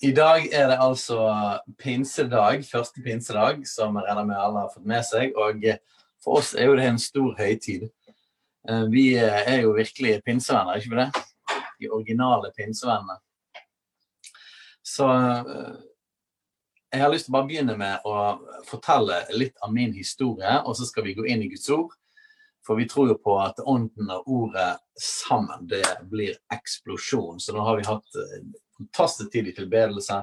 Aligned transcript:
I 0.00 0.12
dag 0.16 0.46
er 0.52 0.70
det 0.70 0.78
altså 0.80 1.18
pinsedag, 1.76 2.62
første 2.64 3.02
pinsedag, 3.04 3.66
som 3.68 3.98
jeg 3.98 4.06
regner 4.06 4.24
med 4.24 4.38
alle 4.40 4.62
har 4.62 4.70
fått 4.72 4.86
med 4.88 5.04
seg. 5.04 5.34
Og 5.36 5.66
for 6.24 6.38
oss 6.40 6.54
er 6.56 6.70
jo 6.70 6.76
det 6.78 6.86
en 6.88 7.00
stor 7.00 7.34
høytid. 7.36 7.84
Eh, 8.68 8.86
Vi 8.88 9.04
er 9.20 9.60
jo 9.60 9.74
virkelig 9.76 10.22
pinsevenner, 10.24 10.80
ikke 10.80 10.94
vi 10.94 11.02
det? 11.02 11.10
De 11.80 11.90
originale 11.92 12.48
pinsevennene. 12.56 13.18
Så 14.80 15.04
eh, 15.04 15.76
jeg 16.94 17.02
har 17.04 17.12
lyst 17.12 17.28
til 17.28 17.34
å 17.34 17.36
bare 17.36 17.50
begynne 17.52 17.76
med 17.76 18.08
å 18.08 18.16
fortelle 18.70 19.20
litt 19.36 19.60
av 19.60 19.74
min 19.76 19.92
historie, 19.92 20.62
og 20.64 20.80
så 20.80 20.88
skal 20.88 21.04
vi 21.04 21.16
gå 21.18 21.28
inn 21.28 21.44
i 21.44 21.50
Guds 21.52 21.68
ord. 21.76 21.92
For 22.64 22.80
vi 22.80 22.88
tror 22.88 23.12
jo 23.12 23.20
på 23.20 23.36
at 23.44 23.60
ånden 23.68 24.08
og 24.16 24.32
ordet 24.32 24.72
sammen, 24.96 25.68
det 25.68 25.84
blir 26.08 26.40
eksplosjon. 26.56 27.36
Så 27.36 27.52
nå 27.52 27.68
har 27.68 27.76
vi 27.76 27.88
hatt 27.92 28.20
eh, 28.24 28.48
fantastisk 28.80 29.32
tid 29.32 29.48
i 29.48 29.54
tilbedelse. 29.56 30.22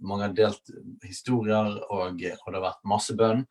Mange 0.00 0.28
har 0.28 0.36
delt 0.36 0.72
historier, 1.04 1.76
og, 1.88 2.16
og 2.16 2.18
det 2.20 2.34
har 2.40 2.64
vært 2.64 2.88
masse 2.88 3.16
bønn. 3.18 3.44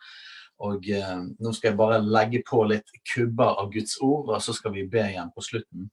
Og 0.66 0.90
eh, 0.90 1.14
nå 1.38 1.54
skal 1.54 1.72
jeg 1.72 1.78
bare 1.78 2.02
legge 2.02 2.42
på 2.48 2.64
litt 2.66 2.90
kubber 3.14 3.60
av 3.62 3.70
Guds 3.74 4.00
ord, 4.02 4.32
og 4.34 4.42
så 4.42 4.56
skal 4.58 4.74
vi 4.74 4.88
be 4.90 5.04
igjen 5.12 5.30
på 5.36 5.46
slutten. 5.46 5.90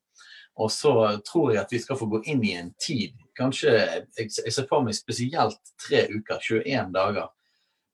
Og 0.55 0.71
så 0.71 0.95
tror 1.27 1.53
jeg 1.53 1.65
at 1.65 1.73
vi 1.75 1.81
skal 1.83 1.99
få 1.99 2.09
gå 2.13 2.23
inn 2.31 2.43
i 2.47 2.55
en 2.57 2.71
tid, 2.81 3.17
kanskje 3.35 3.73
Jeg, 3.75 4.31
ser 4.31 4.69
for 4.71 4.87
meg 4.87 4.95
spesielt 4.95 5.59
tre 5.83 6.05
uker, 6.13 6.39
21 6.39 6.93
dager, 6.95 7.33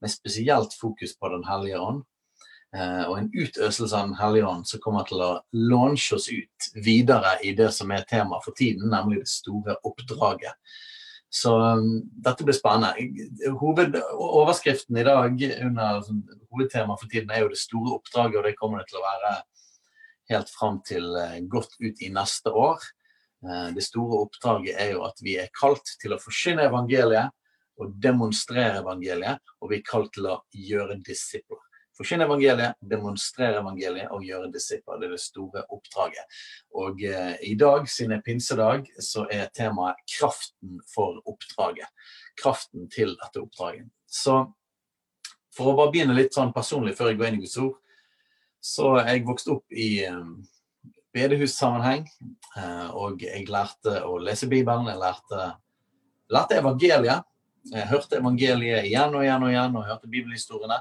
med 0.01 0.13
spesielt 0.13 0.77
fokus 0.77 1.17
på 1.17 1.33
Den 1.33 1.47
hellige 1.49 1.81
ånd. 1.81 2.05
Eh, 2.77 3.03
og 3.09 3.17
en 3.19 3.31
utøselse 3.35 3.97
av 3.97 4.07
Den 4.09 4.19
hellige 4.21 4.47
ånd 4.47 4.69
som 4.69 4.83
kommer 4.83 5.07
til 5.09 5.23
å 5.25 5.33
launche 5.57 6.15
oss 6.15 6.29
ut 6.31 6.71
videre 6.85 7.35
i 7.43 7.55
det 7.59 7.73
som 7.75 7.91
er 7.91 8.07
tema 8.07 8.39
for 8.45 8.55
tiden, 8.57 8.93
nemlig 8.93 9.25
det 9.25 9.33
store 9.33 9.75
oppdraget. 9.87 10.55
Så 11.31 11.55
um, 11.55 12.01
dette 12.27 12.43
blir 12.43 12.57
spennende. 12.59 13.51
Hovedoverskriften 13.61 14.99
i 14.99 15.05
dag 15.07 15.43
under 15.63 16.01
sånn, 16.03 16.25
hovedtemaet 16.51 17.03
for 17.03 17.11
tiden 17.11 17.31
er 17.31 17.45
jo 17.45 17.53
det 17.53 17.61
store 17.61 17.95
oppdraget, 18.01 18.39
og 18.41 18.49
det 18.49 18.57
kommer 18.59 18.83
det 18.83 18.91
til 18.91 18.99
å 18.99 19.05
være 19.05 19.35
helt 20.31 20.51
fram 20.51 20.81
til 20.87 21.07
eh, 21.19 21.39
godt 21.51 21.77
ut 21.79 22.03
i 22.03 22.11
neste 22.15 22.51
år. 22.51 22.83
Eh, 23.47 23.69
det 23.77 23.87
store 23.87 24.25
oppdraget 24.27 24.79
er 24.83 24.95
jo 24.97 25.05
at 25.07 25.23
vi 25.23 25.37
er 25.43 25.55
kalt 25.55 25.95
til 26.03 26.15
å 26.15 26.23
forsyne 26.23 26.67
evangeliet 26.67 27.31
og 27.81 27.95
demonstrere 28.03 28.83
evangeliet, 28.83 29.39
og 29.63 29.71
vi 29.71 29.79
er 29.79 29.87
kalt 29.87 30.11
til 30.15 30.33
å 30.35 30.41
gjøre 30.51 30.99
disipler. 31.07 31.63
Forkynne 32.01 32.25
evangeliet, 32.25 32.79
demonstrere 32.81 33.59
evangeliet 33.61 34.09
og 34.09 34.23
gjøre 34.25 34.47
disipler. 34.55 34.97
Det 34.97 35.11
er 35.11 35.11
det 35.13 35.21
store 35.21 35.65
oppdraget. 35.69 36.39
Og 36.81 37.03
eh, 37.05 37.35
i 37.45 37.53
dag, 37.61 37.85
siden 37.93 38.15
det 38.15 38.17
er 38.23 38.25
pinsedag, 38.25 38.87
så 39.05 39.27
er 39.29 39.51
temaet 39.53 40.01
kraften 40.09 40.79
for 40.89 41.19
oppdraget. 41.29 41.91
Kraften 42.41 42.87
til 42.89 43.13
dette 43.21 43.43
oppdraget. 43.43 43.91
Så 44.09 44.39
for 45.53 45.69
å 45.69 45.75
bare 45.77 45.93
begynne 45.93 46.17
litt 46.17 46.33
sånn 46.33 46.55
personlig 46.57 46.95
før 46.97 47.11
jeg 47.11 47.21
går 47.21 47.29
inn 47.29 47.37
i 47.37 47.43
Guds 47.43 47.59
ord, 47.61 47.77
så 48.65 48.95
er 49.03 49.11
jeg 49.11 49.27
vokst 49.29 49.53
opp 49.53 49.77
i 49.77 49.91
um, 50.09 50.39
bedehussammenheng. 51.13 52.09
eh, 52.57 52.89
og 52.97 53.21
jeg 53.27 53.45
lærte 53.53 53.99
å 54.09 54.17
lese 54.25 54.49
Bibelen. 54.49 54.89
Jeg 54.89 55.03
lærte, 55.05 55.51
lærte 56.33 56.63
evangeliet. 56.65 57.29
Jeg 57.77 57.93
hørte 57.93 58.23
evangeliet 58.25 58.89
igjen 58.89 59.13
og 59.13 59.29
igjen 59.29 59.45
og 59.45 59.53
igjen, 59.53 59.77
og 59.77 59.89
hørte 59.93 60.09
bibelhistoriene. 60.09 60.81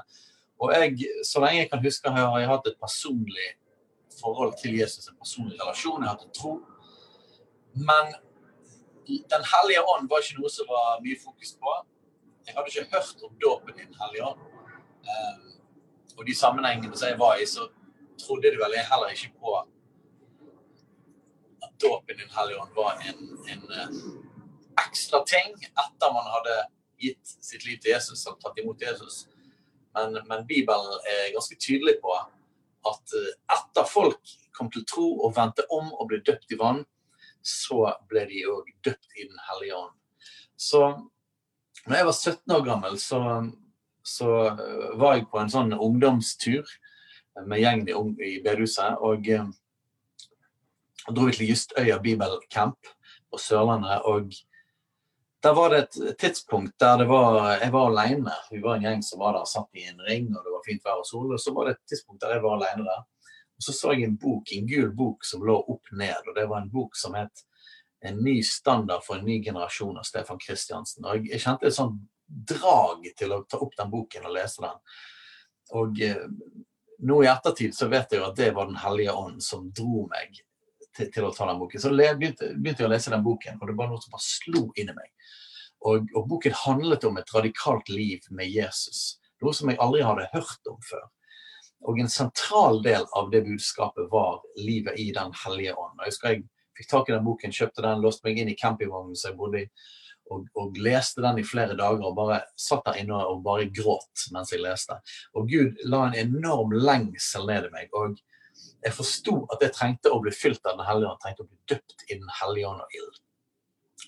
Og 0.60 0.72
jeg, 0.74 1.08
så 1.24 1.40
lenge 1.40 1.62
jeg 1.62 1.70
kan 1.72 1.84
huske, 1.84 2.10
har 2.12 2.38
jeg 2.38 2.48
hatt 2.50 2.66
et 2.68 2.80
personlig 2.80 3.48
forhold 4.20 4.52
til 4.62 4.76
Jesus, 4.80 5.08
en 5.08 5.16
personlig 5.16 5.56
relasjon. 5.62 6.02
Jeg 6.02 6.10
har 6.10 6.16
hatt 6.16 6.26
en 6.26 6.40
tro. 6.40 6.52
Men 7.88 8.04
Den 9.32 9.44
hellige 9.52 9.82
ånd 9.90 10.04
var 10.10 10.22
ikke 10.22 10.36
noe 10.38 10.50
som 10.54 10.68
var 10.70 11.00
mye 11.02 11.16
fokus 11.18 11.56
på. 11.58 11.72
Jeg 12.46 12.54
hadde 12.54 12.70
ikke 12.70 12.92
hørt 12.92 13.24
om 13.26 13.32
dåpen 13.42 13.74
i 13.74 13.86
Den 13.88 13.96
hellige 14.02 14.26
ånd. 14.28 14.44
Um, 15.10 15.48
og 16.18 16.22
de 16.28 16.34
sammenhengene 16.36 16.96
som 16.96 17.08
jeg 17.08 17.18
var 17.18 17.40
i, 17.42 17.46
så 17.46 17.66
trodde 18.22 18.52
du 18.54 18.58
vel 18.60 18.76
jeg 18.76 18.86
heller 18.92 19.14
ikke 19.16 19.32
på 19.40 19.56
at 21.64 21.72
dåpen 21.82 22.14
i 22.14 22.20
Den 22.20 22.30
hellige 22.36 22.60
ånd 22.62 22.76
var 22.76 23.02
en, 23.08 23.18
en 23.54 23.64
uh, 23.80 23.98
ekstra 24.84 25.24
ting 25.26 25.56
etter 25.58 26.14
man 26.14 26.30
hadde 26.36 26.56
gitt 27.00 27.34
sitt 27.40 27.66
liv 27.66 27.80
til 27.82 27.96
Jesus 27.96 28.22
og 28.30 28.38
tatt 28.44 28.62
imot 28.62 28.84
Jesus. 28.84 29.24
Men, 29.96 30.18
men 30.28 30.46
Bibelen 30.46 31.00
er 31.08 31.32
ganske 31.34 31.58
tydelig 31.58 31.96
på 32.02 32.14
at 32.14 33.14
uh, 33.16 33.30
etter 33.56 33.88
folk 33.88 34.34
kom 34.56 34.70
til 34.72 34.84
tro 34.88 35.06
og 35.24 35.34
vendte 35.36 35.66
om 35.72 35.90
og 35.92 36.10
ble 36.10 36.20
døpt 36.26 36.52
i 36.54 36.58
vann, 36.60 36.84
så 37.42 37.94
ble 38.10 38.26
de 38.28 38.44
òg 38.52 38.68
døpt 38.84 39.16
i 39.16 39.26
Den 39.26 39.40
hellige 39.48 39.78
ånd. 39.78 39.96
Så 40.56 40.82
når 41.86 41.96
jeg 41.96 42.06
var 42.06 42.16
17 42.16 42.54
år 42.56 42.64
gammel, 42.66 42.98
så, 43.00 43.20
så 44.04 44.30
uh, 44.52 44.92
var 45.00 45.16
jeg 45.16 45.28
på 45.32 45.40
en 45.40 45.52
sånn 45.52 45.74
ungdomstur 45.74 46.68
med 47.46 47.62
gjengen 47.62 47.88
i, 47.88 47.96
i 48.28 48.38
bedehuset. 48.44 49.00
Og 49.00 49.26
uh, 49.32 49.50
dro 51.08 51.26
vi 51.28 51.36
til 51.38 51.50
Justøya 51.50 51.98
Bibelcamp 52.02 52.94
på 53.30 53.40
Sørlandet. 53.40 54.04
og 54.04 54.30
der 55.42 55.54
var 55.56 55.70
det 55.72 55.78
et 55.82 56.18
tidspunkt 56.20 56.74
der 56.78 57.04
var, 57.08 57.58
jeg 57.62 57.72
var 57.72 57.90
alene. 57.90 58.32
Vi 58.50 58.60
var 58.60 58.76
en 58.76 58.84
gjeng 58.84 59.02
som 59.02 59.22
var 59.22 59.38
der, 59.38 59.46
satt 59.48 59.78
i 59.78 59.86
en 59.88 60.02
ring, 60.04 60.28
og 60.34 60.44
det 60.44 60.52
var 60.52 60.66
fint 60.66 60.84
vær 60.84 61.00
og 61.00 61.06
sol. 61.08 61.30
Og 61.32 61.40
så 61.40 61.54
var 61.56 61.68
det 61.68 61.76
et 61.78 61.92
tidspunkt 61.94 62.20
der 62.24 62.34
jeg 62.36 62.44
var 62.44 62.58
alene 62.58 62.84
der. 62.84 63.06
Og 63.60 63.64
så 63.64 63.72
så 63.76 63.94
jeg 63.94 64.08
en 64.08 64.18
bok, 64.20 64.52
en 64.52 64.68
gul 64.68 64.90
bok 64.96 65.24
som 65.24 65.44
lå 65.44 65.56
opp 65.60 65.92
ned. 65.92 66.28
Og 66.28 66.36
det 66.36 66.46
var 66.48 66.60
en 66.60 66.72
bok 66.72 66.96
som 66.96 67.16
het 67.16 67.46
'En 68.02 68.16
ny 68.24 68.42
standard 68.42 69.04
for 69.04 69.16
en 69.16 69.24
ny 69.24 69.44
generasjon' 69.44 69.98
av 69.98 70.02
Stefan 70.04 70.38
Kristiansen. 70.38 71.04
Og 71.04 71.26
jeg 71.26 71.40
kjente 71.40 71.66
et 71.66 71.74
sånt 71.74 72.00
drag 72.26 73.04
til 73.16 73.32
å 73.32 73.44
ta 73.44 73.58
opp 73.58 73.76
den 73.76 73.90
boken 73.90 74.24
og 74.24 74.32
lese 74.32 74.62
den. 74.62 74.78
Og 75.70 76.00
eh, 76.00 76.26
nå 76.98 77.22
i 77.22 77.26
ettertid 77.26 77.74
så 77.76 77.88
vet 77.88 78.12
jeg 78.12 78.20
jo 78.20 78.28
at 78.28 78.36
det 78.36 78.54
var 78.54 78.66
Den 78.66 78.76
hellige 78.76 79.12
ånd 79.12 79.42
som 79.42 79.70
dro 79.70 80.06
meg 80.10 80.40
til, 80.96 81.10
til 81.12 81.24
å 81.26 81.32
ta 81.34 81.46
den 81.46 81.60
boken. 81.60 81.80
Så 81.80 81.92
begynte, 81.92 82.54
begynte 82.56 82.84
jeg 82.84 82.90
å 82.90 82.92
lese 82.92 83.10
den 83.10 83.24
boken, 83.24 83.58
og 83.60 83.68
det 83.68 83.76
var 83.78 83.90
noe 83.90 84.02
som 84.02 84.14
bare 84.14 84.26
slo 84.26 84.64
inn 84.76 84.92
i 84.92 84.96
meg. 84.96 85.10
Og, 85.80 86.10
og 86.14 86.28
boken 86.28 86.56
handlet 86.66 87.06
om 87.08 87.16
et 87.16 87.32
radikalt 87.34 87.88
liv 87.88 88.26
med 88.36 88.50
Jesus. 88.52 89.20
Noe 89.40 89.56
som 89.56 89.70
jeg 89.72 89.80
aldri 89.80 90.04
hadde 90.04 90.28
hørt 90.34 90.68
om 90.68 90.80
før. 90.84 91.06
Og 91.88 92.00
en 92.00 92.12
sentral 92.12 92.82
del 92.84 93.06
av 93.16 93.30
det 93.32 93.40
budskapet 93.46 94.10
var 94.12 94.42
livet 94.60 94.98
i 95.00 95.08
Den 95.16 95.32
hellige 95.44 95.76
ånd. 95.76 95.96
Jeg 96.02 96.12
husker 96.12 96.34
jeg 96.34 96.44
fikk 96.76 96.90
tak 96.90 97.08
i 97.08 97.16
den 97.16 97.24
boken, 97.24 97.56
kjøpte 97.56 97.84
den, 97.86 98.04
låste 98.04 98.28
meg 98.28 98.40
inn 98.40 98.52
i 98.52 98.58
campingvognen 98.58 99.16
som 99.16 99.32
jeg 99.32 99.38
bodde 99.40 99.62
i, 99.64 99.70
og, 100.30 100.44
og 100.60 100.76
leste 100.78 101.24
den 101.24 101.40
i 101.40 101.46
flere 101.46 101.74
dager 101.78 102.04
og 102.06 102.18
bare 102.18 102.42
satt 102.60 102.84
der 102.86 103.00
inne 103.00 103.16
og 103.26 103.40
bare 103.44 103.70
gråt 103.74 104.28
mens 104.34 104.52
jeg 104.54 104.62
leste. 104.62 105.00
Og 105.34 105.48
Gud 105.50 105.80
la 105.90 106.04
en 106.06 106.18
enorm 106.20 106.76
lengsel 106.76 107.48
ned 107.48 107.70
i 107.70 107.72
meg. 107.74 107.96
og 107.96 108.20
jeg 108.84 108.96
forsto 108.96 109.34
at 109.52 109.64
jeg 109.64 109.74
trengte 109.76 110.12
å 110.12 110.20
bli 110.22 110.32
fylt 110.34 110.64
av 110.68 110.78
Den 110.78 110.86
hellige 110.88 111.10
ånd, 111.10 111.20
trengte 111.22 111.44
å 111.44 111.48
bli 111.48 111.58
døpt 111.72 112.06
i 112.08 112.18
Den 112.20 112.32
hellige 112.40 112.68
ånd 112.68 112.84
og 112.84 112.96
ild. 112.96 113.20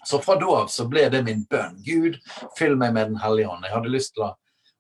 Så 0.05 0.19
fra 0.19 0.37
da 0.41 0.47
av 0.63 0.71
så 0.73 0.87
ble 0.91 1.07
det 1.13 1.23
min 1.27 1.45
bønn. 1.51 1.77
Gud, 1.85 2.19
fyll 2.59 2.77
meg 2.77 2.95
med 2.97 3.13
Den 3.13 3.21
hellige 3.23 3.53
ånd. 3.53 3.65
Jeg 3.67 3.75
hadde 3.77 3.93
lyst 3.93 4.15
til 4.17 4.27
å 4.27 4.33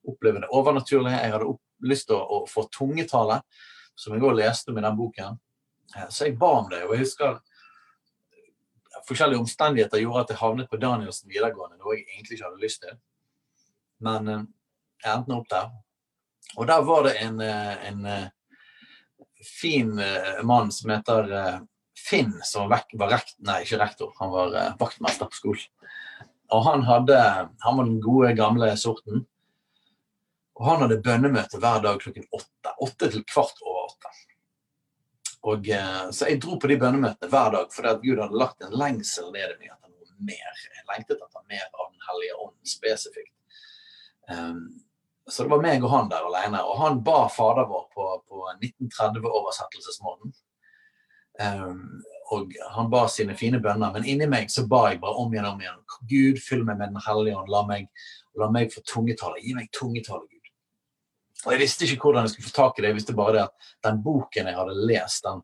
oppleve 0.08 0.42
det 0.42 0.50
overnaturlige. 0.50 1.20
Jeg 1.22 1.34
hadde 1.36 1.52
lyst 1.86 2.08
til 2.10 2.18
å, 2.18 2.22
å 2.22 2.50
få 2.50 2.66
tungetale, 2.74 3.40
som 3.94 4.14
jeg 4.14 4.24
òg 4.24 4.36
leste 4.40 4.74
med 4.74 4.86
den 4.86 4.98
boken. 4.98 5.38
Eh, 5.96 6.08
Så 6.08 6.26
jeg 6.26 6.38
ba 6.38 6.50
om 6.58 6.68
det. 6.70 6.82
Og 6.86 6.96
jeg 6.96 7.04
husker 7.06 7.40
forskjellige 9.06 9.42
omstendigheter 9.42 10.02
gjorde 10.02 10.26
at 10.26 10.34
jeg 10.34 10.42
havnet 10.42 10.70
på 10.70 10.78
Danielsen 10.82 11.30
videregående, 11.30 11.78
noe 11.80 11.96
jeg 11.96 12.06
egentlig 12.08 12.38
ikke 12.38 12.50
hadde 12.50 12.64
lyst 12.64 12.82
til. 12.84 13.00
Men 14.02 14.28
eh, 14.28 14.44
jeg 15.04 15.16
endte 15.16 15.38
opp 15.38 15.50
der. 15.50 15.72
Og 16.58 16.66
der 16.68 16.82
var 16.86 17.06
det 17.06 17.16
en, 17.22 17.40
eh, 17.40 17.88
en 17.88 18.06
fin 19.42 19.88
mann 20.46 20.68
som 20.70 20.90
heter 20.92 21.30
Finn, 22.02 22.32
som 22.44 22.66
var, 22.66 22.82
vek, 22.82 22.96
rekt, 23.12 23.36
nei, 23.46 23.60
ikke 23.64 23.78
rektor, 23.80 24.14
han 24.18 24.32
var 24.32 24.56
eh, 24.58 24.72
vaktmester 24.80 25.30
på 25.30 25.38
skolen. 25.38 25.68
Og 26.52 26.64
han, 26.66 26.82
hadde, 26.84 27.18
han 27.64 27.78
var 27.78 27.86
den 27.88 28.00
gode, 28.02 28.34
gamle 28.36 28.68
sorten. 28.76 29.22
Og 30.58 30.66
han 30.68 30.82
hadde 30.84 31.00
bønnemøte 31.04 31.60
hver 31.62 31.80
dag 31.84 32.00
klokken 32.02 32.26
åtte. 32.28 32.74
Åtte 32.84 33.08
til 33.14 33.24
kvart 33.24 33.62
over 33.64 33.86
åtte. 33.86 34.12
Og, 35.42 35.68
eh, 35.74 36.02
så 36.14 36.28
jeg 36.28 36.42
dro 36.42 36.58
på 36.60 36.70
de 36.70 36.78
bønnemøtene 36.78 37.30
hver 37.32 37.54
dag 37.56 37.72
fordi 37.74 37.90
at 37.90 38.04
Gud 38.04 38.20
hadde 38.22 38.38
lagt 38.38 38.62
en 38.62 38.76
lengsel 38.78 39.32
ned 39.34 39.56
i 39.56 39.58
meg 39.58 39.72
etter 39.72 39.90
noe 39.90 40.28
mer. 40.28 40.60
Jeg 40.68 40.88
lengtet 40.92 41.24
etter 41.24 41.46
mer 41.50 41.66
av 41.72 41.88
Den 41.88 42.06
hellige 42.10 42.38
ånd 42.44 42.72
spesifikt. 42.74 43.34
Um, 44.30 44.62
så 45.26 45.42
det 45.42 45.50
var 45.50 45.64
meg 45.64 45.82
og 45.82 45.90
han 45.90 46.12
der 46.12 46.28
alene. 46.28 46.62
Og 46.68 46.78
han 46.82 47.02
ba 47.06 47.24
Fader 47.32 47.66
vår 47.70 47.88
på, 47.94 48.06
på 48.28 48.46
1930-oversettelsesmåten. 48.60 50.34
Um, 51.42 52.02
og 52.32 52.52
han 52.74 52.90
ba 52.92 53.04
sine 53.12 53.34
fine 53.36 53.60
bønner, 53.60 53.92
men 53.92 54.06
inni 54.08 54.28
meg 54.30 54.50
så 54.52 54.64
ba 54.68 54.86
jeg 54.90 55.02
bare 55.02 55.20
om 55.20 55.32
igjen 55.34 55.48
og 55.48 55.56
om 55.56 55.64
igjen. 55.64 55.80
Gud, 56.08 56.38
fyll 56.40 56.62
meg 56.64 56.78
med 56.80 56.94
Den 56.94 57.02
hellige 57.04 57.38
ånd. 57.38 57.50
La 57.52 57.64
meg, 57.68 57.88
la 58.40 58.48
meg 58.52 58.72
få 58.72 58.80
tungetale. 58.88 59.42
Gi 59.42 59.52
meg 59.56 59.68
tungetale, 59.76 60.24
Gud. 60.30 60.52
Og 61.44 61.52
Jeg 61.52 61.60
visste 61.60 61.84
ikke 61.84 62.06
hvordan 62.06 62.24
jeg 62.24 62.34
skulle 62.34 62.48
få 62.48 62.54
tak 62.56 62.78
i 62.78 62.82
det. 62.82 62.92
Jeg 62.92 62.98
visste 63.00 63.16
bare 63.18 63.34
det 63.36 63.42
at 63.48 63.72
den 63.88 64.00
boken 64.04 64.48
jeg 64.48 64.56
hadde 64.56 64.86
lest, 64.88 65.26
den 65.26 65.42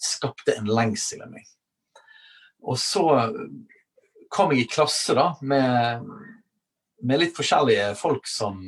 skapte 0.00 0.56
en 0.56 0.68
lengsel 0.70 1.24
i 1.24 1.30
meg. 1.32 1.48
Og 2.60 2.78
så 2.78 3.04
kom 4.30 4.52
jeg 4.52 4.64
i 4.64 4.70
klasse 4.70 5.16
da 5.16 5.32
med, 5.42 6.04
med 7.02 7.22
litt 7.22 7.34
forskjellige 7.36 7.94
folk 7.98 8.28
som 8.28 8.60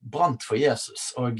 brant 0.00 0.42
for 0.42 0.58
Jesus. 0.58 1.10
Og 1.20 1.38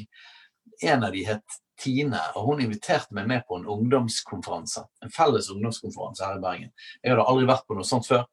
en 0.85 1.09
av 1.09 1.17
de 1.17 1.25
het 1.27 1.61
Tine, 1.81 2.21
og 2.37 2.51
hun 2.51 2.61
inviterte 2.65 3.17
meg 3.17 3.29
med 3.31 3.47
på 3.49 3.57
en 3.57 3.69
ungdomskonferanse. 3.71 4.85
En 5.05 5.13
felles 5.15 5.49
ungdomskonferanse 5.53 6.27
her 6.27 6.37
i 6.37 6.45
Bergen. 6.45 6.73
Jeg 7.01 7.15
hadde 7.15 7.27
aldri 7.33 7.49
vært 7.49 7.67
på 7.69 7.79
noe 7.79 7.89
sånt 7.89 8.09
før. 8.09 8.27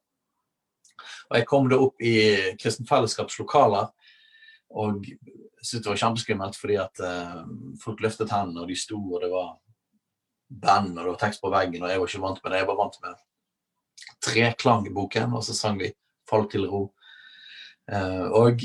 Og 1.30 1.38
jeg 1.38 1.48
kom 1.48 1.70
da 1.72 1.80
opp 1.80 2.04
i 2.04 2.18
Kristen 2.60 2.88
Fellesskaps 2.90 3.38
lokaler 3.40 3.88
og 4.76 5.06
syntes 5.62 5.86
det 5.86 5.92
var 5.92 6.02
kjempeskummelt 6.02 6.60
fordi 6.60 6.76
at 6.82 7.02
uh, 7.04 7.46
folk 7.84 8.04
løftet 8.04 8.34
hendene, 8.34 8.64
og 8.64 8.72
de 8.72 8.78
sto, 8.80 9.00
og 9.00 9.24
det 9.24 9.32
var 9.32 9.56
band, 10.48 10.94
og 10.96 11.04
det 11.04 11.14
var 11.14 11.22
tekst 11.22 11.44
på 11.44 11.52
veggen, 11.52 11.84
og 11.84 11.92
jeg 11.92 12.02
var 12.02 12.12
ikke 12.12 12.24
vant 12.24 12.44
med 12.44 12.54
det. 12.54 12.62
Jeg 12.62 12.70
var 12.70 12.80
vant 12.82 13.00
med 13.06 13.24
treklang 14.24 14.88
i 14.88 14.94
boken, 14.94 15.36
og 15.38 15.44
så 15.44 15.56
sang 15.56 15.80
vi 15.80 15.94
'Fall 16.28 16.50
til 16.52 16.68
ro'. 16.68 16.92
Uh, 17.88 18.28
og 18.36 18.62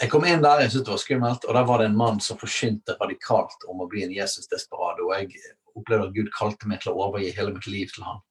jeg 0.00 0.10
kom 0.12 0.24
inn 0.24 0.42
der, 0.44 0.62
jeg 0.64 0.72
syntes 0.72 0.86
det 0.86 0.94
var 0.94 1.00
skummelt, 1.02 1.46
og 1.46 1.56
der 1.56 1.66
var 1.68 1.80
det 1.80 1.90
en 1.90 1.96
mann 1.98 2.20
som 2.24 2.38
forsynte 2.40 2.96
radikalt 3.00 3.66
om 3.68 3.82
å 3.84 3.88
bli 3.90 4.06
en 4.06 4.14
Jesus-desperado. 4.14 5.08
Og 5.08 5.16
jeg 5.18 5.56
opplevde 5.76 6.06
at 6.08 6.14
Gud 6.16 6.30
kalte 6.36 6.68
meg 6.70 6.80
til 6.80 6.94
å 6.94 7.08
overgi 7.08 7.32
hele 7.36 7.52
mitt 7.56 7.68
liv 7.68 7.90
til 7.92 8.06
han. 8.08 8.22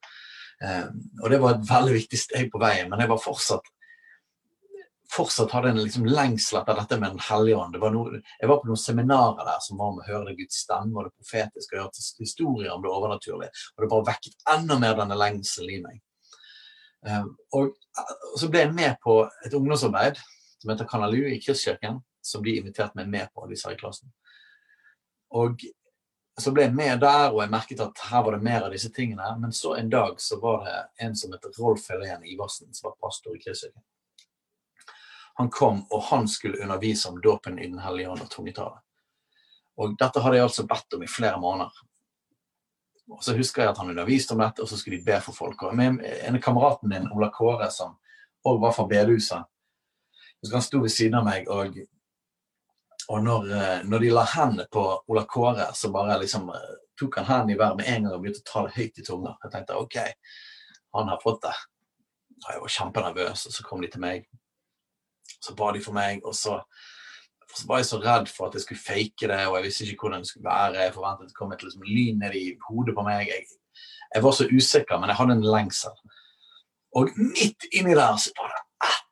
Um, 0.59 0.95
og 1.23 1.29
det 1.31 1.39
var 1.39 1.53
et 1.55 1.67
veldig 1.69 1.93
viktig 1.95 2.19
steg 2.19 2.49
på 2.51 2.61
veien, 2.61 2.89
men 2.91 3.03
jeg 3.03 3.11
var 3.11 3.21
fortsatt 3.23 3.75
fortsatt 5.09 5.53
hadde 5.55 5.71
en 5.71 5.79
liksom 5.81 6.03
lengsel 6.05 6.59
etter 6.59 6.77
dette 6.77 6.97
med 7.01 7.15
Den 7.15 7.23
hellige 7.25 7.57
ånd. 7.57 7.73
Det 7.73 8.19
jeg 8.39 8.49
var 8.51 8.59
på 8.61 8.69
noen 8.69 8.77
seminarer 8.77 9.47
der 9.47 9.63
som 9.65 9.79
var 9.81 9.93
om 9.93 10.01
å 10.03 10.05
høre 10.05 10.35
Guds 10.37 10.59
stemme 10.65 10.93
og 10.99 11.07
det 11.07 11.15
profetiske, 11.17 11.77
og 11.77 11.87
hørte 11.87 12.03
historier 12.19 12.75
om 12.75 12.83
det 12.83 12.91
overnaturlige. 12.93 13.49
Og 13.73 13.81
det 13.81 13.89
bare 13.89 14.07
vekket 14.11 14.45
enda 14.53 14.77
mer 14.81 14.99
denne 14.99 15.17
lengselen 15.17 15.73
i 15.73 15.79
meg. 15.81 16.03
Um, 17.09 17.31
og, 17.57 17.73
og 18.03 18.37
så 18.37 18.51
ble 18.51 18.67
jeg 18.67 18.75
med 18.75 18.99
på 19.01 19.23
et 19.47 19.55
ungdomsarbeid 19.55 20.19
som 20.59 20.71
heter 20.71 20.87
Kanalu 20.87 21.27
i 21.31 21.41
Kristkirken, 21.41 22.01
som 22.21 22.43
de 22.43 22.57
inviterte 22.59 22.97
meg 22.99 23.09
med 23.09 23.33
på, 23.33 23.47
disse 23.47 23.69
her 23.69 23.77
i 23.77 23.79
klassen. 23.79 24.11
Og 25.29 25.61
så 26.39 26.51
ble 26.55 26.67
jeg 26.67 26.75
med 26.75 26.99
der, 27.03 27.29
og 27.33 27.41
jeg 27.43 27.51
merket 27.51 27.83
at 27.83 28.01
her 28.09 28.23
var 28.25 28.35
det 28.35 28.43
mer 28.43 28.65
av 28.67 28.73
disse 28.73 28.91
tingene. 28.95 29.27
Men 29.39 29.53
så 29.55 29.75
en 29.75 29.91
dag 29.91 30.19
så 30.21 30.39
var 30.39 30.63
det 30.65 31.05
en 31.05 31.15
som 31.15 31.33
heter 31.35 31.55
Rolf 31.59 31.89
Helen 31.91 32.25
Iversen, 32.25 32.73
som 32.73 32.89
var 32.89 32.99
pastor 33.01 33.35
i 33.35 33.41
Kristkirken. 33.43 33.83
Han 35.39 35.49
kom, 35.49 35.85
og 35.91 36.03
han 36.09 36.27
skulle 36.27 36.59
undervise 36.63 37.09
om 37.09 37.21
dåpen 37.21 37.59
i 37.59 37.67
Den 37.67 37.79
hellige 37.79 38.09
ånd 38.11 38.23
og 38.23 38.31
tungetale. 38.31 38.81
Og 39.79 39.95
dette 39.99 40.19
hadde 40.19 40.35
jeg 40.35 40.49
altså 40.49 40.65
bedt 40.67 40.97
om 40.97 41.03
i 41.03 41.07
flere 41.07 41.39
måneder. 41.39 41.85
Og 43.09 43.23
så 43.23 43.33
husker 43.37 43.63
jeg 43.63 43.71
at 43.71 43.79
han 43.79 43.89
underviste 43.89 44.35
om 44.35 44.43
dette, 44.43 44.61
og 44.61 44.69
så 44.69 44.77
skulle 44.77 44.99
de 44.99 45.05
be 45.07 45.15
for 45.23 45.35
folk. 45.35 45.63
Og 45.63 45.75
med 45.75 46.03
en 46.03 46.35
av 46.35 46.43
kameraten 46.43 46.91
din, 46.91 47.07
Ola 47.15 47.31
Kåre, 47.33 47.69
som 47.71 47.95
òg 48.47 48.59
var 48.61 48.75
fra 48.75 48.85
bedehuset, 48.91 49.47
så 50.47 50.55
han 50.55 50.63
sto 50.63 50.81
ved 50.83 50.93
siden 50.93 51.17
av 51.19 51.25
meg, 51.27 51.49
og, 51.51 51.79
og 53.09 53.23
når, 53.23 53.49
eh, 53.55 53.79
når, 53.89 54.03
de 54.05 54.11
la 54.13 54.25
hendene 54.35 54.67
på 54.71 54.83
Ola 55.11 55.25
Kåre, 55.27 55.71
så 55.75 55.91
bare 55.91 56.19
liksom 56.21 56.47
eh, 56.55 56.69
tok 56.99 57.19
han 57.19 57.27
hendene 57.27 57.55
i 57.55 57.59
været 57.59 57.79
med 57.79 57.89
en 57.91 58.07
gang 58.07 58.15
og 58.15 58.23
begynte 58.23 58.43
å 58.45 58.47
ta 58.51 58.63
det 58.67 58.75
høyt 58.77 59.01
i 59.01 59.05
tunga. 59.07 59.35
Jeg 59.43 59.55
tenkte 59.55 59.79
OK, 59.79 59.97
han 60.95 61.11
har 61.11 61.23
fått 61.23 61.41
det. 61.47 61.55
Og 62.39 62.53
jeg 62.53 62.61
var 62.63 62.75
kjempenervøs, 62.77 63.45
og 63.49 63.55
så 63.55 63.65
kom 63.67 63.83
de 63.83 63.91
til 63.91 64.03
meg. 64.03 64.29
Så 65.39 65.55
ba 65.59 65.73
de 65.75 65.83
for 65.83 65.95
meg, 65.95 66.23
og 66.23 66.35
så, 66.35 66.55
så 67.51 67.67
var 67.67 67.81
jeg 67.81 67.89
så 67.89 67.99
redd 68.03 68.31
for 68.31 68.47
at 68.47 68.55
jeg 68.55 68.63
skulle 68.63 68.85
fake 68.85 69.27
det, 69.31 69.41
og 69.47 69.57
jeg 69.59 69.67
visste 69.67 69.89
ikke 69.89 70.07
hvordan 70.07 70.23
det 70.23 70.31
skulle 70.31 70.47
være. 70.47 70.85
Jeg 70.85 70.95
forventet 70.95 71.33
det 71.33 71.37
kom 71.37 71.51
et 71.55 71.65
liksom 71.65 71.83
lyn 71.87 72.23
ned 72.23 72.39
i 72.39 72.45
hodet 72.69 72.95
på 72.95 73.05
meg. 73.07 73.27
Jeg, 73.27 73.43
jeg 74.15 74.23
var 74.23 74.35
så 74.37 74.47
usikker, 74.47 74.99
men 74.99 75.11
jeg 75.11 75.19
hadde 75.19 75.37
en 75.37 75.47
lengsel. 75.57 75.99
Og 76.95 77.11
midt 77.19 77.67
inni 77.75 77.93
der 77.93 78.15
så 78.17 78.31
var 78.39 78.55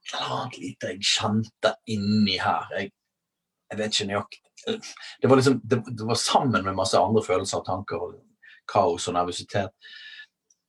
et 0.07 0.17
eller 0.17 0.35
annet 0.37 0.57
lite 0.61 0.91
jeg 0.93 1.09
kjente 1.13 1.73
inni 1.93 2.37
her. 2.39 2.67
Jeg, 2.77 2.91
jeg 3.71 3.79
vet 3.79 3.95
ikke 3.95 4.09
nøyaktig. 4.11 4.43
Det 5.21 5.29
var, 5.29 5.39
liksom, 5.39 5.59
det, 5.63 5.81
det 5.87 6.07
var 6.07 6.19
sammen 6.19 6.63
med 6.63 6.75
masse 6.75 6.99
andre 6.99 7.23
følelser 7.23 7.59
og 7.59 7.65
tanker 7.67 8.03
og 8.03 8.15
kaos 8.67 9.07
og 9.07 9.17
nervøsitet. 9.17 9.91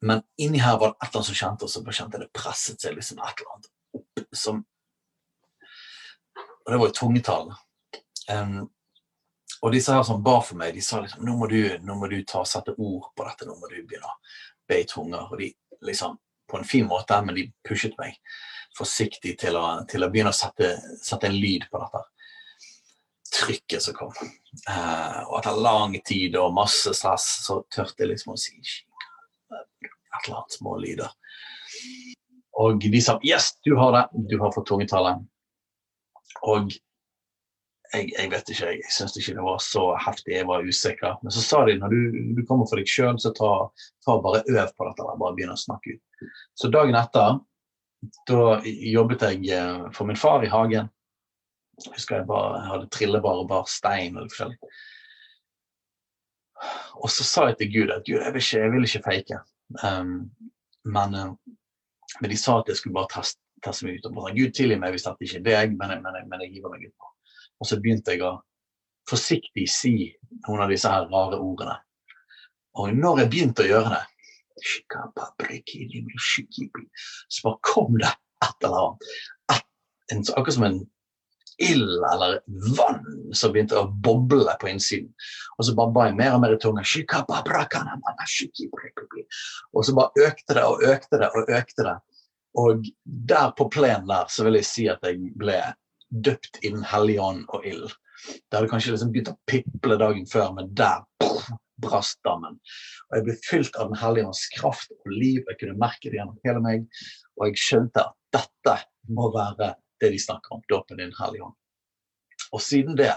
Men 0.01 0.23
inni 0.39 0.59
her 0.63 0.79
var 0.79 0.93
det 0.93 0.99
et 0.99 1.09
eller 1.09 1.21
annet 1.21 1.31
som 1.31 1.39
kjente, 1.39 1.67
og 1.67 1.71
så 1.71 1.83
kjente 1.85 2.19
jeg 2.19 2.27
det 2.27 2.35
presset 2.35 2.83
seg 2.83 2.99
liksom 2.99 3.23
et 3.23 3.41
eller 3.41 3.55
annet 3.55 3.71
opp 3.99 4.37
som 4.37 4.65
Og 6.67 6.73
det 6.73 6.79
var 6.79 6.91
jo 6.91 6.95
tungetall. 6.99 7.47
Um, 8.29 8.67
og 9.65 9.73
disse 9.73 9.95
her 9.95 10.03
som 10.05 10.21
ba 10.23 10.35
for 10.45 10.59
meg, 10.61 10.75
de 10.77 10.83
sa 10.85 11.01
liksom 11.01 11.25
nå 11.25 11.35
må 11.41 11.47
du, 11.49 11.63
nå 11.81 11.95
må 11.97 12.11
du 12.13 12.19
ta, 12.29 12.43
sette 12.45 12.75
ord 12.77 13.09
på 13.17 13.25
dette, 13.25 13.47
nå 13.49 13.57
må 13.57 13.71
du 13.71 13.79
begynne 13.81 14.11
å 14.11 14.19
be 14.69 14.83
i 14.83 14.87
tunger. 14.87 15.33
Og 15.33 15.41
de 15.41 15.49
liksom 15.89 16.19
på 16.49 16.61
en 16.61 16.69
fin 16.69 16.87
måte, 16.87 17.17
men 17.25 17.39
de 17.39 17.47
pushet 17.67 17.97
meg 17.99 18.21
forsiktig 18.77 19.37
til 19.41 19.57
å, 19.59 19.65
til 19.91 20.05
å 20.05 20.11
begynne 20.13 20.33
å 20.33 20.37
sette, 20.37 20.75
sette, 21.03 21.29
en 21.29 21.39
lyd 21.39 21.67
på 21.71 21.81
dette. 21.83 22.03
Trykket 23.39 23.85
som 23.85 23.97
kom. 23.97 24.13
Uh, 24.69 25.25
og 25.29 25.39
etter 25.41 25.63
lang 25.63 25.97
tid 26.07 26.37
og 26.41 26.55
masse 26.57 26.95
stress, 26.97 27.27
så 27.45 27.61
tørte 27.75 28.05
jeg 28.05 28.13
liksom 28.15 28.35
å 28.35 28.41
si 28.41 28.57
et 28.59 30.27
eller 30.27 30.41
annet 30.41 30.57
små 30.57 30.77
lyder. 30.81 31.11
Og 32.59 32.81
de 32.83 33.01
sa 33.01 33.19
'yes, 33.23 33.53
du 33.65 33.77
har 33.77 33.93
det, 33.95 34.05
du 34.31 34.39
har 34.41 34.53
fått 34.53 34.69
tungetale'. 34.69 35.19
Og 36.43 36.73
jeg, 37.93 38.11
jeg, 38.13 38.31
vet 38.31 38.51
ikke, 38.51 38.67
jeg, 38.67 38.81
jeg 38.83 38.93
syns 38.93 39.17
ikke 39.17 39.35
det 39.39 39.45
var 39.45 39.61
så 39.65 39.85
heftig, 40.05 40.35
jeg 40.35 40.49
var 40.49 40.67
usikker. 40.67 41.15
Men 41.23 41.35
så 41.35 41.45
sa 41.45 41.65
de 41.69 41.79
når 41.79 41.95
du, 41.95 42.01
du 42.37 42.43
kommer 42.49 42.69
for 42.69 42.81
deg 42.81 42.91
sjøl, 42.91 43.19
så 43.23 43.33
ta, 43.37 43.53
ta, 44.05 44.19
bare 44.25 44.43
øv 44.45 44.73
på 44.75 44.89
dette. 44.89 45.07
Bare 45.23 45.37
begynn 45.37 45.55
å 45.55 45.61
snakke 45.61 45.97
ut. 45.97 46.27
Så 46.59 46.71
dagen 46.75 46.99
etter 46.99 47.39
da 48.29 48.61
jobbet 48.65 49.25
jeg 49.27 49.51
eh, 49.55 49.89
for 49.95 50.09
min 50.09 50.19
far 50.19 50.45
i 50.45 50.51
hagen. 50.53 50.91
Jeg 51.79 51.95
husker 51.95 52.19
jeg 52.19 52.29
bare 52.29 52.61
jeg 52.61 52.71
hadde 52.73 52.91
trillebar 52.95 53.43
og 53.43 53.49
bar 53.51 53.67
stein 53.71 54.19
og. 54.19 54.31
Og 56.99 57.11
så 57.15 57.25
sa 57.25 57.47
jeg 57.49 57.59
til 57.59 57.73
Gud 57.75 57.93
at 57.95 58.07
Gud, 58.07 58.19
jeg 58.19 58.35
vil 58.35 58.43
ikke, 58.43 58.63
jeg 58.63 58.73
vil 58.73 58.89
ikke 58.89 59.05
fake. 59.05 59.37
Um, 59.85 60.31
men, 60.85 61.15
uh, 61.15 61.35
men, 62.21 62.31
de 62.31 62.39
sa 62.41 62.59
at 62.59 62.71
jeg 62.71 62.81
skulle 62.81 62.97
bare 62.97 63.13
teste, 63.13 63.39
teste 63.63 63.87
meg 63.87 64.01
ut. 64.01 64.09
Og 64.11 64.17
bare, 64.17 64.35
Gud 64.35 64.55
tilgi 64.57 64.79
meg 64.81 64.95
hvis 64.95 65.07
dette 65.07 65.29
ikke 65.29 65.39
er 65.39 65.47
deg, 65.47 65.77
men, 65.79 65.95
men, 66.03 66.19
men 66.27 66.43
jeg 66.43 66.57
hiver 66.57 66.75
meg 66.75 66.89
utpå. 66.89 67.13
Og 67.59 67.71
så 67.71 67.79
begynte 67.83 68.15
jeg 68.15 68.27
å 68.27 68.35
forsiktig 69.09 69.69
si 69.71 69.95
noen 70.47 70.65
av 70.65 70.73
disse 70.73 70.91
her 70.91 71.07
rare 71.11 71.39
ordene. 71.39 71.79
Og 72.79 72.91
når 72.95 73.23
jeg 73.23 73.31
begynte 73.33 73.65
å 73.65 73.71
gjøre 73.71 73.95
det, 73.95 74.03
så 77.29 77.49
bare 77.49 77.59
kom 77.63 77.99
det 77.99 78.13
et 78.45 78.65
eller 78.65 78.79
annet. 78.85 79.11
Et, 79.55 79.67
en, 80.13 80.25
akkurat 80.37 80.55
som 80.55 80.67
en 80.69 80.81
ild 81.59 82.05
eller 82.13 82.41
vann 82.79 83.33
som 83.35 83.53
begynte 83.53 83.79
å 83.79 83.89
boble 83.91 84.55
på 84.61 84.71
innsiden. 84.71 85.11
Og 85.59 85.67
så 85.67 85.75
bare 85.79 85.95
ba 85.95 86.07
jeg 86.09 86.19
mer 86.21 86.37
og 86.37 86.43
mer 86.45 86.55
i 86.55 86.61
tunga. 86.63 86.85
Og 89.75 89.87
så 89.87 89.97
bare 89.99 90.29
økte 90.29 90.59
det 90.59 90.67
og 90.67 90.85
økte 90.87 91.21
det 91.23 91.31
og 91.35 91.53
økte 91.59 91.89
det. 91.89 91.97
Og 92.59 92.87
der 93.05 93.51
på 93.59 93.69
plenen 93.75 94.09
der 94.11 94.31
så 94.33 94.47
vil 94.47 94.59
jeg 94.61 94.69
si 94.71 94.87
at 94.91 95.03
jeg 95.07 95.33
ble 95.39 95.59
døpt 96.09 96.63
i 96.63 96.71
Den 96.73 96.87
hellige 96.89 97.23
ånd 97.23 97.45
og 97.53 97.67
ild. 97.69 97.91
Det 98.27 98.59
hadde 98.59 98.71
kanskje 98.71 98.95
liksom 98.95 99.13
begynt 99.15 99.33
å 99.33 99.39
piple 99.49 99.99
dagen 100.01 100.29
før, 100.31 100.53
men 100.57 100.71
der 100.79 101.05
pff, 101.23 101.51
brast 101.83 102.19
dammen. 102.27 102.59
Og 103.09 103.19
jeg 103.19 103.27
ble 103.27 103.37
fylt 103.47 103.79
av 103.79 103.93
Den 103.93 104.01
hellige 104.01 104.31
ånds 104.31 104.47
kraft 104.57 104.95
og 104.97 105.13
liv. 105.13 105.45
Jeg 105.45 105.61
kunne 105.61 105.79
merke 105.81 106.11
det 106.11 106.19
gjennom 106.21 106.41
hele 106.47 106.65
meg. 106.65 106.89
Og 107.39 107.51
jeg 107.51 107.63
skjønte 107.63 108.05
at 108.05 108.17
dette 108.35 108.77
må 109.15 109.31
være 109.35 109.75
det 110.03 110.13
de 110.15 110.19
snakker 110.23 110.59
om, 110.59 110.65
dåpen 110.71 110.99
i 110.99 111.07
Den 111.07 111.17
hellige 111.21 111.47
ånd. 111.47 111.57
Og 112.55 112.63
siden 112.65 112.97
det 112.99 113.13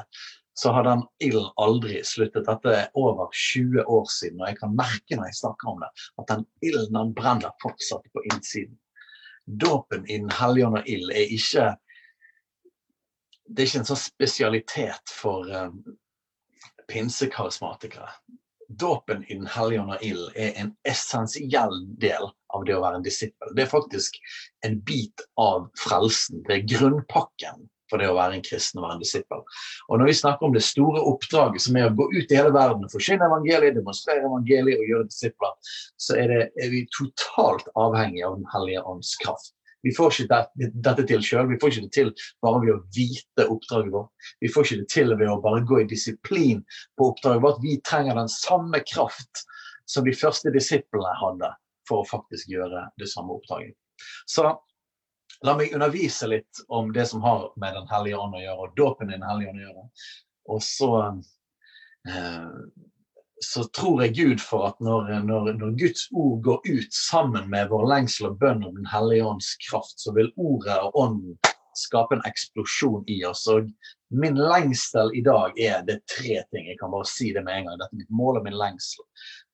så 0.61 0.73
har 0.75 0.83
den 0.83 1.03
ilden 1.23 1.47
aldri 1.63 2.01
sluttet. 2.05 2.45
Dette 2.45 2.73
er 2.75 2.89
over 2.99 3.31
20 3.33 3.85
år 3.87 4.09
siden, 4.11 4.41
og 4.41 4.49
jeg 4.49 4.59
kan 4.59 4.75
merke 4.77 5.17
når 5.17 5.29
jeg 5.29 5.39
snakker 5.39 5.71
om 5.71 5.79
det, 5.81 5.89
at 6.21 6.33
den 6.33 6.43
ilden 6.67 6.97
den 6.99 7.13
brenner 7.17 7.55
fortsatt 7.63 8.03
på 8.13 8.23
innsiden. 8.29 8.75
Dåpen 9.47 10.03
i 10.05 10.19
Den 10.19 10.33
hellige 10.37 10.67
ånd 10.67 10.81
og 10.81 10.91
ild 10.91 11.09
er 11.15 11.33
ikke 11.37 11.71
det 13.51 13.63
er 13.63 13.69
ikke 13.69 13.81
en 13.83 13.89
sånn 13.89 13.99
spesialitet 13.99 15.11
for 15.11 15.49
um, 15.51 15.81
pinsekarismatikere. 16.91 18.07
Dåpen 18.79 19.25
i 19.27 19.35
Den 19.35 19.49
hellige 19.51 19.81
ånd 19.83 19.95
og 19.97 20.05
ild 20.07 20.37
er 20.39 20.55
en 20.61 20.71
essensiell 20.87 21.75
del 21.99 22.29
av 22.55 22.63
det 22.67 22.77
å 22.77 22.83
være 22.83 23.01
en 23.01 23.05
disippel. 23.05 23.51
Det 23.55 23.65
er 23.65 23.73
faktisk 23.73 24.15
en 24.67 24.79
bit 24.87 25.23
av 25.39 25.67
frelsen. 25.79 26.39
Det 26.47 26.57
er 26.57 26.69
grunnpakken 26.77 27.67
for 27.91 27.99
det 27.99 28.07
å 28.07 28.15
være 28.15 28.37
en 28.37 28.45
kristen 28.45 28.79
og 28.79 28.87
være 28.87 28.97
en 28.97 29.03
disippel. 29.03 29.43
Og 29.91 29.99
når 29.99 30.07
vi 30.07 30.17
snakker 30.21 30.47
om 30.47 30.55
det 30.55 30.63
store 30.63 31.03
oppdraget 31.11 31.65
som 31.65 31.75
er 31.75 31.89
å 31.89 31.95
gå 31.97 32.07
ut 32.13 32.31
i 32.31 32.37
hele 32.37 32.53
verden 32.55 32.87
forkynne 32.93 33.27
evangeliet, 33.27 33.75
demonstrere 33.75 34.23
evangeliet 34.23 34.79
og 34.79 34.93
gjøre 34.93 35.09
disipler, 35.09 35.73
så 35.99 36.15
er, 36.21 36.31
det, 36.31 36.45
er 36.55 36.71
vi 36.71 36.85
totalt 36.95 37.67
avhengig 37.75 38.23
av 38.27 38.39
Den 38.39 38.47
hellige 38.53 38.85
ånds 38.93 39.17
kraft. 39.19 39.51
Vi 39.81 39.93
får 39.97 40.13
ikke 40.23 40.41
dette 40.85 41.05
til 41.09 41.23
sjøl. 41.25 41.49
Vi 41.49 41.57
får 41.61 41.73
ikke 41.73 41.87
det 41.87 41.93
til 41.95 42.11
bare 42.45 42.61
ved 42.63 42.73
å 42.75 42.81
vite 42.95 43.47
oppdraget 43.49 43.93
vårt. 43.95 44.11
Vi 44.43 44.51
får 44.53 44.67
ikke 44.67 44.81
det 44.83 44.89
til 44.93 45.15
ved 45.15 45.31
å 45.31 45.39
bare 45.43 45.63
gå 45.67 45.81
i 45.81 45.89
disiplin 45.89 46.61
på 46.99 47.11
oppdraget 47.11 47.45
vårt. 47.45 47.61
Vi 47.63 47.79
trenger 47.87 48.19
den 48.19 48.31
samme 48.31 48.83
kraft 48.85 49.45
som 49.89 50.05
de 50.05 50.15
første 50.15 50.53
disiplene 50.53 51.13
hadde 51.19 51.53
for 51.89 52.03
å 52.03 52.09
faktisk 52.09 52.51
gjøre 52.51 52.87
det 53.01 53.09
samme 53.11 53.39
oppdraget. 53.39 53.75
Så 54.29 54.45
la 55.45 55.55
meg 55.57 55.73
undervise 55.73 56.29
litt 56.29 56.61
om 56.69 56.91
det 56.93 57.07
som 57.09 57.23
har 57.25 57.49
med 57.61 57.73
Den 57.75 57.89
hellige 57.89 58.21
ånd 58.21 58.37
å 58.37 58.43
gjøre, 58.43 58.67
og 58.67 58.77
dåpen 58.77 59.09
i 59.09 59.17
Den 59.17 59.27
hellige 59.27 59.51
ånd 59.51 59.61
å 59.61 59.65
gjøre. 59.65 59.85
Og 60.51 60.63
så 60.65 60.91
eh, 62.09 62.49
så 63.43 63.63
tror 63.63 64.03
jeg 64.03 64.15
Gud 64.15 64.41
for 64.43 64.67
at 64.69 64.79
når, 64.83 65.09
når, 65.25 65.53
når, 65.57 65.71
Guds 65.79 66.07
ord 66.11 66.41
går 66.45 66.61
ut 66.69 66.93
sammen 66.93 67.49
med 67.49 67.71
vår 67.71 67.87
lengsel 67.89 68.29
og 68.31 68.37
bønn 68.41 68.63
om 68.67 68.75
Den 68.77 68.89
hellige 68.91 69.25
ånds 69.25 69.55
kraft, 69.69 69.97
så 69.99 70.13
vil 70.15 70.31
ordet 70.37 70.77
og 70.77 70.97
ånden 70.99 71.37
skape 71.77 72.17
en 72.17 72.25
eksplosjon 72.27 73.05
i 73.09 73.21
oss. 73.25 73.47
Og 73.49 73.69
min 74.13 74.37
lengsel 74.37 75.13
i 75.17 75.23
dag 75.25 75.57
er 75.59 75.85
det 75.87 76.01
tre 76.11 76.41
ting. 76.51 76.67
Jeg 76.67 76.77
kan 76.81 76.91
bare 76.93 77.07
si 77.09 77.31
det 77.33 77.45
med 77.47 77.61
en 77.61 77.69
gang. 77.69 77.79
Dette 77.79 77.95
er 77.95 78.03
mitt 78.03 78.19
mål 78.21 78.41
og 78.41 78.45
min 78.47 78.59
lengsel 78.59 79.07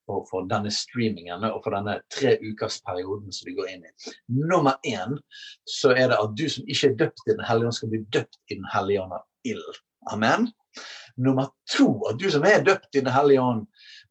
for, 0.07 0.25
for 0.31 0.47
denne 0.51 0.71
streamingen 0.73 1.45
og 1.47 1.61
for 1.63 1.75
denne 1.75 1.99
tre 2.13 2.37
ukers 2.43 2.79
som 2.81 3.49
vi 3.49 3.55
går 3.57 3.73
inn 3.73 3.87
i. 3.87 4.13
Nummer 4.27 4.79
én 4.87 5.17
så 5.69 5.93
er 5.95 6.11
det 6.11 6.19
at 6.19 6.35
du 6.37 6.47
som 6.49 6.67
ikke 6.67 6.91
er 6.91 7.01
døpt 7.03 7.27
i 7.27 7.35
Den 7.35 7.45
hellige 7.47 7.71
ånd, 7.71 7.79
skal 7.79 7.93
bli 7.93 8.05
døpt 8.15 8.39
i 8.49 8.55
Den 8.55 8.71
hellige 8.73 9.03
ånd 9.03 9.19
av 9.19 9.25
ild. 9.47 9.83
Amen. 10.11 10.51
Nummer 11.17 11.49
to, 11.73 11.89
at 12.09 12.19
du 12.21 12.29
som 12.31 12.45
er 12.45 12.63
døpt 12.65 12.95
i 12.95 13.01
Den 13.01 13.13
hellige 13.13 13.41
ånd 13.41 13.65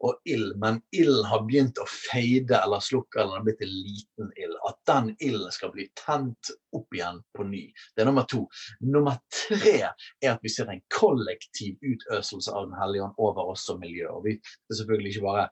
og 0.04 0.20
ild, 0.28 0.54
men 0.60 0.80
ilden 0.96 1.26
har 1.30 1.44
begynt 1.46 1.80
å 1.80 1.86
feide 1.88 2.58
eller 2.58 2.82
slukke, 2.84 3.20
eller 3.20 3.32
den 3.32 3.40
har 3.40 3.46
blitt 3.46 3.64
en 3.64 3.74
liten 3.74 4.32
ild, 4.42 4.56
at 4.68 4.78
den 4.90 5.10
ilden 5.18 5.54
skal 5.54 5.72
bli 5.74 5.88
tent 5.98 6.52
opp 6.76 6.96
igjen 6.96 7.22
på 7.36 7.46
ny. 7.48 7.64
Det 7.94 8.04
er 8.04 8.10
nummer 8.10 8.26
to. 8.30 8.44
Nummer 8.84 9.20
tre 9.32 9.76
er 9.86 10.32
at 10.34 10.42
vi 10.44 10.52
ser 10.52 10.70
en 10.72 10.82
kollektiv 10.92 11.80
utøselse 11.80 12.52
av 12.52 12.68
Den 12.68 12.78
hellige 12.80 13.06
ånd 13.06 13.22
over 13.22 13.52
oss 13.54 13.66
som 13.68 13.80
miljø. 13.80 14.10
Og 14.12 14.26
vi 14.26 14.36
skal 14.42 14.82
selvfølgelig 14.82 15.14
ikke 15.14 15.28
bare 15.28 15.46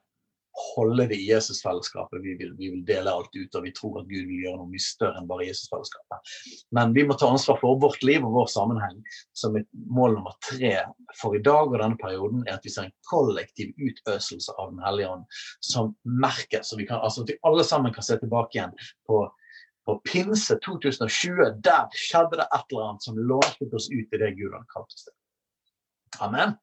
holde 0.55 1.07
det 1.11 1.19
Jesusfellesskapet. 1.19 2.23
Vi 2.23 2.37
vil, 2.39 2.53
vi 2.59 2.71
vil 2.71 2.85
dele 2.87 3.11
alt 3.11 3.35
ut, 3.35 3.55
og 3.55 3.65
vi 3.65 3.73
tror 3.75 4.01
at 4.01 4.09
Gud 4.09 4.29
vil 4.29 4.45
gjøre 4.45 4.61
noe 4.61 4.71
mye 4.71 4.83
større 4.83 5.19
enn 5.21 5.29
bare 5.31 5.49
Jesusfellesskapet. 5.49 6.35
Men 6.77 6.95
vi 6.95 7.07
må 7.09 7.17
ta 7.19 7.31
ansvar 7.33 7.59
for 7.63 7.81
vårt 7.83 8.03
liv 8.07 8.25
og 8.25 8.37
vår 8.39 8.51
sammenheng. 8.53 9.01
Så 9.35 9.51
mitt 9.55 9.69
mål 9.75 10.19
nummer 10.19 10.37
tre 10.47 10.75
for 11.21 11.37
i 11.37 11.43
dag 11.43 11.73
og 11.73 11.79
denne 11.79 11.99
perioden 12.01 12.45
er 12.47 12.59
at 12.59 12.67
vi 12.67 12.75
ser 12.75 12.89
en 12.89 12.99
kollektiv 13.11 13.73
utøselse 13.81 14.55
av 14.59 14.75
Den 14.75 14.85
hellige 14.87 15.15
ånd 15.17 15.41
som 15.65 15.95
merkes. 16.05 16.75
Vi 16.79 16.87
kan, 16.89 17.03
altså, 17.03 17.25
at 17.25 17.35
vi 17.35 17.41
alle 17.47 17.67
sammen 17.67 17.95
kan 17.95 18.07
se 18.07 18.19
tilbake 18.23 18.59
igjen 18.59 18.77
på 19.09 19.27
på 19.85 19.99
pinse 20.09 20.55
2020, 20.65 21.59
der 21.61 21.91
skjedde 21.93 22.39
det 22.41 22.47
et 22.47 22.71
eller 22.73 22.87
annet 22.89 23.05
som 23.05 23.19
lånte 23.21 23.69
oss 23.77 23.91
ut 23.93 24.17
i 24.17 24.21
det 24.21 24.31
Gud 24.39 24.55
hadde 24.55 24.71
kalt 24.73 24.89
oss 24.89 25.05
til. 25.05 25.13
Amen. 26.25 26.55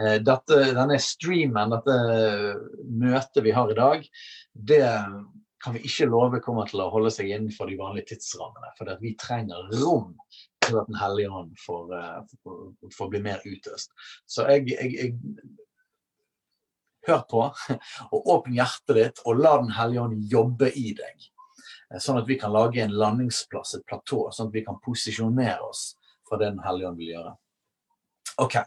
Eh, 0.00 0.18
dette, 0.24 0.60
denne 0.76 0.98
streamen, 1.02 1.74
dette 1.74 1.96
møtet 2.90 3.42
vi 3.44 3.54
har 3.56 3.72
i 3.72 3.78
dag, 3.78 4.04
det 4.54 4.84
kan 5.64 5.76
vi 5.76 5.84
ikke 5.88 6.10
love 6.10 6.40
kommer 6.44 6.68
til 6.68 6.82
å 6.84 6.90
holde 6.92 7.10
seg 7.14 7.30
innenfor 7.32 7.70
de 7.70 7.78
vanlige 7.80 8.12
tidsrammene. 8.12 8.72
For 8.78 8.90
vi 9.00 9.14
trenger 9.20 9.70
rom 9.80 10.12
til 10.64 10.78
at 10.80 10.88
Den 10.88 10.96
hellige 11.00 11.32
ånd 11.32 11.52
eh, 11.52 11.60
får, 11.64 12.64
får, 12.96 13.12
bli 13.12 13.20
mer 13.24 13.44
utøst. 13.44 13.92
Så 14.26 14.48
jeg, 14.50 14.68
jeg, 14.72 14.96
jeg 15.00 15.52
Hør 17.04 17.20
på, 17.28 17.40
og 18.16 18.28
åpne 18.32 18.56
hjertet 18.56 18.96
ditt, 18.96 19.18
og 19.28 19.42
la 19.44 19.58
Den 19.60 19.74
hellige 19.76 20.04
ånd 20.06 20.22
jobbe 20.30 20.70
i 20.72 20.94
deg. 20.96 21.26
Eh, 21.94 22.00
sånn 22.00 22.18
at 22.20 22.28
vi 22.28 22.38
kan 22.40 22.52
lage 22.52 22.82
en 22.82 22.94
landingsplass, 22.98 23.76
et 23.78 23.86
platå, 23.86 24.26
sånn 24.32 24.50
at 24.50 24.56
vi 24.56 24.64
kan 24.66 24.80
posisjonere 24.84 25.62
oss 25.68 25.94
for 26.28 26.40
det 26.40 26.50
Den 26.50 26.64
hellige 26.64 26.88
ånd 26.88 26.98
vil 26.98 27.12
gjøre. 27.14 27.36
Ok. 28.42 28.58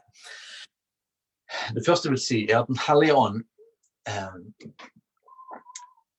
Det 1.75 1.83
første 1.85 2.07
jeg 2.07 2.15
vil 2.15 2.23
si, 2.23 2.39
er 2.47 2.61
at 2.61 2.71
Den 2.71 2.79
hellige 2.87 3.15
ånd 3.15 3.43
eh, 4.07 4.39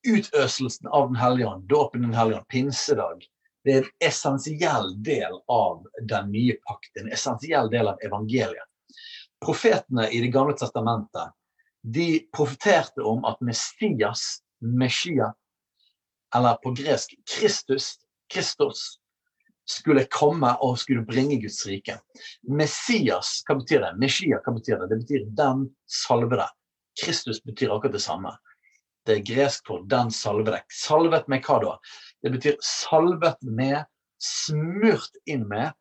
Utøselsen 0.08 0.88
av 0.88 1.10
Den 1.10 1.20
hellige 1.20 1.48
ånd, 1.48 1.66
dåpen 1.68 2.02
Den 2.02 2.16
hellige 2.16 2.40
ånd, 2.40 2.48
pinsedag, 2.48 3.26
det 3.64 3.74
er 3.74 3.82
en 3.82 4.06
essensiell 4.06 4.94
del 5.04 5.34
av 5.52 5.82
den 6.08 6.30
nye 6.32 6.54
pakt. 6.64 6.92
En 6.96 7.10
essensiell 7.12 7.68
del 7.68 7.90
av 7.90 7.98
evangeliet. 8.06 8.64
Profetene 9.44 10.06
i 10.08 10.22
Det 10.22 10.30
gamle 10.32 10.54
testamentet 10.56 11.34
de 11.82 12.28
profeterte 12.34 13.04
om 13.06 13.24
at 13.28 13.40
Messias, 13.44 14.40
Meshia, 14.60 15.32
eller 16.34 16.54
på 16.62 16.72
gresk 16.76 17.14
Kristus, 17.38 17.96
Kristus, 18.32 18.98
skulle 19.68 20.04
komme 20.10 20.54
og 20.64 20.78
skulle 20.80 21.04
bringe 21.06 21.36
Guds 21.42 21.60
rike. 21.68 21.98
Messias, 22.48 23.42
hva 23.46 23.58
betyr 23.60 23.84
det? 23.84 23.94
Meshia, 24.00 24.40
hva 24.44 24.54
betyr 24.56 24.80
det? 24.80 24.88
Det 24.92 24.98
betyr 25.02 25.26
'den 25.36 25.66
salvede'. 25.84 26.48
Kristus 27.02 27.42
betyr 27.44 27.74
akkurat 27.74 27.92
det 27.92 28.02
samme. 28.02 28.32
Det 29.06 29.18
er 29.18 29.34
gresk 29.34 29.66
for 29.66 29.84
'den 29.84 30.10
salvede'. 30.10 30.62
Salvet 30.72 31.28
med 31.28 31.44
hva 31.44 31.58
da? 31.64 31.76
Det 32.22 32.32
betyr 32.32 32.56
salvet 32.62 33.36
med, 33.42 33.84
smurt 34.18 35.20
inn 35.26 35.48
med, 35.48 35.72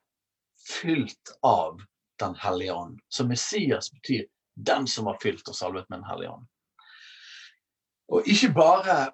fylt 0.68 1.38
av 1.44 1.80
Den 2.20 2.34
hellige 2.36 2.74
ånd. 2.74 3.00
Så 3.10 3.24
Messias 3.24 3.92
betyr 3.92 4.26
'den 4.56 4.88
som 4.88 5.06
var 5.06 5.18
fylt 5.22 5.48
og 5.48 5.56
salvet 5.56 5.90
med 5.90 6.00
Den 6.00 6.10
hellige 6.10 6.30
ånd'. 6.30 6.48
Og 8.10 8.28
ikke 8.28 8.54
bare 8.54 9.12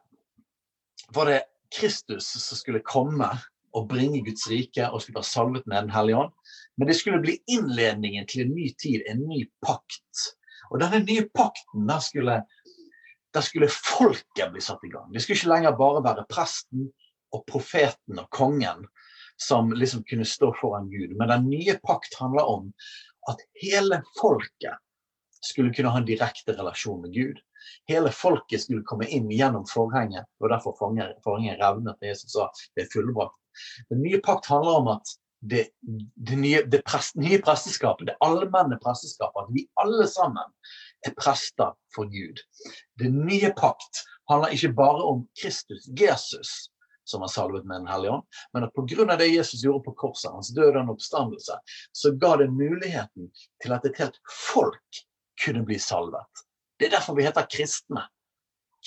var 1.09 1.25
det 1.25 1.41
Kristus 1.73 2.27
som 2.45 2.57
skulle 2.57 2.83
komme 2.85 3.29
og 3.73 3.87
bringe 3.89 4.21
Guds 4.25 4.45
rike 4.51 4.85
og 4.89 5.01
skulle 5.01 5.19
være 5.19 5.31
salvet 5.31 5.67
med 5.67 5.81
Den 5.81 5.93
hellige 5.93 6.17
ånd. 6.17 6.33
Men 6.77 6.87
det 6.89 6.97
skulle 6.97 7.21
bli 7.21 7.37
innledningen 7.47 8.27
til 8.29 8.45
en 8.45 8.55
ny 8.55 8.69
tid, 8.81 9.01
en 9.09 9.23
ny 9.27 9.43
pakt. 9.65 10.27
Og 10.71 10.79
denne 10.81 11.03
nye 11.03 11.25
pakten, 11.33 11.87
der 11.89 12.01
skulle, 12.01 12.39
der 13.33 13.45
skulle 13.45 13.69
folket 13.69 14.53
bli 14.53 14.61
satt 14.61 14.85
i 14.85 14.91
gang. 14.93 15.09
Det 15.13 15.23
skulle 15.23 15.39
ikke 15.39 15.53
lenger 15.53 15.77
bare 15.77 16.03
være 16.05 16.27
presten 16.29 16.87
og 17.33 17.45
profeten 17.49 18.21
og 18.21 18.29
kongen 18.33 18.85
som 19.41 19.71
liksom 19.73 20.03
kunne 20.09 20.25
stå 20.25 20.51
foran 20.61 20.89
Gud. 20.91 21.17
Men 21.17 21.29
den 21.29 21.49
nye 21.49 21.77
pakt 21.85 22.13
handler 22.19 22.45
om 22.45 22.69
at 23.29 23.41
hele 23.61 24.03
folket 24.19 24.77
skulle 25.43 25.73
kunne 25.73 25.91
ha 25.91 25.99
en 25.99 26.07
direkte 26.07 26.55
relasjon 26.57 27.01
med 27.01 27.13
Gud. 27.15 27.41
Hele 27.89 28.11
folket 28.11 28.63
skulle 28.63 28.85
komme 28.87 29.07
inn 29.07 29.31
gjennom 29.31 29.65
forhenget, 29.69 30.27
og 30.41 30.51
derfor 30.53 30.77
forhenget 30.79 31.59
revnet. 31.61 31.97
da 31.99 32.11
Jesus 32.13 32.33
sa 32.35 32.49
det 32.75 32.85
er 32.85 32.93
fullbrakt. 32.93 33.37
Den 33.89 34.01
nye 34.01 34.21
pakt 34.23 34.49
handler 34.49 34.79
om 34.81 34.87
at 34.95 35.17
det, 35.43 35.67
det, 36.15 36.35
nye, 36.39 36.63
det 36.71 36.81
prest, 36.87 37.15
nye 37.19 37.39
presteskapet, 37.43 38.07
det 38.07 38.15
allmenne 38.23 38.79
presteskapet, 38.83 39.43
at 39.43 39.55
vi 39.55 39.65
alle 39.83 40.07
sammen 40.07 40.53
er 41.07 41.15
prester 41.19 41.73
for 41.95 42.07
Gud. 42.11 42.39
Den 42.99 43.25
nye 43.27 43.51
pakt 43.57 44.05
handler 44.31 44.55
ikke 44.55 44.71
bare 44.77 45.03
om 45.03 45.25
Kristus, 45.41 45.89
Jesus, 45.99 46.53
som 47.03 47.25
er 47.25 47.31
salvet 47.31 47.67
med 47.67 47.83
Den 47.83 47.91
hellige 47.91 48.15
ånd, 48.17 48.23
men 48.53 48.63
at 48.63 48.73
pga. 48.75 49.17
det 49.19 49.33
Jesus 49.33 49.63
gjorde 49.63 49.83
på 49.83 49.95
korset, 50.05 50.31
hans 50.31 50.53
død 50.55 50.79
og 50.79 50.95
oppstandelse, 50.95 51.59
så 51.91 52.15
ga 52.15 52.37
det 52.39 52.49
muligheten 52.51 53.31
til 53.63 53.75
at 53.75 53.85
et 53.85 53.99
helt 53.99 54.19
folk 54.55 55.03
kunne 55.45 55.65
bli 55.65 55.79
salvet. 55.79 56.45
Det 56.83 56.89
er 56.89 56.97
derfor 56.97 57.15
vi 57.15 57.23
heter 57.23 57.45
kristne. 57.47 58.01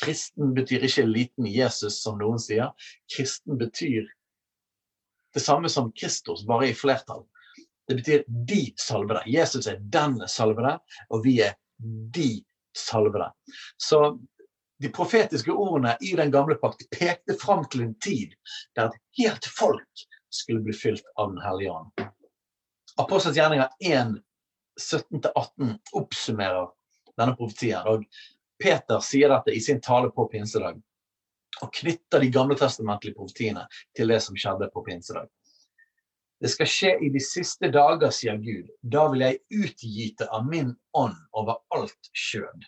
Kristen 0.02 0.50
betyr 0.52 0.82
ikke 0.84 1.06
liten 1.08 1.46
Jesus, 1.48 2.02
som 2.02 2.18
noen 2.20 2.36
sier. 2.36 2.74
Kristen 3.08 3.56
betyr 3.56 4.04
det 5.32 5.40
samme 5.40 5.70
som 5.72 5.88
Kristus, 5.96 6.42
bare 6.44 6.68
i 6.68 6.74
flertall. 6.76 7.24
Det 7.88 7.96
betyr 7.96 8.26
de 8.28 8.60
salvede. 8.76 9.22
Jesus 9.32 9.64
er 9.72 9.80
den 9.80 10.18
salvede, 10.28 10.74
og 11.08 11.24
vi 11.24 11.38
er 11.48 11.56
de 12.12 12.44
salvede. 12.76 13.30
Så 13.80 14.18
de 14.76 14.92
profetiske 14.92 15.56
ordene 15.56 15.96
i 16.04 16.12
den 16.20 16.36
gamle 16.36 16.60
pakt 16.60 16.84
pekte 16.92 17.40
fram 17.40 17.64
til 17.72 17.88
en 17.88 17.96
tid 17.96 18.36
der 18.76 18.90
et 18.90 19.02
helt 19.22 19.48
folk 19.56 20.06
skulle 20.28 20.68
bli 20.68 20.76
fylt 20.76 21.14
av 21.16 21.32
Den 21.32 21.40
hellige 21.48 21.72
ånd. 21.80 22.08
Apostelens 23.00 23.40
gjerninger 23.40 23.72
1, 23.80 24.18
17-18 24.84 25.78
oppsummerer 25.96 26.75
denne 27.18 27.36
profetien. 27.36 27.86
Og 27.88 28.04
Peter 28.62 29.00
sier 29.04 29.32
dette 29.32 29.54
i 29.54 29.62
sin 29.62 29.80
tale 29.84 30.10
på 30.14 30.28
pinsedag, 30.32 30.78
og 31.62 31.72
knytter 31.72 32.22
de 32.22 32.30
gamle 32.32 32.56
testamentlige 32.58 33.16
profetiene 33.16 33.66
til 33.96 34.12
det 34.12 34.20
som 34.24 34.36
skjedde 34.38 34.70
på 34.72 34.84
pinsedag. 34.86 35.28
Det 36.40 36.50
skal 36.52 36.68
skje 36.68 36.90
i 37.00 37.08
de 37.12 37.20
siste 37.24 37.70
dager, 37.72 38.10
sier 38.12 38.36
Gud. 38.40 38.68
Da 38.84 39.06
vil 39.12 39.24
jeg 39.24 39.64
utgyte 39.64 40.28
av 40.28 40.44
min 40.44 40.74
ånd 40.92 41.16
over 41.32 41.62
alt 41.72 42.10
skjød. 42.12 42.66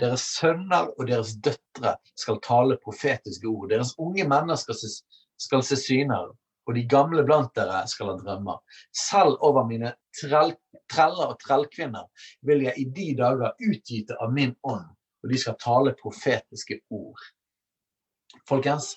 Deres 0.00 0.24
sønner 0.38 0.88
og 0.96 1.08
deres 1.10 1.34
døtre 1.44 1.98
skal 2.16 2.40
tale 2.44 2.78
profetiske 2.80 3.44
ord. 3.48 3.68
Deres 3.68 3.92
unge 4.00 4.24
mennesker 4.24 4.76
skal 4.80 5.64
se 5.66 5.76
syner, 5.76 6.30
og 6.64 6.76
de 6.76 6.86
gamle 6.88 7.24
blant 7.28 7.52
dere 7.58 7.82
skal 7.90 8.14
ha 8.14 8.16
drømmer. 8.22 8.62
Selv 8.96 9.36
over 9.44 9.68
mine 9.68 9.92
trell, 10.16 10.54
treller 10.92 11.34
og 11.34 11.40
trellkvinner 11.42 12.06
vil 12.46 12.64
jeg 12.66 12.78
i 12.78 12.86
de 12.96 13.08
dager 13.18 13.54
utgyte 13.66 14.16
av 14.20 14.32
min 14.34 14.54
ånd, 14.66 14.86
og 15.22 15.32
de 15.32 15.40
skal 15.40 15.58
tale 15.62 15.94
profetiske 16.00 16.80
ord. 16.94 17.28
Folkens, 18.48 18.94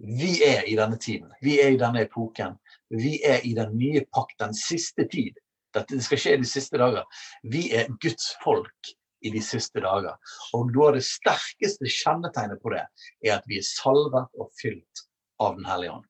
vi 0.00 0.38
er 0.44 0.64
i 0.68 0.76
denne 0.78 0.98
tiden. 1.00 1.28
Vi 1.44 1.58
er 1.60 1.74
i 1.74 1.80
denne 1.80 2.04
epoken. 2.06 2.56
Vi 2.90 3.18
er 3.26 3.44
i 3.46 3.52
den 3.56 3.76
nye 3.78 4.02
pakt, 4.12 4.38
den 4.40 4.56
siste 4.56 5.06
tid. 5.12 5.36
Dette 5.76 6.00
skal 6.02 6.20
skje 6.20 6.38
de 6.40 6.48
siste 6.48 6.80
dager. 6.80 7.04
Vi 7.52 7.68
er 7.76 7.92
Guds 8.02 8.32
folk 8.42 8.94
i 9.20 9.30
de 9.30 9.42
siste 9.44 9.82
dager. 9.84 10.16
Og 10.56 10.72
av 10.86 10.96
det 10.96 11.04
sterkeste 11.06 11.90
kjennetegnet 11.92 12.62
på 12.62 12.72
det 12.74 12.86
er 13.26 13.36
at 13.36 13.48
vi 13.50 13.60
er 13.60 13.68
salvet 13.68 14.40
og 14.40 14.50
fylt 14.60 15.04
av 15.40 15.56
Den 15.56 15.68
hellige 15.68 15.98
ånd. 15.98 16.09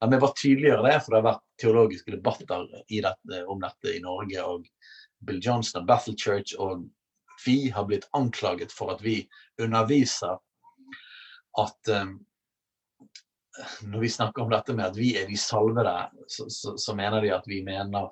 La 0.00 0.08
vi 0.08 0.20
bare 0.20 0.36
tydeligere 0.36 0.84
det, 0.86 0.96
for 1.04 1.12
det 1.12 1.18
har 1.20 1.26
vært 1.26 1.46
teologiske 1.60 2.14
debatter 2.14 2.48
dette, 2.88 3.42
om 3.44 3.60
dette 3.60 3.92
i 3.92 4.00
Norge. 4.04 4.44
og 4.44 4.66
Bill 5.20 5.40
Johnson 5.44 5.82
og 5.82 5.88
Bethel 5.90 6.16
Church 6.16 6.54
og 6.58 6.86
vi 7.46 7.70
har 7.70 7.84
blitt 7.88 8.08
anklaget 8.16 8.72
for 8.72 8.92
at 8.94 9.02
vi 9.04 9.22
underviser 9.60 10.38
at 11.60 11.92
um, 11.92 12.18
når 13.82 14.00
vi 14.00 14.08
snakker 14.12 14.42
om 14.42 14.52
dette 14.52 14.74
med 14.76 14.86
at 14.86 14.96
vi 14.96 15.14
er 15.18 15.28
de 15.28 15.36
salvede, 15.40 15.94
så, 16.28 16.46
så, 16.48 16.76
så 16.78 16.94
mener 16.96 17.20
de 17.20 17.32
at 17.34 17.48
vi 17.48 17.62
mener 17.64 18.08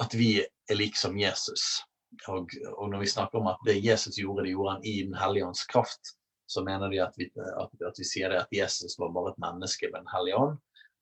at 0.00 0.16
vi 0.16 0.32
er 0.40 0.76
like 0.76 0.98
som 0.98 1.16
Jesus. 1.18 1.82
Og, 2.26 2.50
og, 2.74 2.88
når 2.90 3.04
vi 3.04 3.12
snakker 3.12 3.38
om 3.38 3.50
at 3.52 3.60
det 3.66 3.78
Jesus 3.84 4.18
gjorde, 4.18 4.44
det 4.44 4.54
gjorde 4.54 4.72
han 4.74 4.84
i 4.84 4.96
Den 5.06 5.14
hellige 5.14 5.46
ånds 5.46 5.64
kraft, 5.70 6.16
så 6.50 6.64
mener 6.66 6.90
de 6.90 6.98
at 7.04 7.14
vi, 7.18 7.28
at, 7.36 7.74
at 7.86 8.00
vi 8.00 8.06
sier 8.06 8.32
det 8.32 8.40
at 8.42 8.54
Jesus 8.54 8.98
var 8.98 9.12
bare 9.14 9.34
et 9.34 9.42
menneske 9.42 9.90
med 9.92 10.02
en 10.02 10.12
hellig 10.14 10.34
ånd, 10.38 10.56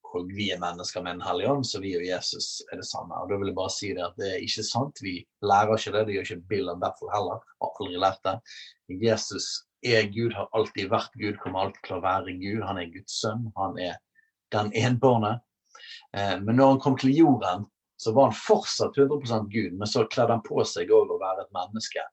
og 0.09 0.29
vi 0.33 0.49
er 0.53 0.61
mennesker 0.61 1.05
med 1.05 1.17
en 1.17 1.25
hellig 1.25 1.49
ånd, 1.51 1.65
så 1.69 1.81
vi 1.85 1.95
og 1.99 2.05
Jesus 2.05 2.63
er 2.73 2.81
det 2.81 2.87
samme. 2.89 3.17
Og 3.17 3.31
da 3.31 3.39
vil 3.41 3.51
jeg 3.51 3.57
bare 3.59 3.73
si 3.73 3.91
det 3.97 4.05
at 4.07 4.21
det 4.21 4.29
er 4.33 4.45
ikke 4.45 4.65
sant. 4.65 5.01
Vi 5.05 5.15
lærer 5.45 5.75
ikke 5.77 5.95
det. 5.95 6.05
Det 6.09 6.15
gjør 6.17 6.29
ikke 6.29 6.49
Bill 6.53 6.71
og 6.73 6.79
Bethel 6.85 7.13
heller. 7.13 7.43
Har 7.61 7.81
aldri 7.83 8.01
lært 8.01 8.23
det. 8.25 8.37
Jesus 9.05 9.49
er 9.85 10.09
Gud, 10.13 10.33
har 10.37 10.49
alltid 10.57 10.89
vært 10.93 11.19
Gud, 11.21 11.37
kommer 11.43 11.67
alltid 11.67 11.83
til 11.85 11.99
å 11.99 12.05
være 12.05 12.37
Gud. 12.41 12.63
Han 12.65 12.81
er 12.81 12.93
Guds 12.95 13.19
sønn. 13.21 13.51
Han 13.59 13.77
er 13.85 13.99
den 14.57 14.73
enbårne. 14.81 15.35
Eh, 16.17 16.37
men 16.41 16.57
når 16.57 16.73
han 16.75 16.81
kom 16.87 16.97
til 17.01 17.13
jorden, 17.15 17.69
så 17.99 18.15
var 18.15 18.31
han 18.31 18.39
fortsatt 18.39 18.97
100% 18.97 19.49
Gud, 19.51 19.73
men 19.75 19.91
så 19.91 20.05
kledde 20.07 20.37
han 20.37 20.45
på 20.47 20.63
seg 20.71 20.91
òg 20.95 21.11
å 21.11 21.19
være 21.19 21.45
et 21.45 21.55
menneske. 21.57 22.05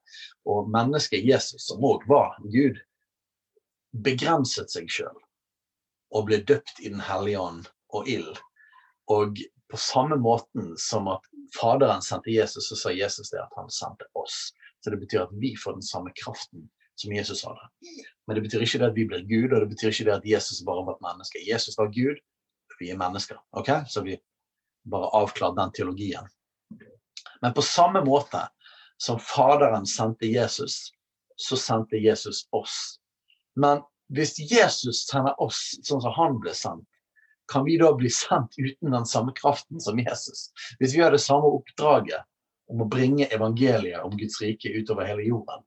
Og 0.50 0.68
mennesket 0.74 1.24
Jesus, 1.24 1.68
som 1.68 1.84
òg 1.86 2.04
var 2.10 2.34
Gud, 2.50 2.80
begrenset 4.04 4.72
seg 4.72 4.90
sjøl 4.90 5.16
og 6.14 6.28
ble 6.28 6.40
døpt 6.46 6.80
i 6.82 6.90
Den 6.92 7.02
hellige 7.02 7.40
ånd 7.40 7.66
og 7.94 8.08
ild. 8.10 8.36
Og 9.12 9.38
på 9.70 9.78
samme 9.80 10.18
måten 10.20 10.74
som 10.78 11.08
at 11.10 11.24
Faderen 11.56 12.02
sendte 12.02 12.32
Jesus, 12.34 12.68
så 12.68 12.76
sa 12.76 12.92
Jesus 12.92 13.30
det 13.30 13.38
at 13.40 13.52
han 13.56 13.70
sendte 13.70 14.06
oss. 14.18 14.50
Så 14.82 14.90
det 14.90 14.98
betyr 15.02 15.24
at 15.24 15.34
vi 15.40 15.54
får 15.58 15.78
den 15.78 15.86
samme 15.86 16.10
kraften 16.18 16.66
som 16.96 17.12
Jesus 17.12 17.44
hadde. 17.46 17.68
Men 18.26 18.36
det 18.36 18.42
betyr 18.46 18.64
ikke 18.64 18.80
det 18.82 18.88
at 18.90 18.96
vi 18.96 19.06
blir 19.08 19.26
Gud, 19.28 19.52
og 19.52 19.62
det 19.62 19.70
betyr 19.72 19.92
ikke 19.92 20.08
det 20.08 20.16
at 20.16 20.26
Jesus 20.26 20.64
bare 20.66 20.84
var 20.86 20.96
et 20.96 21.06
menneske. 21.06 21.42
Jesus 21.46 21.78
var 21.78 21.92
Gud, 21.94 22.18
vi 22.80 22.90
er 22.90 22.98
mennesker. 23.00 23.38
ok? 23.56 23.70
Så 23.88 24.02
vi 24.02 24.18
bare 24.90 25.10
avklart 25.16 25.56
den 25.56 25.72
teologien. 25.72 26.28
Men 27.42 27.54
på 27.54 27.62
samme 27.62 28.02
måte 28.04 28.46
som 29.02 29.20
Faderen 29.20 29.86
sendte 29.86 30.26
Jesus, 30.26 30.90
så 31.36 31.56
sendte 31.56 32.00
Jesus 32.00 32.46
oss. 32.52 32.98
Men 33.56 33.80
hvis 34.12 34.38
Jesus 34.38 35.06
sender 35.08 35.40
oss 35.42 35.60
sånn 35.82 36.02
som 36.04 36.14
han 36.14 36.38
ble 36.42 36.54
sendt, 36.54 36.86
kan 37.50 37.64
vi 37.64 37.76
da 37.78 37.92
bli 37.94 38.10
sendt 38.10 38.58
uten 38.58 38.90
den 38.90 39.06
samme 39.06 39.32
kraften 39.32 39.80
som 39.80 39.98
Jesus? 39.98 40.50
Hvis 40.78 40.96
vi 40.96 41.02
har 41.02 41.14
det 41.14 41.22
samme 41.22 41.48
oppdraget 41.58 42.26
om 42.70 42.82
å 42.82 42.88
bringe 42.90 43.28
evangeliet 43.30 44.02
om 44.02 44.16
Guds 44.18 44.40
rike 44.42 44.72
utover 44.74 45.06
hele 45.06 45.24
jorden, 45.28 45.62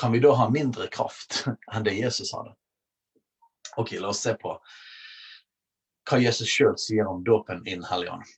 kan 0.00 0.12
vi 0.12 0.22
da 0.24 0.32
ha 0.34 0.48
mindre 0.48 0.88
kraft 0.88 1.44
enn 1.72 1.84
det 1.84 1.98
Jesus 2.00 2.32
hadde? 2.32 2.54
Ok, 3.76 3.94
la 4.00 4.12
oss 4.12 4.24
se 4.24 4.34
på 4.40 4.56
hva 6.10 6.18
Jesus 6.18 6.48
sjøl 6.50 6.74
sier 6.80 7.06
om 7.08 7.22
dåpen 7.24 7.62
innen 7.62 7.86
Helligånden. 7.86 8.28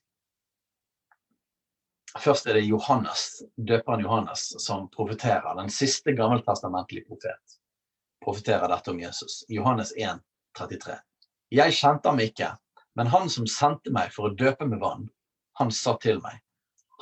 Først 2.21 2.45
er 2.47 2.55
det 2.55 2.67
Johannes, 2.69 3.41
døperen 3.57 4.05
Johannes 4.05 4.45
som 4.63 4.85
profeterer. 4.93 5.55
Den 5.57 5.71
siste 5.73 6.13
gammeltestamentlige 6.15 7.07
profet 7.09 7.57
profeterer 8.25 8.69
dette 8.71 8.91
om 8.91 8.99
Jesus. 8.99 9.43
Johannes 9.47 9.93
1, 9.97 10.21
33. 10.57 10.97
Jeg 11.53 11.77
kjente 11.77 12.09
ham 12.09 12.21
ikke, 12.23 12.49
men 12.97 13.11
han 13.13 13.29
som 13.29 13.47
sendte 13.49 13.93
meg 13.93 14.13
for 14.15 14.29
å 14.29 14.35
døpe 14.35 14.67
med 14.67 14.81
vann, 14.81 15.07
han 15.59 15.71
sa 15.71 15.95
til 16.01 16.19
meg. 16.23 16.41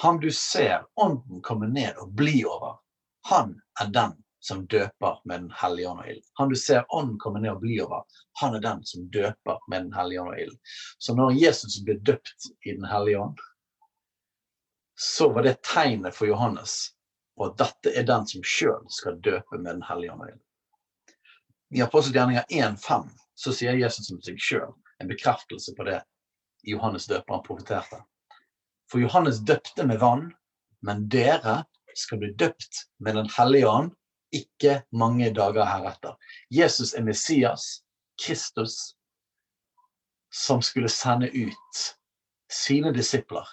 Han 0.03 0.19
du 0.19 0.29
ser 0.33 0.85
ånden 0.99 1.41
komme 1.45 1.69
ned 1.69 1.97
og 2.01 2.13
bli 2.17 2.41
over, 2.49 2.79
han 3.29 3.55
er 3.81 3.91
den 3.93 4.17
som 4.43 4.65
døper 4.67 5.21
med 5.23 5.41
Den 5.41 5.51
hellige 5.55 5.89
ånd 5.89 6.01
og 6.03 6.07
ild. 6.11 6.23
Han 6.39 6.49
du 6.49 6.55
ser 6.59 6.85
ånden 6.89 7.19
komme 7.19 7.39
ned 7.39 7.53
og 7.53 7.61
bli 7.61 7.77
over, 7.81 8.03
han 8.41 8.55
er 8.57 8.63
den 8.65 8.81
som 8.85 9.05
døper 9.13 9.61
med 9.71 9.85
Den 9.85 9.93
hellige 9.95 10.21
ånd 10.21 10.33
og 10.33 10.39
ild. 10.39 10.57
Så 10.99 11.15
når 11.15 11.37
Jesus 11.39 11.79
ble 11.85 11.95
døpt 12.03 12.49
i 12.65 12.75
Den 12.75 12.85
hellige 12.89 13.21
ånd, 13.23 13.39
så 14.99 15.29
var 15.33 15.47
det 15.47 15.61
tegnet 15.63 16.15
for 16.15 16.27
Johannes 16.27 16.91
at 17.43 17.55
dette 17.57 17.93
er 17.97 18.05
den 18.07 18.27
som 18.29 18.43
sjøl 18.45 18.83
skal 18.91 19.21
døpe 19.23 19.57
med 19.57 19.71
Den 19.77 19.87
hellige 19.87 20.11
ånd 20.13 20.25
og 20.25 20.33
ild. 20.33 20.43
I 21.73 21.81
Apostelgjerninga 21.81 22.43
1,5 22.49 23.09
så 23.35 23.53
sier 23.53 23.73
Jesus 23.73 24.11
om 24.13 24.19
seg 24.21 24.37
sjøl 24.37 24.73
en 25.01 25.09
bekreftelse 25.09 25.73
på 25.73 25.87
det 25.87 26.03
Johannes 26.69 27.07
døperen 27.09 27.41
profeterte. 27.47 27.97
For 28.91 29.01
Johannes 29.01 29.39
døpte 29.41 29.85
med 29.89 29.97
vann, 30.03 30.27
men 30.85 31.07
dere 31.09 31.63
skal 31.97 32.21
bli 32.21 32.29
døpt 32.37 32.83
med 33.01 33.17
Den 33.17 33.31
hellige 33.37 33.69
ånd 33.69 33.89
ikke 34.33 34.83
mange 34.91 35.31
dager 35.33 35.65
heretter. 35.65 36.13
Jesus 36.49 36.93
er 36.93 37.05
Messias, 37.05 37.81
Kristus, 38.21 38.93
som 40.33 40.61
skulle 40.61 40.89
sende 40.89 41.29
ut 41.33 41.83
sine 42.53 42.93
disipler, 42.93 43.49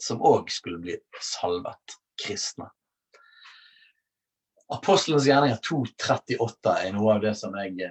som 0.00 0.24
òg 0.24 0.48
skulle 0.52 0.80
bli 0.80 0.96
salvet 1.20 2.00
kristne. 2.20 2.68
Apostelens 4.68 5.24
gjerninger 5.24 5.56
2.38 5.64 6.72
er 6.84 6.92
noe 6.92 7.14
av 7.14 7.22
det 7.24 7.32
som 7.40 7.54
jeg, 7.56 7.88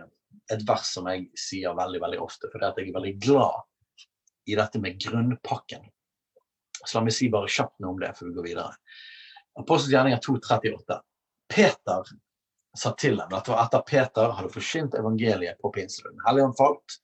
et 0.54 0.64
vers 0.68 0.90
som 0.94 1.08
jeg 1.10 1.26
sier 1.40 1.74
veldig 1.78 2.02
veldig 2.04 2.20
ofte, 2.22 2.52
fordi 2.52 2.68
jeg 2.68 2.90
er 2.92 2.98
veldig 3.00 3.14
glad 3.24 3.64
i 4.48 4.58
dette 4.60 4.82
med 4.82 5.00
grunnpakken. 5.02 5.88
Så 6.84 7.00
la 7.00 7.08
meg 7.08 7.16
si 7.18 7.32
bare 7.34 7.50
kjapt 7.50 7.80
noe 7.82 7.96
om 7.96 8.02
det 8.02 8.12
før 8.18 8.30
vi 8.30 8.36
går 8.36 8.48
videre. 8.52 8.76
Apostelens 9.58 9.96
gjerninger 9.96 10.22
2.38. 10.22 11.00
Peter 11.50 12.12
sa 12.78 12.92
til 13.02 13.18
dem 13.18 13.34
at 13.34 13.50
etter 13.50 13.86
Peter 13.88 14.36
hadde 14.38 14.54
forsynt 14.54 14.98
evangeliet 15.00 15.58
på 15.64 15.72
pinselunden. 15.74 16.22
Helligånd 16.28 16.60
falt. 16.60 17.00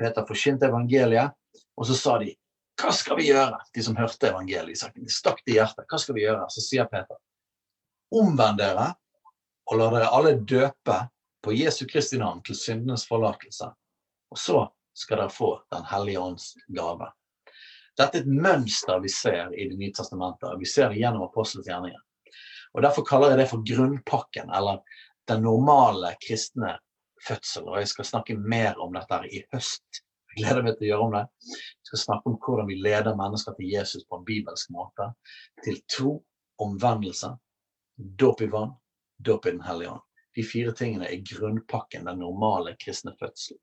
Peter 0.00 0.24
forsynte 0.24 0.70
evangeliet, 0.70 1.36
og 1.76 1.84
så 1.90 1.98
sa 1.98 2.16
de 2.22 2.32
hva 2.80 2.94
skal 2.96 3.18
vi 3.20 3.28
gjøre? 3.28 3.60
De 3.76 3.84
som 3.84 3.98
hørte 4.00 4.30
evangeliet, 4.30 4.80
stakk 5.12 5.44
det 5.44 5.52
i 5.52 5.58
hjertet. 5.58 5.84
Hva 5.92 6.00
skal 6.00 6.16
vi 6.16 6.24
gjøre? 6.24 6.48
Så 6.50 6.64
sier 6.64 6.88
Peter 6.88 7.20
omvend 8.12 8.60
dere 8.60 8.92
og 9.70 9.78
la 9.78 9.88
dere 9.94 10.12
alle 10.12 10.36
døpe 10.38 10.98
på 11.42 11.54
Jesu 11.56 11.86
Kristi 11.90 12.18
navn 12.20 12.42
til 12.46 12.58
syndenes 12.58 13.06
forlatelse. 13.08 13.70
Og 14.32 14.38
så 14.38 14.62
skal 14.94 15.22
dere 15.22 15.32
få 15.32 15.52
Den 15.72 15.84
hellige 15.88 16.20
ånds 16.20 16.52
gave. 16.68 17.08
Dette 17.98 18.18
er 18.18 18.22
et 18.22 18.28
mønster 18.28 19.00
vi 19.00 19.10
ser 19.12 19.52
i 19.52 19.68
Det 19.68 19.78
nye 19.78 19.92
testamentet. 19.92 20.58
Vi 20.58 20.68
ser 20.68 20.88
det 20.88 21.00
gjennom 21.00 21.26
apostelens 21.26 21.68
gjerninger. 21.68 22.00
Og 22.72 22.82
Derfor 22.82 23.04
kaller 23.04 23.32
jeg 23.32 23.42
det 23.42 23.48
for 23.50 23.64
grunnpakken, 23.68 24.48
eller 24.50 24.80
den 25.28 25.42
normale 25.44 26.14
kristne 26.26 26.78
fødsel. 27.26 27.68
Og 27.68 27.78
jeg 27.82 27.90
skal 27.92 28.08
snakke 28.08 28.38
mer 28.38 28.80
om 28.80 28.96
dette 28.96 29.20
i 29.30 29.44
høst, 29.52 30.02
Jeg 30.32 30.46
gleder 30.46 30.62
meg 30.64 30.76
til 30.78 30.86
å 30.86 30.88
gjøre 30.88 31.04
om 31.04 31.10
det. 31.12 31.22
Jeg 31.44 31.88
skal 31.90 32.00
snakke 32.00 32.30
om 32.30 32.36
hvordan 32.40 32.68
vi 32.70 32.78
leder 32.80 33.16
mennesker 33.18 33.52
til 33.52 33.68
Jesus 33.68 34.06
på 34.08 34.16
en 34.16 34.24
bibelsk 34.24 34.70
måte. 34.72 35.10
Til 35.60 35.76
tro, 35.92 36.12
omvendelse, 36.56 37.34
dåp 38.02 38.42
i 38.42 38.48
vann, 38.52 38.74
dåp 39.18 39.46
i 39.46 39.54
Den 39.54 39.64
hellige 39.66 39.94
ånd. 39.96 40.08
De 40.34 40.42
fire 40.48 40.72
tingene 40.72 41.08
er 41.12 41.24
grunnpakken, 41.28 42.06
den 42.08 42.22
normale 42.22 42.72
kristne 42.80 43.12
fødselen. 43.20 43.60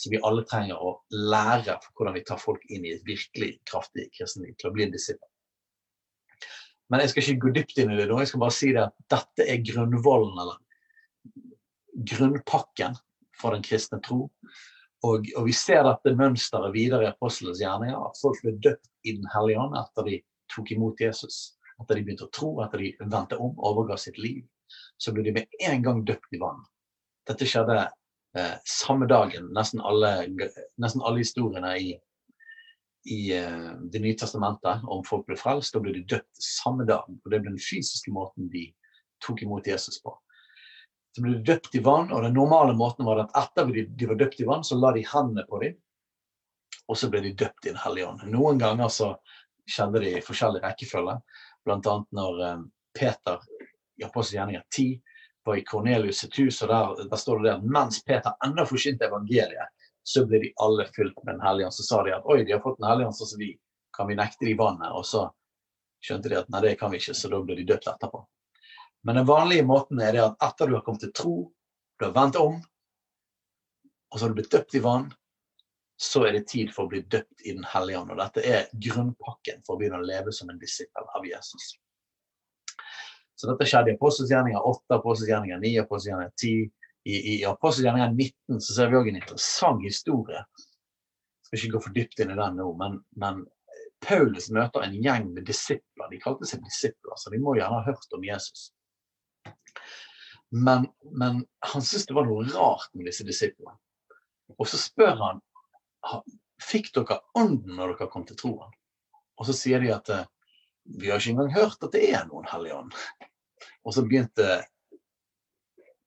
Så 0.00 0.10
vi 0.12 0.20
alle 0.24 0.46
trenger 0.48 0.80
å 0.80 0.94
lære 1.12 1.76
hvordan 1.92 2.16
vi 2.16 2.22
tar 2.24 2.40
folk 2.40 2.62
inn 2.72 2.86
i 2.88 2.94
et 2.94 3.04
virkelig 3.04 3.58
kraftig 3.68 4.08
kristenliv, 4.16 4.54
til 4.56 4.70
å 4.70 4.76
bli 4.76 4.86
en 4.86 4.94
disippel. 4.94 5.28
Men 6.88 7.02
jeg 7.02 7.12
skal 7.12 7.22
ikke 7.24 7.42
gå 7.44 7.52
dypt 7.56 7.82
inn 7.82 7.92
i 7.92 7.98
det 7.98 8.06
nå. 8.08 8.20
Jeg 8.22 8.30
skal 8.30 8.42
bare 8.46 8.56
si 8.56 8.70
det 8.72 8.86
at 8.86 8.96
dette 9.12 9.48
er 9.50 9.64
grunnvollen, 9.66 10.38
eller 10.40 10.62
grunnpakken 12.14 12.96
for 13.36 13.56
den 13.56 13.64
kristne 13.66 14.00
tro. 14.04 14.26
Og, 15.04 15.28
og 15.36 15.44
vi 15.46 15.54
ser 15.54 15.84
dette 15.84 16.14
mønsteret 16.16 16.72
videre 16.74 17.04
i 17.04 17.10
apostelens 17.10 17.60
gjerninger. 17.60 17.98
At 18.08 18.20
folk 18.22 18.40
ble 18.44 18.54
døpt 18.62 18.88
i 19.04 19.18
Den 19.18 19.28
hellige 19.34 19.60
ånd 19.62 19.76
etter 19.78 20.08
de 20.08 20.20
tok 20.54 20.72
imot 20.72 21.02
Jesus. 21.02 21.55
Etter 21.82 21.98
de 21.98 22.04
begynte 22.06 22.26
å 22.26 22.32
tro, 22.32 22.54
etter 22.64 22.82
de 22.82 22.92
vendte 23.04 23.38
om, 23.42 23.52
overga 23.68 23.98
sitt 24.00 24.18
liv. 24.18 24.44
Så 24.98 25.12
ble 25.12 25.26
de 25.26 25.34
med 25.36 25.60
en 25.68 25.84
gang 25.84 26.02
døpt 26.08 26.34
i 26.34 26.40
vann. 26.40 26.62
Dette 27.28 27.48
skjedde 27.48 27.78
eh, 27.82 28.56
samme 28.66 29.08
dagen. 29.10 29.50
Nesten 29.56 29.82
alle, 29.84 30.12
nesten 30.80 31.04
alle 31.04 31.22
historiene 31.22 31.74
i, 31.82 31.94
i 33.12 33.20
eh, 33.36 33.72
Det 33.92 34.02
nye 34.02 34.18
testamentet 34.18 34.86
om 34.88 35.04
folk 35.06 35.26
ble 35.28 35.38
frelst, 35.40 35.74
da 35.74 35.82
ble 35.84 35.94
de 35.98 36.04
døpt 36.08 36.42
samme 36.42 36.86
dag. 36.88 37.08
Og 37.08 37.32
det 37.32 37.42
ble 37.42 37.52
den 37.52 37.62
fysiske 37.62 38.14
måten 38.14 38.48
de 38.52 38.68
tok 39.24 39.42
imot 39.44 39.68
Jesus 39.68 40.00
på. 40.02 40.14
Så 41.16 41.22
ble 41.24 41.38
de 41.38 41.46
døpt 41.48 41.76
i 41.76 41.80
vann, 41.80 42.10
og 42.12 42.24
den 42.26 42.36
normale 42.36 42.74
måten 42.76 43.06
var 43.08 43.22
at 43.22 43.36
etter 43.40 43.70
de, 43.72 43.86
de 43.88 44.08
var 44.08 44.18
døpt 44.20 44.40
i 44.42 44.48
vann, 44.48 44.64
så 44.64 44.76
la 44.76 44.90
de 44.92 45.04
hendene 45.08 45.46
på 45.48 45.60
dem, 45.62 45.78
og 46.86 46.98
så 47.00 47.08
ble 47.10 47.22
de 47.24 47.32
døpt 47.34 47.64
i 47.66 47.72
Den 47.72 47.80
hellige 47.80 48.08
ånd. 48.10 48.26
Noen 48.30 48.60
ganger 48.60 48.90
så 48.92 49.14
skjedde 49.66 50.02
det 50.04 50.12
i 50.18 50.24
forskjellig 50.24 50.60
rekkefølge, 50.62 51.16
annet 51.74 52.08
når 52.14 52.42
eh, 52.46 52.58
Peter 52.98 53.40
Apostelens 54.04 54.32
gjerninger 54.34 54.62
10 54.76 55.02
var 55.46 55.56
i 55.56 55.64
Kornelius 55.64 56.18
sitt 56.18 56.38
hus, 56.38 56.60
og 56.62 56.68
der, 56.68 57.08
der 57.10 57.20
står 57.20 57.42
det 57.44 57.52
at 57.54 57.64
mens 57.64 58.02
Peter 58.04 58.34
ennå 58.44 58.66
forkynte 58.66 59.06
evangeliet, 59.06 59.72
så 60.06 60.24
ble 60.26 60.40
de 60.42 60.52
alle 60.62 60.86
fylt 60.94 61.18
med 61.24 61.34
Den 61.34 61.42
hellige 61.42 61.68
ånd. 61.68 61.74
Så 61.74 61.86
sa 61.86 62.02
de 62.06 62.14
at 62.14 62.26
oi, 62.26 62.42
de 62.44 62.54
har 62.54 62.62
fått 62.62 62.78
Den 62.78 62.88
hellige 62.90 63.10
ånd 63.10 63.18
sånn 63.18 63.40
vi, 63.40 63.50
kan 63.96 64.10
vi 64.10 64.18
nekte 64.18 64.46
de 64.46 64.54
vannet? 64.58 64.94
Og 64.94 65.06
så 65.06 65.26
skjønte 66.02 66.30
de 66.30 66.38
at 66.38 66.50
nei, 66.52 66.62
det 66.62 66.76
kan 66.80 66.92
vi 66.92 67.00
ikke, 67.00 67.14
så 67.16 67.30
da 67.32 67.40
ble 67.42 67.58
de 67.58 67.66
døpt 67.66 67.88
etterpå. 67.90 68.22
Men 69.06 69.20
den 69.20 69.28
vanlige 69.28 69.66
måten 69.66 70.02
er 70.02 70.14
det 70.14 70.24
at 70.24 70.40
etter 70.48 70.70
du 70.70 70.76
har 70.76 70.84
kommet 70.86 71.04
til 71.06 71.14
tro, 71.14 71.36
du 71.98 72.06
har 72.08 72.14
vendt 72.14 72.38
om, 72.42 72.58
og 74.10 74.18
så 74.18 74.26
har 74.26 74.32
du 74.32 74.38
blitt 74.38 74.52
døpt 74.52 74.74
i 74.78 74.82
vann, 74.82 75.08
så 75.96 76.26
er 76.28 76.36
det 76.36 76.46
tid 76.50 76.70
for 76.74 76.84
å 76.84 76.92
bli 76.92 77.00
døpt 77.08 77.46
i 77.48 77.54
Den 77.56 77.64
hellige 77.72 78.00
ånd. 78.02 78.12
Og 78.12 78.20
dette 78.20 78.44
er 78.44 78.68
grunnpakken 78.72 79.62
for 79.64 79.74
å 79.76 79.80
begynne 79.80 80.00
å 80.02 80.06
leve 80.06 80.32
som 80.34 80.50
en 80.52 80.60
disippel 80.60 81.08
av 81.16 81.24
Jesus. 81.24 81.76
Så 83.36 83.48
dette 83.50 83.68
skjedde 83.68 83.92
i 83.92 83.96
Apostelgjerninger 83.96 84.68
8, 84.68 84.98
Apostelgjerninger 84.98 85.60
9, 85.64 85.72
Apostelgjerninger 85.84 86.32
10. 86.42 86.70
I, 87.06 87.16
i 87.32 87.34
Apostelgjerninger 87.48 88.12
19 88.12 88.62
så 88.64 88.76
ser 88.76 88.92
vi 88.92 88.98
òg 89.00 89.10
en 89.10 89.20
interessant 89.20 89.84
historie. 89.84 90.40
Jeg 90.56 91.48
skal 91.48 91.60
ikke 91.60 91.74
gå 91.76 91.82
for 91.84 91.96
dypt 91.96 92.22
inn 92.22 92.32
i 92.34 92.38
den 92.38 92.56
nå, 92.60 92.70
men, 92.80 92.96
men 93.20 93.44
Paulus 94.04 94.48
møter 94.52 94.84
en 94.84 94.96
gjeng 95.00 95.30
med 95.32 95.46
disipler. 95.48 96.08
De 96.10 96.20
kalte 96.20 96.48
seg 96.48 96.64
disipler, 96.64 97.16
så 97.16 97.32
de 97.32 97.40
må 97.40 97.54
gjerne 97.56 97.80
ha 97.80 97.86
hørt 97.86 98.16
om 98.16 98.24
Jesus. 98.26 98.70
Men, 100.52 100.88
men 101.12 101.44
han 101.70 101.84
syntes 101.84 102.06
det 102.08 102.16
var 102.16 102.28
noe 102.28 102.44
rart 102.52 102.92
med 102.94 103.08
disse 103.08 103.24
disiplene. 103.26 103.76
Og 104.56 104.68
så 104.70 104.78
spør 104.80 105.16
han 105.20 105.40
fikk 106.62 106.92
dere 106.96 107.20
ånden 107.38 107.76
når 107.76 107.94
dere 107.94 108.10
kom 108.12 108.24
til 108.28 108.38
troen. 108.40 108.72
Og 109.36 109.48
så 109.48 109.54
sier 109.56 109.82
de 109.82 109.92
at 109.94 110.10
vi 110.86 111.10
har 111.10 111.20
ikke 111.20 111.34
engang 111.34 111.52
hørt 111.54 111.82
at 111.82 111.92
det 111.94 112.06
er 112.14 112.26
noen 112.28 112.46
hellig 112.48 112.72
ånd. 112.76 112.94
Og 113.86 113.94
så 113.94 114.04
begynte 114.06 114.62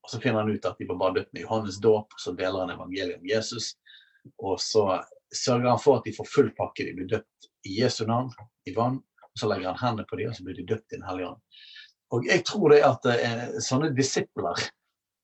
og 0.09 0.13
så 0.15 0.19
finner 0.23 0.41
han 0.41 0.49
ut 0.49 0.63
at 0.65 0.79
de 0.79 0.87
var 0.89 0.97
bare 0.97 1.13
døpt 1.19 1.35
med 1.35 1.43
Johannes 1.43 1.75
dåp, 1.77 2.15
så 2.17 2.31
deler 2.33 2.63
han 2.63 2.71
evangeliet 2.73 3.19
om 3.19 3.27
Jesus. 3.29 3.75
Og 4.41 4.55
så 4.57 5.03
sørger 5.35 5.69
han 5.69 5.81
for 5.83 5.99
at 5.99 6.07
de 6.07 6.13
får 6.15 6.25
full 6.31 6.49
pakke. 6.57 6.87
De 6.87 6.95
blir 6.97 7.09
døpt 7.11 7.49
i 7.69 7.75
Jesu 7.77 8.07
navn, 8.09 8.31
i 8.65 8.73
vann. 8.73 8.97
og 8.97 9.37
Så 9.37 9.49
legger 9.51 9.69
han 9.69 9.77
hendene 9.77 10.07
på 10.09 10.17
dem, 10.17 10.31
og 10.31 10.39
så 10.39 10.47
blir 10.47 10.57
de 10.57 10.65
døpt 10.71 10.95
i 10.95 10.97
Den 10.97 11.05
hellige 11.05 11.29
ånd. 11.29 11.61
Og 12.09 12.25
jeg 12.25 12.41
tror 12.49 12.73
det 12.73 12.81
at 12.87 13.05
eh, 13.11 13.43
sånne 13.61 13.91
disipler, 13.93 14.63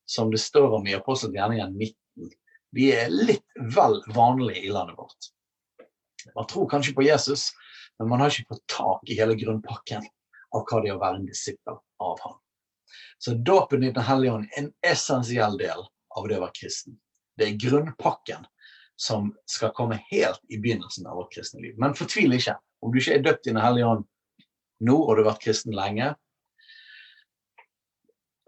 som 0.06 0.30
det 0.30 0.44
står 0.44 0.78
om 0.78 0.86
i 0.86 0.94
Apostel 0.94 1.34
gjerningen 1.34 1.74
19, 1.74 2.30
de 2.78 2.92
er 2.94 3.10
litt 3.10 3.45
vel 3.60 4.02
vanlig 4.16 4.58
i 4.58 4.70
landet 4.70 4.98
vårt. 4.98 5.32
Man 6.36 6.48
tror 6.48 6.70
kanskje 6.70 6.96
på 6.96 7.06
Jesus, 7.06 7.52
men 8.00 8.10
man 8.10 8.20
har 8.20 8.34
ikke 8.34 8.56
fått 8.56 8.68
tak 8.78 9.10
i 9.10 9.18
hele 9.20 9.36
grunnpakken 9.40 10.04
av 10.56 10.66
hva 10.66 10.82
det 10.82 10.92
er 10.92 10.98
å 10.98 11.04
være 11.04 11.22
en 11.22 11.30
disippel 11.30 11.78
av 12.04 12.20
ham. 12.24 12.40
Så 13.18 13.34
dåpen 13.34 13.84
i 13.84 13.92
Den 13.92 14.04
hellige 14.04 14.34
ånd 14.34 14.50
er 14.52 14.64
en 14.64 14.74
essensiell 14.86 15.58
del 15.58 15.86
av 16.16 16.28
det 16.28 16.38
å 16.38 16.44
være 16.44 16.58
kristen. 16.60 16.98
Det 17.38 17.48
er 17.48 17.60
grunnpakken 17.60 18.46
som 18.96 19.34
skal 19.52 19.74
komme 19.76 20.00
helt 20.12 20.42
i 20.50 20.60
begynnelsen 20.62 21.08
av 21.08 21.20
vårt 21.20 21.34
kristne 21.36 21.62
liv. 21.64 21.76
Men 21.78 21.96
fortvil 21.98 22.38
ikke. 22.38 22.56
Om 22.82 22.94
du 22.94 23.00
ikke 23.00 23.18
er 23.18 23.26
døpt 23.26 23.48
i 23.48 23.54
Den 23.56 23.64
hellige 23.64 23.90
ånd 23.92 24.06
nå, 24.86 24.96
og 24.96 25.16
du 25.16 25.24
har 25.24 25.34
vært 25.34 25.44
kristen 25.44 25.76
lenge, 25.76 26.14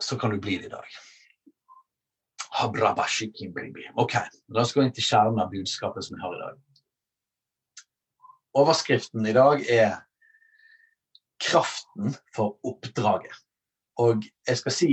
så 0.04 0.18
kan 0.20 0.32
du 0.32 0.40
bli 0.40 0.60
det 0.62 0.70
i 0.70 0.76
dag. 0.76 0.98
Ok, 4.00 4.16
da 4.56 4.66
skal 4.66 4.82
gå 4.82 4.86
inn 4.88 4.96
til 4.96 5.06
kjernen 5.06 5.42
av 5.44 5.52
budskapet 5.52 6.06
som 6.06 6.18
vi 6.18 6.24
har 6.24 6.36
i 6.36 6.42
dag. 6.42 6.62
Overskriften 8.58 9.26
i 9.28 9.36
dag 9.36 9.66
er 9.70 9.98
'Kraften 11.38 12.16
for 12.36 12.58
oppdraget'. 12.66 13.44
Og 13.98 14.24
jeg 14.48 14.58
skal 14.58 14.72
si 14.72 14.92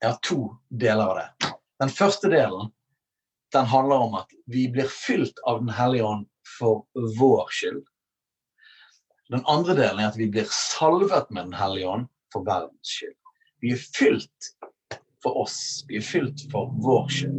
jeg 0.00 0.10
har 0.10 0.18
to 0.22 0.56
deler 0.70 1.10
av 1.10 1.16
det. 1.18 1.50
Den 1.80 1.90
første 1.92 2.28
delen 2.30 2.70
den 3.52 3.66
handler 3.66 3.96
om 4.06 4.14
at 4.14 4.30
vi 4.46 4.68
blir 4.72 4.88
fylt 4.88 5.38
av 5.46 5.58
Den 5.60 5.68
hellige 5.74 6.04
ånd 6.04 6.26
for 6.58 6.86
vår 7.18 7.48
skyld. 7.50 7.82
Den 9.30 9.44
andre 9.46 9.74
delen 9.74 10.00
er 10.00 10.08
at 10.08 10.18
vi 10.18 10.30
blir 10.30 10.48
salvet 10.50 11.30
med 11.30 11.50
Den 11.50 11.58
hellige 11.58 11.88
ånd 11.88 12.08
for 12.32 12.46
verdens 12.46 12.94
skyld. 12.96 13.16
Vi 13.60 13.74
er 13.74 13.82
fylt 13.96 14.52
for 15.22 15.38
oss. 15.42 15.84
Er 15.90 16.04
fylt 16.04 16.44
for 16.52 16.70
vår 16.84 17.08
skyld. 17.08 17.38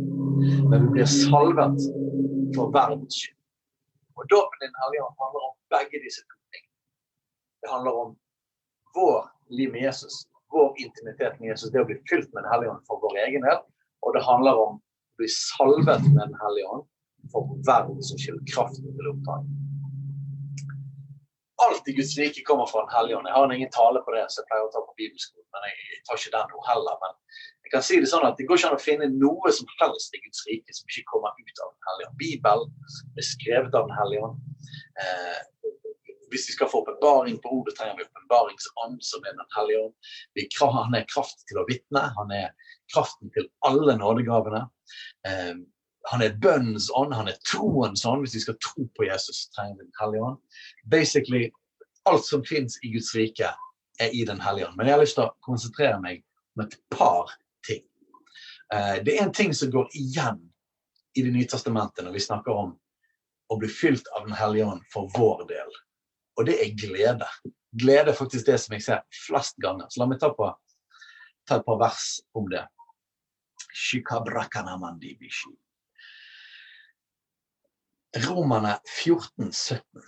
Men 0.70 0.88
vi 0.88 0.98
blir 0.98 1.10
salvet 1.10 1.80
for 2.56 2.74
verdens 2.76 3.18
skyld. 3.22 3.38
Og 4.20 4.28
Dåpen 4.34 4.62
din 4.62 4.80
hellige 4.84 5.06
ånd 5.06 5.18
handler 5.24 5.48
om 5.48 5.56
begge 5.74 6.04
disse 6.06 6.22
to 6.28 6.38
ting. 6.54 6.66
Det 7.62 7.72
handler 7.74 8.00
om 8.04 8.14
vår 8.96 9.18
liv 9.58 9.72
med 9.72 9.82
Jesus, 9.88 10.28
vår 10.54 10.76
intimitet 10.84 11.40
med 11.40 11.54
Jesus, 11.54 11.72
det 11.72 11.82
å 11.82 11.88
bli 11.90 11.98
fylt 12.10 12.30
med 12.34 12.44
Den 12.44 12.52
hellige 12.54 12.76
ånd 12.76 12.86
for 12.90 13.02
vår 13.02 13.18
egen 13.26 13.48
del. 13.48 13.60
Og 14.06 14.16
det 14.16 14.26
handler 14.28 14.64
om 14.66 14.78
å 14.78 15.22
bli 15.22 15.30
salvet 15.34 16.06
med 16.12 16.22
Den 16.28 16.40
hellige 16.44 16.76
ånd 16.76 16.88
for 17.34 17.58
verdens 17.68 18.14
skyld, 18.18 18.42
kraften 18.50 18.94
til 18.98 19.14
oppdraget 19.14 19.61
alt 21.72 21.88
i 21.88 21.96
Guds 21.98 22.14
rike 22.20 22.44
kommer 22.48 22.68
fra 22.70 22.84
Den 22.86 22.94
hellige. 22.96 23.22
Jeg 23.28 23.36
har 23.38 23.54
ingen 23.56 23.74
tale 23.74 24.04
på 24.06 24.14
det, 24.16 24.26
så 24.30 24.42
jeg 24.42 24.50
pleier 24.52 24.68
å 24.68 24.74
ta 24.74 24.84
på 24.86 24.98
bibelskolen, 25.00 25.48
men 25.56 25.68
jeg 25.70 26.02
tar 26.08 26.20
ikke 26.20 26.36
den 26.36 26.52
nå 26.54 26.64
heller. 26.68 27.00
Men 27.04 27.18
jeg 27.66 27.74
kan 27.76 27.86
si 27.88 28.00
det 28.04 28.12
sånn 28.12 28.28
at 28.28 28.38
det 28.40 28.48
går 28.50 28.60
ikke 28.60 28.72
an 28.72 28.80
å 28.80 28.84
finne 28.84 29.10
noe 29.16 29.54
som 29.56 29.70
helst 29.82 30.18
i 30.18 30.22
Guds 30.26 30.44
rike 30.50 30.78
som 30.78 30.92
ikke 30.92 31.08
kommer 31.14 31.36
ut 31.40 31.64
av 31.64 31.72
Den 31.72 31.90
hellige. 31.90 32.12
Bibelen 32.22 32.76
er 33.16 33.28
skrevet 33.28 33.78
av 33.80 33.88
Den 33.88 33.98
hellige. 34.00 34.32
Eh, 35.02 35.40
hvis 36.32 36.48
vi 36.48 36.56
skal 36.56 36.70
få 36.72 36.84
åpenbaring 36.84 37.38
på 37.44 37.52
ordet, 37.58 37.76
trenger 37.76 37.98
vi 38.00 38.08
åpenbaringsånd, 38.08 39.02
som 39.04 39.28
er 39.28 39.36
Den 39.36 39.54
hellige 39.58 39.84
ånd. 39.86 40.80
Han 40.80 41.00
er 41.00 41.08
kraft 41.12 41.44
til 41.48 41.60
å 41.60 41.68
vitne. 41.68 42.06
Han 42.18 42.32
er 42.36 42.52
kraften 42.94 43.32
til 43.36 43.50
alle 43.68 43.98
nådegavene. 44.00 44.66
Eh, 45.28 45.56
han 46.10 46.24
er 46.26 46.38
bønnens 46.42 46.90
ånd, 46.98 47.14
han 47.14 47.30
er 47.30 47.40
troens 47.46 48.06
ånd. 48.06 48.24
Hvis 48.26 48.36
vi 48.40 48.44
skal 48.46 48.60
tro 48.64 48.88
på 48.98 49.08
Jesus, 49.08 49.46
trenger 49.56 49.78
vi 49.78 49.88
Den 49.88 50.00
hellige 50.02 50.30
ånd. 50.30 50.40
Basically, 50.90 51.52
alt 52.10 52.26
som 52.26 52.44
fins 52.44 52.80
i 52.84 52.92
Guds 52.94 53.16
rike, 53.16 53.54
er 54.00 54.16
i 54.16 54.26
Den 54.26 54.42
hellige 54.42 54.68
ånd. 54.68 54.78
Men 54.78 54.88
jeg 54.88 54.96
har 54.96 55.04
lyst 55.04 55.18
til 55.18 55.28
å 55.28 55.36
konsentrere 55.46 56.00
meg 56.02 56.24
om 56.56 56.66
et 56.66 56.76
par 56.90 57.34
ting. 57.68 57.84
Eh, 58.74 58.98
det 59.06 59.18
er 59.18 59.26
en 59.26 59.36
ting 59.36 59.54
som 59.54 59.72
går 59.72 59.90
igjen 59.98 60.40
i 61.14 61.22
Det 61.22 61.32
nye 61.32 61.48
testamentet 61.48 62.06
når 62.06 62.16
vi 62.16 62.24
snakker 62.24 62.56
om 62.56 62.76
å 63.52 63.58
bli 63.60 63.68
fylt 63.68 64.08
av 64.16 64.28
Den 64.28 64.38
hellige 64.38 64.70
ånd 64.74 64.86
for 64.94 65.12
vår 65.18 65.46
del. 65.50 65.74
Og 66.40 66.48
det 66.48 66.58
er 66.64 66.76
glede. 66.80 67.28
Glede 67.72 68.14
er 68.14 68.18
faktisk 68.18 68.48
det 68.48 68.58
som 68.64 68.74
jeg 68.76 68.86
ser 68.86 69.04
flest 69.28 69.60
ganger. 69.62 69.90
Så 69.92 70.02
la 70.02 70.08
meg 70.08 70.22
ta, 70.22 70.32
på, 70.34 70.48
ta 71.48 71.60
et 71.60 71.68
par 71.68 71.80
vers 71.82 72.06
om 72.34 72.48
det. 72.52 72.64
Romerne 78.26 78.74
14, 78.88 79.52
17. 79.52 80.08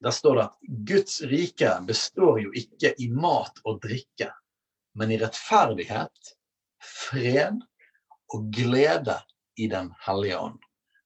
Der 0.00 0.14
står 0.14 0.36
det 0.36 0.44
at 0.44 0.74
Guds 0.88 1.20
rike 1.22 1.70
består 1.86 2.38
jo 2.42 2.52
ikke 2.56 2.92
i 2.98 3.08
mat 3.10 3.58
og 3.64 3.80
drikke, 3.82 4.30
men 4.94 5.10
i 5.10 5.18
rettferdighet, 5.18 6.34
fred 6.82 7.58
og 8.34 8.50
glede 8.54 9.18
i 9.58 9.66
Den 9.66 9.92
hellige 10.06 10.38
ånd. 10.38 10.58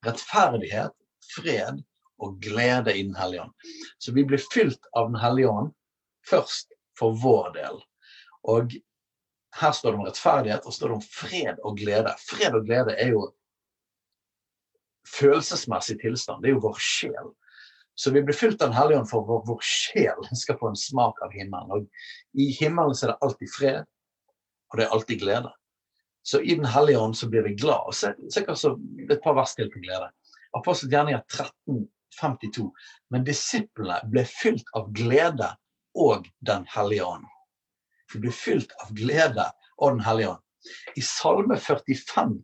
rettferdighet, 0.07 0.93
fred 1.35 1.83
og 2.19 2.41
glede 2.43 2.95
i 2.99 3.03
Den 3.03 3.15
hellige 3.17 3.43
ånd. 3.43 3.53
Så 3.99 4.13
vi 4.13 4.25
blir 4.25 4.43
fylt 4.53 4.87
av 4.93 5.13
Den 5.13 5.21
hellige 5.23 5.49
ånd 5.49 5.73
først 6.29 6.73
for 6.99 7.15
vår 7.23 7.53
del. 7.55 7.79
Og 8.43 8.75
her 9.61 9.73
står 9.73 9.93
det 9.93 9.99
om 9.99 10.07
rettferdighet, 10.07 10.67
og 10.67 10.75
står 10.75 10.89
det 10.89 10.97
om 10.97 11.07
fred 11.07 11.63
og 11.63 11.79
glede. 11.79 12.15
Fred 12.19 12.55
og 12.57 12.67
glede 12.67 12.97
er 12.99 13.13
jo 13.13 13.27
følelsesmessig 15.09 15.99
tilstand. 16.01 16.43
Det 16.43 16.51
er 16.51 16.57
jo 16.57 16.67
vår 16.67 16.79
sjel. 16.81 17.33
Så 17.95 18.11
vi 18.11 18.23
blir 18.23 18.37
fylt 18.37 18.63
av 18.63 18.69
Den 18.69 18.77
hellige 18.77 18.99
ånd 18.99 19.11
for 19.11 19.27
vår, 19.29 19.43
vår 19.47 19.65
sjel 19.65 20.29
skal 20.37 20.59
få 20.61 20.71
en 20.73 20.79
smak 20.79 21.21
av 21.25 21.33
himmelen. 21.37 21.73
Og 21.73 22.41
I 22.41 22.49
himmelen 22.57 22.97
så 22.97 23.07
er 23.07 23.13
det 23.13 23.27
alltid 23.27 23.53
fred, 23.53 23.91
og 24.73 24.79
det 24.79 24.87
er 24.87 24.95
alltid 24.97 25.21
glede. 25.21 25.53
Så 26.23 26.41
i 26.41 26.55
Den 26.55 26.69
hellige 26.71 26.99
ånd 26.99 27.17
så 27.19 27.29
blir 27.29 27.43
vi 27.43 27.55
glad. 27.55 27.89
Og 27.91 27.95
se, 27.95 28.15
se 28.31 28.45
så, 28.57 28.77
et 29.11 29.21
par 29.25 29.37
vers 29.37 29.55
til 29.59 29.71
på 29.73 29.83
glede. 29.83 30.09
Apostel 30.57 30.93
Gjerninger 30.93 31.25
13, 31.29 31.83
52. 32.21 32.71
Men 33.11 33.27
disiplene 33.27 33.99
ble 34.13 34.25
fylt 34.29 34.69
av 34.79 34.89
glede 34.95 35.51
og 35.99 36.29
Den 36.41 36.65
hellige 36.73 37.05
ånd. 37.05 37.27
De 38.13 38.21
ble 38.23 38.33
fylt 38.33 38.73
av 38.85 38.95
glede 38.97 39.51
og 39.79 39.97
Den 39.97 40.07
hellige 40.07 40.33
ånd. 40.37 40.49
I 40.97 41.03
Salme 41.03 41.59
45 41.59 42.39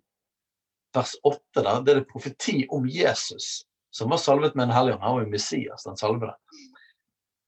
vers 0.96 1.14
8 1.22 1.62
der, 1.62 1.82
det 1.84 1.92
er 1.92 2.00
det 2.00 2.08
profeti 2.10 2.64
om 2.74 2.86
Jesus, 2.90 3.62
som 3.90 4.10
var 4.10 4.20
salvet 4.22 4.54
med 4.54 4.68
en 4.68 4.74
hellig 4.74 4.94
ånd. 4.94 5.02
Han 5.02 5.16
var 5.16 5.24
jo 5.24 5.32
Messias, 5.32 5.84
den 5.84 5.96
salvede. 5.96 6.34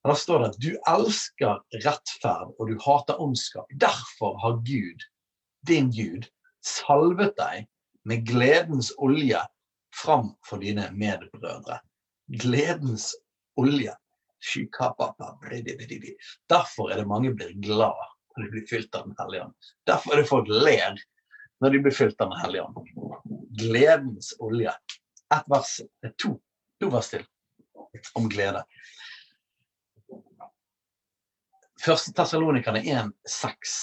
Da 0.05 0.14
står 0.16 0.40
det 0.40 0.48
at 0.48 0.61
du 0.64 0.70
elsker 0.88 1.81
rettferd 1.85 2.55
og 2.57 2.70
du 2.70 2.76
hater 2.81 3.20
ondskap. 3.20 3.68
Derfor 3.83 4.38
har 4.40 4.61
Gud, 4.64 5.05
din 5.68 5.90
Gud, 5.92 6.29
salvet 6.64 7.37
deg 7.37 7.66
med 8.09 8.24
gledens 8.29 8.92
olje 8.96 9.42
framfor 10.03 10.62
dine 10.62 10.88
medbrødre. 10.96 11.81
Gledens 12.40 13.12
olje. 13.61 13.94
Derfor 16.48 16.92
er 16.92 16.96
det 16.96 17.09
mange 17.09 17.35
blir 17.37 17.53
glad 17.61 18.07
når 18.31 18.44
de 18.44 18.50
blir 18.55 18.66
fylt 18.70 18.94
av 18.96 19.05
Den 19.05 19.16
hellige 19.18 19.44
ånd. 19.44 19.55
Derfor 19.90 20.14
er 20.14 20.22
det 20.22 20.31
folk 20.31 20.48
ler 20.48 20.96
når 21.61 21.74
de 21.74 21.83
blir 21.85 21.92
fylt 21.92 22.22
av 22.24 22.31
Den 22.33 22.40
hellige 22.40 22.64
ånd. 22.64 22.76
Gledens 23.61 24.33
olje. 24.40 24.72
Ett 25.35 25.45
vers, 25.47 25.81
to, 26.16 26.35
to 26.81 26.90
vers 26.90 27.11
til 27.11 27.27
om 28.14 28.29
glede. 28.31 28.62
Første 31.81 32.12
Tessalonikerne 32.16 32.83
1,6. 32.83 33.77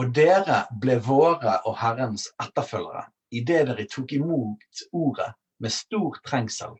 Og 0.00 0.14
dere 0.16 0.62
ble 0.82 0.96
våre 1.04 1.58
og 1.68 1.76
Herrens 1.80 2.30
etterfølgere 2.42 3.04
idet 3.32 3.66
dere 3.68 3.88
tok 3.88 4.14
imot 4.16 4.86
ordet 4.92 5.28
med 5.62 5.72
stor 5.72 6.16
trengsel, 6.26 6.72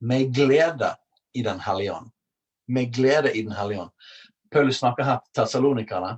med 0.00 0.32
glede 0.34 0.94
i 1.34 1.42
Den 1.42 1.60
hellige 1.60 1.94
ånd. 1.94 2.12
Med 2.68 2.94
glede 2.94 3.34
i 3.34 3.42
Den 3.42 3.52
hellige 3.52 3.82
ånd. 3.82 3.90
Paulus 4.50 4.78
snakker 4.78 5.04
her 5.04 5.18
til 5.24 5.42
tessalonikerne 5.42 6.16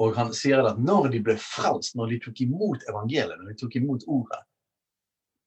og 0.00 0.16
han 0.16 0.32
sier 0.36 0.62
at 0.64 0.78
når 0.80 1.10
de 1.12 1.20
ble 1.24 1.36
frelst, 1.40 1.96
når 1.98 2.14
de 2.14 2.20
tok 2.24 2.40
imot 2.46 2.86
evangeliet, 2.88 3.36
når 3.36 3.52
de 3.52 3.58
tok 3.60 3.76
imot 3.80 4.06
ordet, 4.08 4.40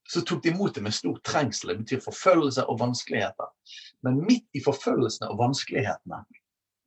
så 0.09 0.21
tok 0.21 0.43
de 0.43 0.51
imot 0.51 0.75
det 0.75 0.83
med 0.83 0.93
stor 0.93 1.17
trengsel. 1.25 1.71
Det 1.71 1.83
betyr 1.83 2.03
forfølgelse 2.03 2.65
og 2.69 2.79
vanskeligheter. 2.81 3.51
Men 4.03 4.21
midt 4.27 4.47
i 4.57 4.61
forfølgelsene 4.63 5.29
og 5.31 5.39
vanskelighetene 5.39 6.23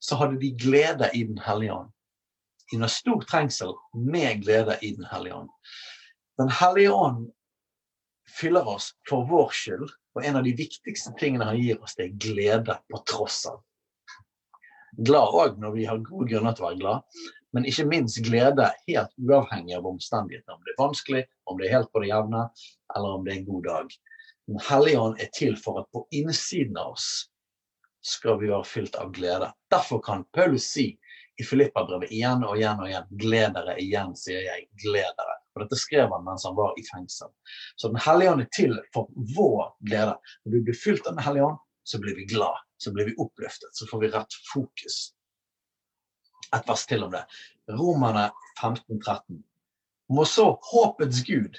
så 0.03 0.19
hadde 0.21 0.41
de 0.41 0.53
glede 0.61 1.09
i 1.17 1.25
Den 1.25 1.39
hellige 1.43 1.75
ånd. 1.75 1.93
Noe 2.77 2.91
stor 2.91 3.23
trengsel 3.25 3.73
med 3.95 4.43
glede 4.45 4.77
i 4.83 4.93
Den 4.97 5.07
hellige 5.11 5.35
ånd. 5.41 5.51
Den 6.39 6.53
hellige 6.53 6.93
ånd 6.93 7.31
fyller 8.37 8.69
oss 8.69 8.91
for 9.09 9.25
vår 9.31 9.55
skyld, 9.55 9.89
og 10.17 10.25
en 10.25 10.37
av 10.41 10.45
de 10.45 10.53
viktigste 10.57 11.13
tingene 11.21 11.47
han 11.49 11.59
gir 11.61 11.81
oss, 11.81 11.95
det 11.97 12.09
er 12.09 12.19
glede 12.21 12.77
på 12.91 13.01
tross 13.09 13.45
av. 13.49 13.63
Glad 14.97 15.37
òg 15.37 15.59
når 15.61 15.75
vi 15.75 15.87
har 15.89 16.05
gode 16.05 16.29
grunner 16.31 16.57
til 16.57 16.65
å 16.65 16.69
være 16.71 16.81
glad, 16.81 17.25
men 17.57 17.65
ikke 17.65 17.87
minst 17.89 18.19
glede 18.27 18.67
helt 18.85 19.15
uavhengig 19.17 19.79
av 19.79 19.87
omstendighetene. 19.89 20.59
Om 20.59 20.67
det 20.67 20.75
er 20.75 20.83
vanskelig, 20.83 21.23
om 21.49 21.57
det 21.57 21.69
er 21.69 21.79
helt 21.79 21.89
på 21.95 22.03
det 22.03 22.11
jevne, 22.11 22.43
eller 22.93 23.17
om 23.17 23.25
det 23.25 23.33
er 23.33 23.39
en 23.39 23.47
god 23.47 23.65
dag. 23.65 23.95
Den 24.51 24.61
hellige 24.69 25.01
ånd 25.01 25.23
er 25.25 25.31
til 25.35 25.57
for 25.63 25.81
at 25.81 25.89
på 25.97 26.05
innsiden 26.19 26.77
av 26.77 26.93
oss 26.99 27.09
skal 28.05 28.37
vi 28.43 28.53
være 28.53 28.69
fylt 28.69 29.01
av 29.01 29.09
glede. 29.17 29.49
Derfor 29.73 30.05
kan 30.05 30.27
Paulus 30.37 30.69
si 30.77 30.91
i 31.41 31.49
Filippa-brevet 31.49 32.13
igjen 32.13 32.45
og 32.45 32.61
igjen 32.61 32.85
og 32.85 32.93
igjen 32.93 33.09
gled 33.25 33.57
dere 33.57 33.81
igjen, 33.81 34.13
sier 34.21 34.45
jeg. 34.45 34.69
Gled 34.85 35.17
dere. 35.17 35.41
Og 35.57 35.65
dette 35.65 35.81
skrev 35.81 36.13
han 36.13 36.29
mens 36.29 36.45
han 36.45 36.57
var 36.61 36.77
i 36.77 36.85
fengsel. 36.93 37.33
Så 37.81 37.89
Den 37.89 38.01
hellige 38.05 38.37
ånd 38.37 38.45
er 38.45 38.53
til 38.53 38.79
for 38.93 39.09
vår 39.33 39.73
glede. 39.89 40.21
Når 40.45 40.59
vi 40.59 40.65
blir 40.69 40.83
fylt 40.85 41.09
av 41.09 41.17
Den 41.17 41.25
hellige 41.25 41.49
ånd, 41.49 41.61
så 41.89 42.05
blir 42.05 42.21
vi 42.21 42.29
glad. 42.29 42.61
Så 42.77 42.93
blir 42.93 43.09
vi 43.09 43.17
oppløftet. 43.17 43.73
Så 43.73 43.89
får 43.89 44.05
vi 44.05 44.13
rett 44.13 44.43
fokus 44.53 45.16
et 46.55 46.69
vers 46.69 46.87
til 46.87 47.05
om 47.07 47.13
det. 47.15 47.25
Romerne 47.73 48.29
15, 48.61 49.01
13. 49.01 49.43
Må 50.15 50.25
så 50.29 50.53
håpets 50.71 51.25
Gud 51.27 51.59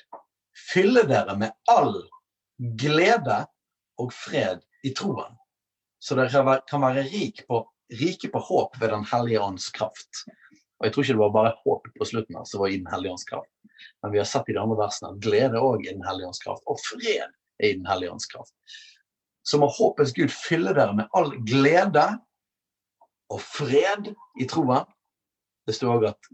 fylle 0.71 1.03
dere 1.09 1.35
med 1.37 1.51
all 1.71 1.99
glede 2.57 3.43
og 4.01 4.13
fred 4.13 4.63
i 4.85 4.93
troen, 4.95 5.35
så 5.99 6.15
dere 6.17 6.59
kan 6.69 6.83
være 6.83 7.05
rik 7.09 7.43
på, 7.49 7.61
rike 7.99 8.29
på 8.33 8.41
håp 8.49 8.77
ved 8.81 8.93
Den 8.93 9.05
hellige 9.11 9.41
ånds 9.41 9.69
kraft. 9.73 10.23
Og 10.79 10.85
Jeg 10.85 10.93
tror 10.93 11.03
ikke 11.03 11.13
det 11.13 11.23
var 11.23 11.35
bare 11.35 11.55
håp 11.63 11.87
på 11.97 12.05
slutten 12.05 12.37
her 12.37 12.45
som 12.45 12.61
var 12.61 12.73
i 12.73 12.77
Den 12.77 12.91
hellige 12.91 13.11
ånds 13.11 13.25
kraft. 13.25 13.51
Men 14.03 14.13
vi 14.13 14.21
har 14.21 14.29
sett 14.29 14.49
i 14.49 14.53
de 14.53 14.61
andre 14.61 14.77
versene 14.77 15.11
at 15.13 15.21
glede 15.21 15.61
òg 15.61 15.85
er 15.85 15.97
Den 15.97 16.05
hellige 16.05 16.29
ånds 16.29 16.43
kraft, 16.43 16.63
og 16.65 16.79
fred 16.81 17.25
er 17.25 17.67
i 17.69 17.73
Den 17.73 17.89
hellige 17.89 18.13
ånds 18.13 18.29
kraft. 18.29 18.53
Så 19.47 19.57
må 19.57 19.69
håpets 19.71 20.13
Gud 20.13 20.33
fylle 20.33 20.73
dere 20.75 20.95
med 20.95 21.09
all 21.15 21.31
glede 21.47 22.07
og 23.33 23.41
fred 23.43 24.11
i 24.39 24.47
troen. 24.49 24.85
Det 25.67 25.75
står 25.75 25.97
òg 25.97 26.07
at 26.11 26.29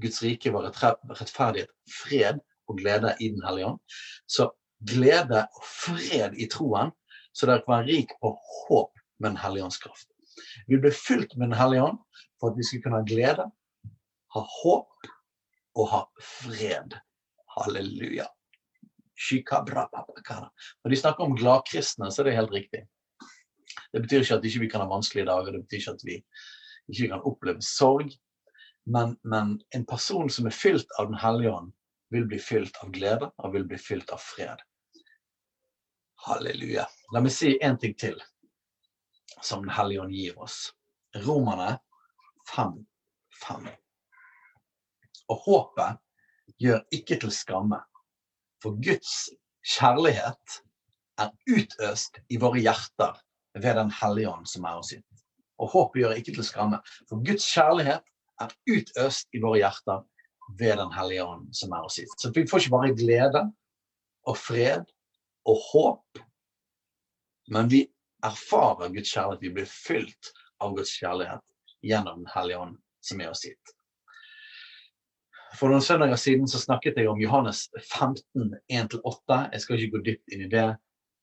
Guds 0.00 0.20
rike 0.24 0.52
var 0.52 0.66
rettferdighet, 0.68 1.70
fred 1.88 2.40
og 2.68 2.78
glede 2.80 3.14
i 3.20 3.30
Den 3.32 3.44
hellige 3.46 3.70
ånd. 3.72 3.80
Så 4.26 4.50
glede 4.84 5.44
og 5.44 5.64
fred 5.64 6.36
i 6.36 6.48
troen, 6.50 6.92
så 7.32 7.48
dere 7.48 7.64
kan 7.64 7.76
være 7.76 7.88
rik 7.90 8.14
på 8.20 8.34
håp 8.34 8.92
med 9.18 9.34
Den 9.34 9.42
hellige 9.42 9.64
ånds 9.68 9.80
kraft. 9.82 10.08
Vi 10.68 10.78
ble 10.80 10.90
fylt 10.94 11.36
med 11.36 11.50
Den 11.50 11.58
hellige 11.58 11.86
ånd 11.88 12.00
for 12.40 12.50
at 12.50 12.58
vi 12.58 12.66
skulle 12.66 12.84
kunne 12.84 13.00
ha 13.00 13.08
glede, 13.08 13.46
ha 14.34 14.46
håp 14.60 15.10
og 15.78 15.90
ha 15.90 16.02
fred. 16.20 16.96
Halleluja. 17.54 18.26
Når 19.14 20.90
de 20.90 20.96
snakker 20.98 21.24
om 21.24 21.36
gladkristne, 21.38 22.10
så 22.10 22.22
er 22.22 22.28
det 22.28 22.38
helt 22.38 22.54
riktig. 22.54 22.82
Det 23.94 24.02
betyr 24.02 24.24
ikke 24.24 24.34
at 24.34 24.44
vi 24.44 24.50
ikke 24.50 24.72
kan 24.72 24.82
ha 24.82 24.90
vanskelige 24.90 25.28
dager, 25.28 25.54
det 25.54 25.62
betyr 25.62 25.78
ikke 25.78 25.92
at 25.94 26.04
vi 26.04 26.14
ikke 26.90 27.10
kan 27.12 27.26
oppleve 27.30 27.62
sorg. 27.62 28.10
Men, 28.90 29.14
men 29.22 29.54
en 29.72 29.84
person 29.86 30.26
som 30.30 30.48
er 30.50 30.56
fylt 30.56 30.90
av 30.98 31.06
Den 31.08 31.20
hellige 31.22 31.52
ånd, 31.54 31.70
vil 32.10 32.26
bli 32.28 32.38
fylt 32.42 32.76
av 32.82 32.90
glede 32.94 33.30
og 33.38 33.54
vil 33.54 33.64
bli 33.70 33.78
fylt 33.80 34.10
av 34.14 34.20
fred. 34.22 34.60
Halleluja. 36.26 36.84
La 37.14 37.22
meg 37.22 37.32
si 37.34 37.54
en 37.62 37.78
ting 37.80 37.94
til 37.98 38.18
som 39.42 39.62
Den 39.62 39.74
hellige 39.76 40.02
ånd 40.02 40.14
gir 40.14 40.38
oss. 40.42 40.58
Romerne 41.24 41.76
5, 42.50 42.74
5. 43.46 43.68
Og 45.30 45.46
håpet 45.46 46.02
gjør 46.60 46.82
ikke 46.98 47.20
til 47.22 47.32
skamme, 47.34 47.78
for 48.62 48.74
Guds 48.82 49.28
kjærlighet 49.76 50.58
er 51.22 51.30
utøst 51.46 52.18
i 52.28 52.40
våre 52.42 52.62
hjerter 52.62 53.22
ved 53.54 53.76
Den 53.76 53.90
hellige 53.90 54.30
ånd 54.30 54.48
som 54.48 54.64
er 54.64 54.80
oss 54.80 54.92
gitt. 54.94 55.24
Og 55.62 55.70
håpet 55.70 56.00
gjør 56.02 56.18
ikke 56.18 56.34
til 56.34 56.46
skamme, 56.46 56.80
for 57.08 57.22
Guds 57.26 57.46
kjærlighet 57.46 58.02
er 58.42 58.54
utøst 58.66 59.28
i 59.30 59.42
våre 59.42 59.60
hjerter 59.62 60.02
ved 60.58 60.76
Den 60.80 60.92
hellige 60.94 61.24
ånd 61.24 61.50
som 61.54 61.72
er 61.72 61.86
oss 61.86 62.00
gitt. 62.00 62.14
Så 62.18 62.32
vi 62.34 62.46
får 62.50 62.64
ikke 62.64 62.74
bare 62.74 62.96
glede 62.98 63.44
og 64.24 64.38
fred 64.40 64.90
og 65.44 65.60
håp, 65.70 66.24
men 67.52 67.68
vi 67.70 67.84
erfarer 68.24 68.92
Guds 68.92 69.12
kjærlighet. 69.12 69.42
Vi 69.44 69.54
blir 69.54 69.70
fylt 69.70 70.32
av 70.64 70.74
Guds 70.76 70.94
kjærlighet 70.98 71.44
gjennom 71.84 72.24
Den 72.24 72.34
hellige 72.34 72.60
ånd 72.66 72.76
som 73.04 73.20
er 73.20 73.30
oss 73.30 73.44
gitt. 73.44 73.74
For 75.54 75.70
noen 75.70 75.84
søndager 75.84 76.18
siden 76.18 76.48
så 76.50 76.58
snakket 76.58 76.96
jeg 76.98 77.06
om 77.06 77.20
Johannes 77.22 77.68
15, 77.78 78.56
1-8. 78.72 79.36
Jeg 79.52 79.62
skal 79.62 79.78
ikke 79.78 79.92
gå 79.92 80.02
dypt 80.08 80.34
inn 80.34 80.46
i 80.48 80.50
det, 80.50 80.66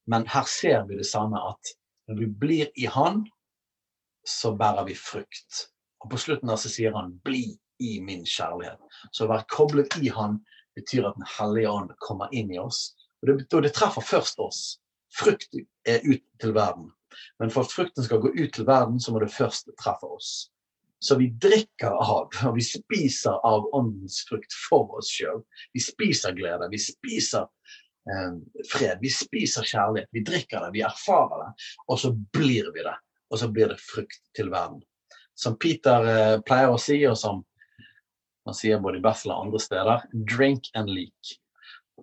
men 0.07 0.27
her 0.31 0.47
ser 0.47 0.85
vi 0.87 0.99
det 1.01 1.07
samme 1.09 1.41
at 1.49 1.73
når 2.07 2.19
vi 2.19 2.27
blir 2.43 2.71
i 2.75 2.87
Han, 2.91 3.25
så 4.27 4.53
bærer 4.57 4.85
vi 4.85 4.95
frukt. 4.95 5.67
Og 6.01 6.09
på 6.11 6.17
slutten 6.17 6.49
der 6.49 6.59
så 6.61 6.69
sier 6.69 6.95
han 6.95 7.19
'bli 7.23 7.57
i 7.79 7.99
min 8.01 8.25
kjærlighet'. 8.25 8.81
Så 9.13 9.25
å 9.25 9.31
være 9.31 9.49
koblet 9.49 9.97
i 10.01 10.09
han 10.09 10.39
betyr 10.75 11.07
at 11.09 11.15
Den 11.15 11.29
hellige 11.37 11.69
ånd 11.69 11.91
kommer 12.01 12.29
inn 12.33 12.51
i 12.53 12.59
oss. 12.59 12.95
Og 13.21 13.27
det, 13.27 13.53
og 13.53 13.63
det 13.63 13.73
treffer 13.73 14.01
først 14.01 14.39
oss. 14.39 14.79
Frukt 15.13 15.55
er 15.85 16.01
ut 16.05 16.23
til 16.39 16.53
verden. 16.53 16.91
Men 17.39 17.51
for 17.51 17.65
at 17.65 17.73
frukten 17.73 18.03
skal 18.03 18.21
gå 18.23 18.31
ut 18.33 18.53
til 18.53 18.65
verden, 18.65 18.99
så 18.99 19.11
må 19.11 19.19
det 19.19 19.33
først 19.33 19.69
treffe 19.79 20.07
oss. 20.07 20.51
Så 21.01 21.17
vi 21.17 21.31
drikker 21.41 21.95
av, 21.97 22.29
og 22.47 22.55
vi 22.55 22.63
spiser 22.63 23.39
av 23.47 23.65
åndens 23.73 24.21
frukt 24.29 24.53
for 24.69 24.97
oss 24.99 25.09
sjøl. 25.09 25.41
Vi 25.73 25.81
spiser 25.81 26.35
glede, 26.37 26.69
vi 26.71 26.79
spiser 26.79 27.49
fred. 28.71 28.97
Vi 29.01 29.11
spiser 29.13 29.67
kjærlighet, 29.67 30.09
vi 30.11 30.23
drikker 30.25 30.65
det, 30.65 30.71
vi 30.73 30.83
erfarer 30.85 31.45
det, 31.45 31.67
og 31.87 31.99
så 32.01 32.13
blir 32.33 32.71
vi 32.75 32.85
det. 32.85 32.97
Og 33.31 33.39
så 33.39 33.47
blir 33.47 33.71
det 33.71 33.79
frukt 33.79 34.19
til 34.35 34.49
verden. 34.51 34.81
Som 35.39 35.55
Peter 35.61 36.07
eh, 36.09 36.39
pleier 36.43 36.73
å 36.73 36.79
si, 36.81 36.97
og 37.07 37.15
som 37.17 37.45
han 38.45 38.57
sier 38.57 38.81
både 38.81 38.99
i 38.99 39.05
Bethel 39.05 39.31
og 39.31 39.45
andre 39.45 39.61
steder, 39.61 40.03
drink 40.27 40.67
and 40.75 40.91
leak. 40.91 41.35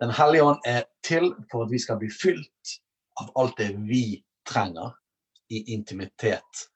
Den 0.01 0.15
hellige 0.15 0.47
ånd 0.47 0.67
er 0.67 0.87
til 1.05 1.33
for 1.51 1.67
at 1.67 1.73
vi 1.75 1.81
skal 1.83 1.99
bli 2.01 2.09
fylt 2.15 2.79
av 3.21 3.33
alt 3.41 3.59
det 3.59 3.73
vi 3.89 4.21
trenger 4.49 4.95
i 5.53 5.65
intimitet 5.75 6.69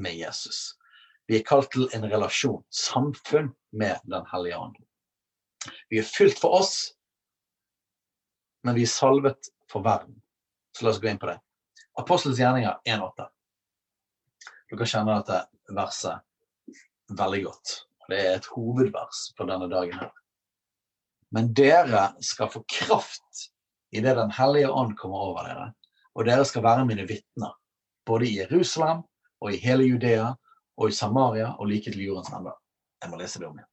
med 0.00 0.16
Jesus. 0.16 0.78
Vi 1.28 1.38
er 1.38 1.46
kalt 1.46 1.70
til 1.74 1.86
en 1.94 2.08
relasjon, 2.10 2.62
samfunn 2.74 3.52
med 3.70 4.00
Den 4.10 4.24
hellige 4.32 4.58
ånd. 4.58 4.78
Vi 5.92 6.00
er 6.00 6.08
fylt 6.08 6.40
for 6.40 6.56
oss, 6.62 6.96
men 8.62 8.74
vi 8.74 8.84
er 8.84 8.92
salvet 8.92 9.50
for 9.70 9.84
verden. 9.84 10.16
Så 10.76 10.84
la 10.84 10.90
oss 10.90 11.00
gå 11.00 11.10
inn 11.10 11.20
på 11.20 11.30
det. 11.30 11.38
Apostelens 11.98 12.40
gjerninger 12.40 12.80
1,8. 12.88 13.26
Dere 14.70 14.86
kjenner 14.86 15.20
dette 15.20 15.74
verset 15.74 17.16
veldig 17.18 17.44
godt. 17.48 17.74
Det 18.10 18.18
er 18.18 18.36
et 18.36 18.50
hovedvers 18.54 19.30
på 19.38 19.46
denne 19.48 19.68
dagen 19.70 19.98
her. 19.98 20.12
Men 21.34 21.52
dere 21.54 22.10
skal 22.26 22.50
få 22.50 22.62
kraft 22.66 23.46
idet 23.94 24.16
Den 24.16 24.30
hellige 24.30 24.70
ånd 24.70 24.96
kommer 24.98 25.18
over 25.30 25.46
dere, 25.46 25.66
og 26.14 26.26
dere 26.26 26.44
skal 26.46 26.62
være 26.62 26.86
mine 26.86 27.06
vitner, 27.08 27.56
både 28.06 28.28
i 28.28 28.36
Jerusalem 28.38 29.02
og 29.42 29.54
i 29.54 29.58
hele 29.58 29.86
Judea 29.86 30.28
og 30.78 30.90
i 30.90 30.94
Samaria 30.94 31.52
og 31.58 31.66
like 31.66 31.90
til 31.90 32.04
jordens 32.04 32.30
ende. 32.34 32.54
Jeg 33.02 33.10
må 33.10 33.18
lese 33.18 33.42
det 33.42 33.48
om 33.48 33.58
igjen. 33.58 33.70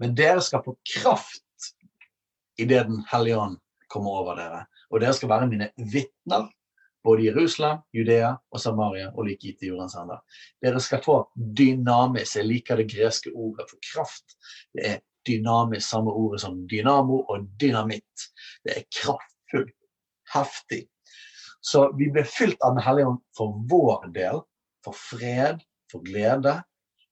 Men 0.00 0.16
dere 0.16 0.42
skal 0.44 0.64
få 0.64 0.76
kraft 0.94 1.44
idet 2.58 2.86
Den 2.88 3.04
hellige 3.12 3.38
ånd 3.38 3.58
kommer 3.90 4.22
over 4.22 4.38
dere, 4.38 4.62
og 4.90 5.02
dere 5.02 5.16
skal 5.16 5.30
være 5.32 5.50
mine 5.50 5.70
vitner 5.92 6.48
både 7.04 7.22
i 7.22 7.28
Jerusalem, 7.28 7.82
Judea 7.92 8.34
og 8.52 8.60
Samaria 8.60 9.10
og 9.14 9.28
like 9.28 9.54
til 9.58 9.72
jordens 9.72 9.96
ende. 9.98 10.18
Dere 10.62 10.80
skal 10.82 11.02
få 11.04 11.18
dynamis. 11.36 12.34
Jeg 12.36 12.48
liker 12.48 12.80
det 12.80 12.88
greske 12.92 13.32
ordet 13.34 13.68
for 13.70 13.80
kraft. 13.92 14.36
Det 14.74 14.86
er 14.86 15.00
dynamis, 15.28 15.88
samme 15.88 16.12
ordet 16.12 16.42
som 16.42 16.60
dynamo 16.68 17.22
og 17.28 17.48
dynamitt. 17.60 18.28
Det 18.64 18.76
er 18.76 18.88
kraftfullt, 19.00 19.74
heftig. 20.34 20.84
Så 21.60 21.88
vi 21.98 22.10
blir 22.12 22.28
fylt 22.28 22.60
av 22.62 22.76
Den 22.76 22.84
hellige 22.84 23.12
ånd 23.12 23.22
for 23.36 23.56
vår 23.70 24.10
del, 24.14 24.42
for 24.84 24.96
fred, 24.96 25.64
for 25.90 26.04
glede, 26.04 26.58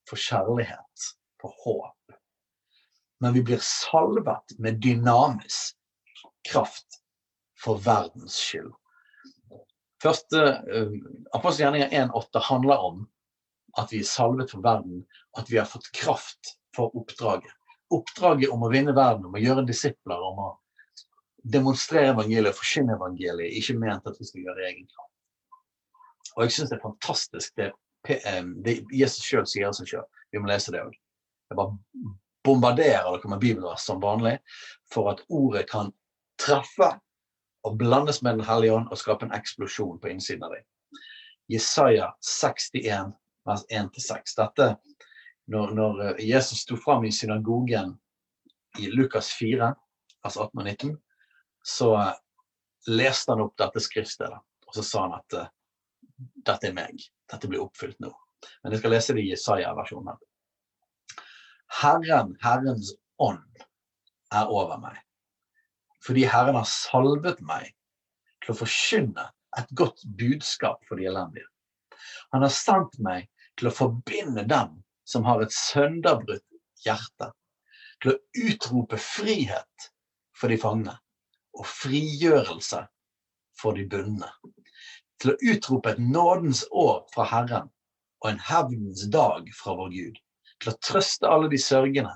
for 0.08 0.20
kjærlighet, 0.20 1.08
for 1.40 1.54
håp. 1.64 2.16
Men 3.20 3.32
vi 3.32 3.42
blir 3.42 3.62
salvet 3.64 4.58
med 4.60 4.80
dynamis 4.84 5.75
kraft 6.46 7.00
for 7.62 7.80
verdens 7.82 8.37
skyld. 8.38 8.72
Første 10.02 10.42
uh, 10.72 10.96
Apostelgjerninger 11.35 11.94
1,8 12.06 12.42
handler 12.48 12.85
om 12.88 13.06
at 13.80 13.92
vi 13.92 14.00
er 14.00 14.09
salvet 14.09 14.52
for 14.52 14.64
verden, 14.64 15.04
at 15.37 15.50
vi 15.52 15.59
har 15.61 15.68
fått 15.68 15.88
kraft 15.96 16.56
for 16.76 16.94
oppdraget. 16.96 17.52
Oppdraget 17.92 18.52
om 18.52 18.64
å 18.64 18.70
vinne 18.72 18.94
verden, 18.96 19.26
om 19.28 19.37
å 19.37 19.42
gjøre 19.42 19.66
disipler, 19.68 20.20
om 20.20 20.40
å 20.42 20.52
demonstrere 21.46 22.14
evangeliet 22.14 22.56
forkynne 22.56 22.96
evangeliet, 22.96 23.54
ikke 23.61 23.78
ment 23.78 24.09
at 24.09 24.16
vi 24.18 24.28
skal 24.28 24.48
gjøre 24.48 24.64
egen 24.70 24.87
kraft. 24.88 25.12
Og 26.37 26.44
jeg 26.44 26.56
syns 26.56 26.72
det 26.72 26.78
er 26.78 26.85
fantastisk 26.85 27.61
det, 27.61 27.70
det 28.64 28.76
Jesus 28.92 29.24
sjøl 29.24 29.46
sier 29.48 29.72
seg 29.76 29.92
sjøl. 29.92 30.09
Vi 30.32 30.42
må 30.42 30.50
lese 30.50 30.74
det 30.74 30.82
òg. 30.82 30.96
Jeg 31.50 31.59
bare 31.59 31.76
bombarderer 32.46 33.06
dere 33.06 33.30
med 33.30 33.42
bibelvers 33.42 33.87
som 33.87 34.02
vanlig 34.02 34.37
for 34.92 35.12
at 35.12 35.22
ordet 35.32 35.64
kan 35.70 35.92
treffe 36.40 36.92
og 37.66 37.77
blandes 37.79 38.22
med 38.22 38.38
Den 38.38 38.46
hellige 38.46 38.75
ånd 38.75 38.90
og 38.90 38.99
skape 38.99 39.27
en 39.27 39.35
eksplosjon 39.35 39.99
på 40.01 40.11
innsiden 40.12 40.44
av 40.46 40.55
deg. 40.55 40.66
Jesaja 41.51 42.12
61, 42.22 43.14
vers 43.46 43.64
1-6. 43.70 44.37
Dette 44.38 44.68
når, 45.46 45.75
når, 45.79 46.01
eh, 46.05 46.22
Jesus 46.27 46.64
sto 46.66 46.77
fram 46.77 47.05
i 47.05 47.12
synagogen 47.12 47.96
i 48.79 48.90
Lukas 48.90 49.31
4, 49.38 49.72
vers 50.25 50.37
18 50.37 50.61
og 50.61 50.64
19, 50.64 50.94
så 51.62 51.90
eh, 52.01 52.14
leste 52.90 53.33
han 53.33 53.44
opp 53.46 53.57
dette 53.59 53.83
skriftstedet. 53.83 54.38
Og 54.66 54.75
så 54.75 54.83
sa 54.83 55.05
han 55.05 55.14
at 55.14 55.35
uh, 55.38 55.51
dette 56.18 56.66
er 56.66 56.75
meg. 56.75 57.03
Dette 57.31 57.46
blir 57.51 57.62
oppfylt 57.62 58.01
nå. 58.03 58.11
Men 58.62 58.75
jeg 58.75 58.83
skal 58.83 58.94
lese 58.94 59.14
det 59.14 59.22
i 59.22 59.31
Jesaja-versjonen. 59.31 60.18
Herren, 61.81 62.35
Herrens 62.42 62.92
ånd, 63.22 63.42
er 64.35 64.51
over 64.51 64.81
meg 64.83 65.05
fordi 66.06 66.26
Herren 66.30 66.58
har 66.58 66.68
salvet 66.70 67.40
meg 67.42 67.72
til 68.44 68.54
å 68.54 68.58
forkynne 68.60 69.26
et 69.58 69.70
godt 69.78 70.04
budskap 70.18 70.84
for 70.86 71.00
de 71.00 71.08
elendige. 71.10 71.48
Han 72.34 72.44
har 72.44 72.52
sendt 72.54 72.98
meg 73.02 73.26
til 73.58 73.70
å 73.70 73.74
forbinde 73.74 74.44
dem 74.48 74.76
som 75.08 75.26
har 75.26 75.42
et 75.42 75.54
sønderbrutt 75.54 76.44
hjerte, 76.84 77.30
til 78.02 78.12
å 78.12 78.18
utrope 78.50 78.98
frihet 79.00 79.90
for 80.36 80.52
de 80.52 80.58
fangne 80.60 80.94
og 81.56 81.66
frigjørelse 81.70 82.82
for 83.56 83.78
de 83.78 83.86
bundne. 83.88 84.28
Til 85.22 85.32
å 85.32 85.38
utrope 85.54 85.94
et 85.94 86.02
nådens 86.02 86.66
år 86.70 87.06
fra 87.14 87.24
Herren 87.30 87.70
og 88.20 88.28
en 88.30 88.42
hevnens 88.50 89.06
dag 89.12 89.48
fra 89.56 89.76
vår 89.78 89.94
Gud. 89.94 90.18
Til 90.60 90.72
å 90.72 90.78
trøste 90.84 91.30
alle 91.30 91.48
de 91.52 91.60
sørgende 91.60 92.12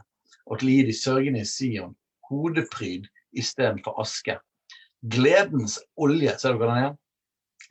og 0.47 0.61
til 0.61 0.69
å 0.69 0.75
gi 0.75 0.85
de 0.91 0.97
sørgende 0.97 1.45
i 1.45 1.49
Sion 1.49 1.97
hodepryd 2.29 3.09
istedenfor 3.37 4.01
aske. 4.03 4.39
Gledens 5.03 5.79
olje, 5.97 6.39
ser 6.39 6.55
du 6.55 6.61
hva 6.61 6.71
den 6.71 6.85
er? 6.85 6.97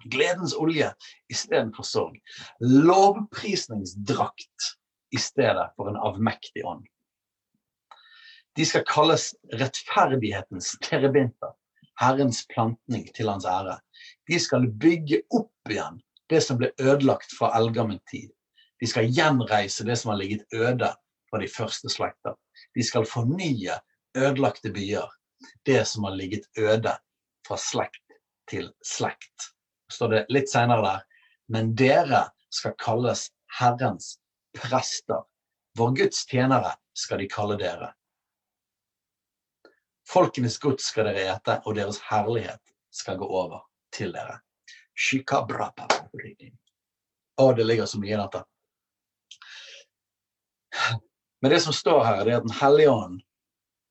Gledens 0.10 0.56
olje 0.56 0.93
istedenfor 1.32 1.84
sorg. 1.84 2.19
Lovprisningsdrakt 2.62 4.69
i 5.12 5.19
stedet 5.22 5.69
for 5.76 5.91
en 5.91 6.00
avmektig 6.00 6.65
ånd. 6.65 6.86
De 8.58 8.65
skal 8.65 8.86
kalles 8.88 9.30
rettferdighetens 9.56 10.74
terebinter, 10.84 11.54
Herrens 12.00 12.45
plantning 12.50 13.06
til 13.15 13.30
hans 13.30 13.45
ære. 13.48 13.78
De 14.30 14.39
skal 14.39 14.67
bygge 14.82 15.22
opp 15.36 15.72
igjen 15.72 16.00
det 16.32 16.41
som 16.45 16.60
ble 16.60 16.72
ødelagt 16.80 17.34
fra 17.36 17.52
eldgammel 17.58 18.00
tid. 18.12 18.30
De 18.80 18.88
skal 18.88 19.10
gjenreise 19.12 19.84
det 19.86 19.98
som 20.00 20.13
har 20.13 20.19
ligget 20.22 20.45
øde 20.56 20.91
fra 21.30 21.41
de 21.41 21.50
første 21.52 21.91
slekter. 21.91 22.36
De 22.76 22.86
skal 22.86 23.08
fornye 23.10 23.76
ødelagte 24.17 24.72
byer 24.74 25.10
det 25.65 25.86
som 25.88 26.04
har 26.04 26.15
ligget 26.15 26.49
øde 26.58 26.95
fra 27.47 27.58
slekt 27.58 28.19
til 28.49 28.71
slekt. 28.86 29.54
står 29.91 30.10
det 30.10 30.25
litt 30.30 30.49
seinere 30.52 30.84
der. 30.86 31.06
Men 31.49 31.73
dere 31.75 32.28
skal 32.54 32.75
kalles 32.78 33.30
Herrens 33.60 34.19
prester. 34.54 35.23
Vår 35.78 35.95
Guds 35.97 36.25
tjenere 36.30 36.75
skal 36.93 37.21
de 37.21 37.28
kalle 37.30 37.58
dere. 37.58 37.93
Folkenes 40.10 40.58
gods 40.58 40.89
skal 40.89 41.10
dere 41.10 41.25
ete, 41.36 41.60
og 41.65 41.75
deres 41.78 41.99
herlighet 42.10 42.62
skal 42.93 43.17
gå 43.17 43.25
over 43.25 43.62
til 43.93 44.13
dere. 44.13 44.39
Å, 47.39 47.52
det 47.56 47.65
ligger 47.65 47.86
så 47.89 48.02
mye 48.02 48.15
i 48.15 48.19
dette. 48.19 48.43
Men 51.41 51.54
det 51.54 51.62
som 51.63 51.73
står 51.73 52.02
her, 52.04 52.23
det 52.25 52.34
er 52.34 52.41
at 52.41 52.47
Den 52.47 52.58
hellige 52.60 52.91
ånd 52.91 53.21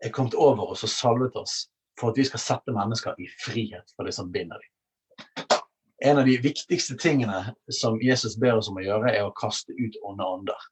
er 0.05 0.15
kommet 0.15 0.37
over 0.39 0.73
oss 0.73 0.85
og 0.87 0.93
salvet 0.93 1.37
oss 1.37 1.61
for 1.99 2.13
at 2.13 2.19
vi 2.21 2.27
skal 2.29 2.43
sette 2.43 2.75
mennesker 2.75 3.19
i 3.19 3.27
frihet 3.43 3.95
for 3.97 4.07
det 4.07 4.15
som 4.15 4.31
binder 4.33 4.61
dem. 4.63 4.75
En 6.07 6.19
av 6.19 6.29
de 6.29 6.37
viktigste 6.39 6.95
tingene 6.95 7.55
som 7.75 7.99
Jesus 8.03 8.37
ber 8.39 8.61
oss 8.61 8.69
om 8.71 8.79
å 8.79 8.85
gjøre, 8.85 9.11
er 9.11 9.27
å 9.27 9.35
kaste 9.35 9.75
ut 9.75 9.97
onde 10.07 10.25
ånder. 10.25 10.67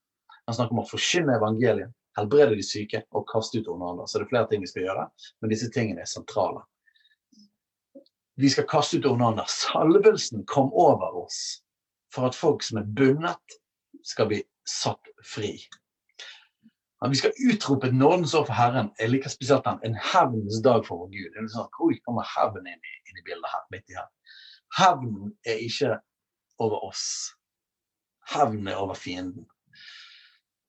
Han 0.47 0.55
snakker 0.55 0.77
om 0.77 0.85
å 0.85 0.87
forkynne 0.87 1.35
evangeliet, 1.35 1.91
helbrede 2.17 2.55
de 2.55 2.63
syke 2.63 3.03
og 3.11 3.27
kaste 3.33 3.59
ut 3.59 3.69
onde 3.73 3.89
ånder. 3.91 4.07
Så 4.07 4.21
det 4.21 4.29
er 4.29 4.31
flere 4.31 4.51
ting 4.53 4.63
vi 4.63 4.71
skal 4.71 4.87
gjøre, 4.87 5.09
men 5.43 5.53
disse 5.53 5.71
tingene 5.75 6.05
er 6.05 6.11
sentrale. 6.11 6.63
Vi 8.39 8.53
skal 8.53 8.69
kaste 8.71 9.01
ut 9.01 9.09
onde 9.11 9.33
ånder. 9.33 9.51
Salvelsen 9.51 10.47
kom 10.47 10.71
over 10.71 11.25
oss 11.25 11.41
for 12.15 12.29
at 12.29 12.39
folk 12.39 12.63
som 12.63 12.79
er 12.79 12.87
bundet, 12.87 13.59
skal 14.07 14.29
bli 14.31 14.39
satt 14.69 15.11
fri. 15.27 15.57
Vi 17.05 17.17
skal 17.17 17.33
utrope 17.53 17.87
et 17.87 17.95
nådens 17.95 18.35
år 18.35 18.47
for 18.49 18.57
Herren. 18.57 18.89
Jeg 18.99 19.11
liker 19.11 19.29
spesielt 19.29 19.65
den. 19.65 19.81
En 19.85 19.99
hevnens 20.01 20.63
dag 20.65 20.87
for 20.87 21.03
vår 21.03 21.11
Gud. 21.13 21.35
Det 21.35 21.43
er 21.43 21.51
sånn, 21.53 21.69
Hvor 21.77 21.93
kommer 22.09 22.25
hevn 22.25 22.65
inn, 22.65 22.81
inn, 22.81 23.19
i 23.21 23.25
bildet 23.27 23.53
her? 23.53 23.67
midt 23.71 23.93
i 23.93 23.99
her? 23.99 24.09
Hevn 24.79 25.35
er 25.45 25.61
ikke 25.61 25.99
over 26.59 26.87
oss. 26.89 27.05
Hevn 28.33 28.65
er 28.73 28.81
over 28.81 28.97
fienden. 28.97 29.45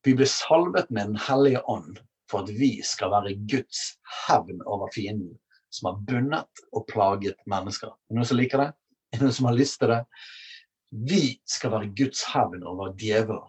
Vi 0.04 0.14
blir 0.20 0.28
salvet 0.28 0.92
med 0.92 1.14
Den 1.14 1.24
hellige 1.30 1.64
ånd 1.64 2.04
for 2.30 2.44
at 2.44 2.52
vi 2.60 2.82
skal 2.84 3.12
være 3.16 3.38
Guds 3.48 3.96
hevn 4.28 4.60
over 4.66 4.92
fienden, 4.94 5.38
som 5.72 5.94
har 5.94 6.02
bundet 6.12 6.68
og 6.74 6.88
plaget 6.92 7.40
mennesker. 7.48 7.88
Er 7.88 8.12
det 8.12 8.20
noen 8.20 8.28
som 8.28 8.38
liker 8.38 8.66
det? 8.66 8.72
Er 9.14 9.22
det 9.22 9.30
noen 9.30 9.40
som 9.40 9.48
har 9.48 9.56
lyst 9.56 9.80
til 9.80 9.96
det? 9.96 10.04
Vi 10.92 11.40
skal 11.48 11.72
være 11.72 11.96
Guds 11.96 12.28
hevn 12.34 12.68
over 12.68 12.92
djevelen 13.00 13.48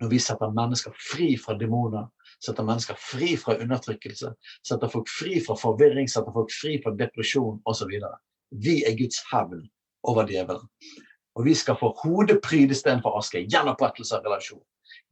når 0.00 0.10
vi 0.12 0.18
setter 0.20 0.52
mennesker 0.52 0.94
fri 1.00 1.30
fra 1.40 1.56
demoner, 1.56 2.08
setter 2.44 2.66
mennesker 2.66 2.98
fri 3.00 3.32
fra 3.40 3.56
undertrykkelse, 3.62 4.32
setter 4.66 4.92
folk 4.92 5.08
fri 5.08 5.40
fra 5.44 5.56
forvirring, 5.56 6.08
setter 6.10 6.34
folk 6.34 6.52
fri 6.52 6.76
fra 6.84 6.92
depresjon 6.98 7.60
osv. 7.64 7.92
Vi 8.64 8.78
er 8.84 8.96
Guds 8.98 9.22
hevn 9.30 9.64
over 10.06 10.28
djevelen. 10.28 10.68
Og 11.36 11.44
vi 11.44 11.54
skal 11.56 11.76
få 11.80 11.92
hodepryd 12.02 12.72
istedenfor 12.72 13.16
aske, 13.18 13.44
gjenopprettelse 13.44 14.16
av 14.16 14.24
relasjon. 14.24 14.62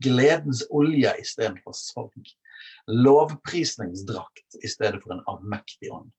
Gledens 0.04 0.62
olje 0.72 1.12
istedenfor 1.20 1.76
sorg. 1.76 2.34
Lovprisningsdrakt 2.88 4.60
i 4.62 4.68
stedet 4.68 5.02
for 5.02 5.16
en 5.16 5.24
avmektig 5.28 5.92
ånd. 5.92 6.10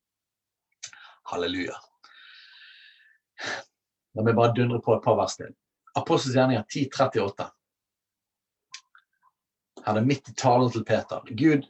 Halleluja. 1.31 1.77
La 4.15 4.25
meg 4.25 4.37
bare 4.37 4.53
dundre 4.57 4.81
på 4.83 4.93
et 4.95 5.05
par 5.05 5.17
vers 5.19 5.37
til. 5.39 5.53
Apostelens 5.97 6.37
gjerninger 6.37 6.65
10.38. 6.69 7.47
Her 9.85 9.99
er 9.99 10.05
midt 10.05 10.29
i 10.29 10.33
talen 10.33 10.71
til 10.73 10.85
Peter. 10.85 11.21
Gud 11.29 11.65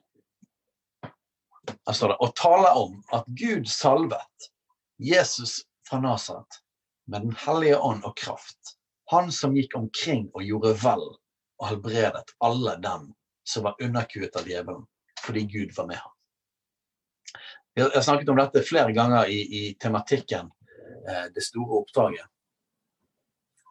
her 1.66 1.94
står 1.94 2.14
det, 2.14 2.18
og 2.22 2.36
tale 2.38 2.72
om 2.78 3.00
at 3.14 3.26
Gud 3.28 3.66
salvet 3.70 4.50
Jesus 5.02 5.64
fra 5.90 6.00
Nasaret 6.00 6.62
med 7.08 7.22
Den 7.22 7.36
hellige 7.46 7.80
ånd 7.80 8.04
og 8.06 8.18
kraft. 8.18 8.76
Han 9.12 9.32
som 9.32 9.56
gikk 9.58 9.76
omkring 9.78 10.30
og 10.34 10.46
gjorde 10.46 10.74
vel 10.82 11.06
og 11.60 11.68
helbredet 11.70 12.34
alle 12.44 12.78
dem 12.82 13.12
som 13.46 13.66
var 13.68 13.82
underkuet 13.82 14.36
av 14.36 14.48
djevelen, 14.50 14.86
fordi 15.22 15.46
Gud 15.50 15.74
var 15.78 15.90
med 15.90 16.00
ham. 16.02 16.12
Jeg 17.76 17.92
har 17.94 18.02
snakket 18.02 18.30
om 18.32 18.40
dette 18.40 18.64
flere 18.64 18.94
ganger 18.96 19.28
i, 19.28 19.42
i 19.42 19.64
tematikken 19.80 20.48
eh, 21.10 21.26
Det 21.36 21.44
store 21.44 21.82
oppdraget 21.82 22.32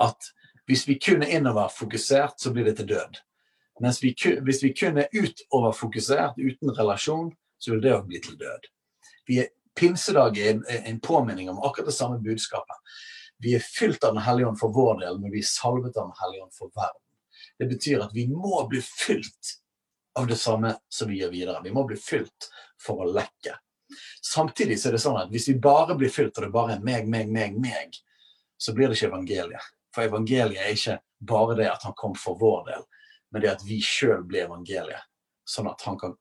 at 0.02 0.30
hvis 0.66 0.88
vi 0.88 0.98
kun 0.98 1.22
er 1.22 1.36
innoverfokusert, 1.38 2.40
så 2.40 2.52
blir 2.52 2.64
det 2.64 2.76
til 2.76 2.88
død. 2.88 3.20
Mens 3.82 4.02
vi, 4.02 4.14
hvis 4.46 4.62
vi 4.62 4.72
kun 4.76 4.98
er 5.02 5.10
utoverfokusert, 5.12 6.38
uten 6.38 6.74
relasjon, 6.76 7.32
så 7.58 7.72
vil 7.72 7.82
det 7.82 7.94
òg 7.96 8.06
bli 8.06 8.20
til 8.22 8.36
død. 8.38 8.68
Vi 9.26 9.40
er, 9.42 9.50
pinsedag 9.74 10.38
er 10.38 10.52
en, 10.52 10.62
en 10.70 11.00
påminning 11.02 11.50
om 11.50 11.58
akkurat 11.64 11.90
det 11.90 11.96
samme 11.96 12.20
budskapet. 12.22 12.94
Vi 13.42 13.56
er 13.56 13.64
fylt 13.64 14.04
av 14.04 14.14
Den 14.14 14.22
hellige 14.22 14.48
ånd 14.48 14.60
for 14.60 14.72
vår 14.74 15.00
del, 15.02 15.18
men 15.20 15.32
vi 15.34 15.42
er 15.42 15.50
salvet 15.50 15.96
av 15.96 16.12
Den 16.12 16.20
hellige 16.20 16.46
ånd 16.46 16.54
for 16.54 16.70
verden. 16.76 17.00
Det 17.58 17.66
betyr 17.70 18.04
at 18.06 18.14
vi 18.14 18.28
må 18.30 18.62
bli 18.70 18.80
fylt 18.84 19.58
av 20.18 20.26
det 20.30 20.38
samme 20.38 20.76
som 20.88 21.10
vi 21.10 21.20
gjør 21.20 21.32
videre. 21.34 21.62
Vi 21.64 21.74
må 21.74 21.84
bli 21.88 21.98
fylt 21.98 22.48
for 22.80 23.02
å 23.02 23.10
lekke. 23.10 23.56
Samtidig 24.22 24.78
så 24.80 24.88
er 24.88 24.96
det 24.96 25.02
sånn 25.02 25.18
at 25.18 25.30
hvis 25.34 25.48
vi 25.50 25.58
bare 25.62 25.96
blir 25.98 26.12
fylt, 26.12 26.36
og 26.38 26.46
det 26.46 26.54
bare 26.54 26.76
er 26.76 26.84
meg, 26.86 27.08
meg, 27.10 27.30
meg, 27.30 27.58
meg, 27.58 27.98
så 28.58 28.74
blir 28.74 28.88
det 28.88 28.98
ikke 28.98 29.10
evangeliet. 29.10 29.70
For 29.94 30.06
evangeliet 30.06 30.62
er 30.62 30.74
ikke 30.74 30.98
bare 31.26 31.58
det 31.58 31.68
at 31.70 31.86
han 31.86 31.96
kom 31.98 32.14
for 32.18 32.38
vår 32.40 32.64
del, 32.70 32.86
men 33.34 33.42
det 33.42 33.50
at 33.50 33.64
vi 33.66 33.80
sjøl 33.82 34.22
blir 34.22 34.46
evangeliet, 34.46 35.02
sånn 35.42 35.66
at 35.66 35.82
han 35.88 35.98
kan 35.98 36.14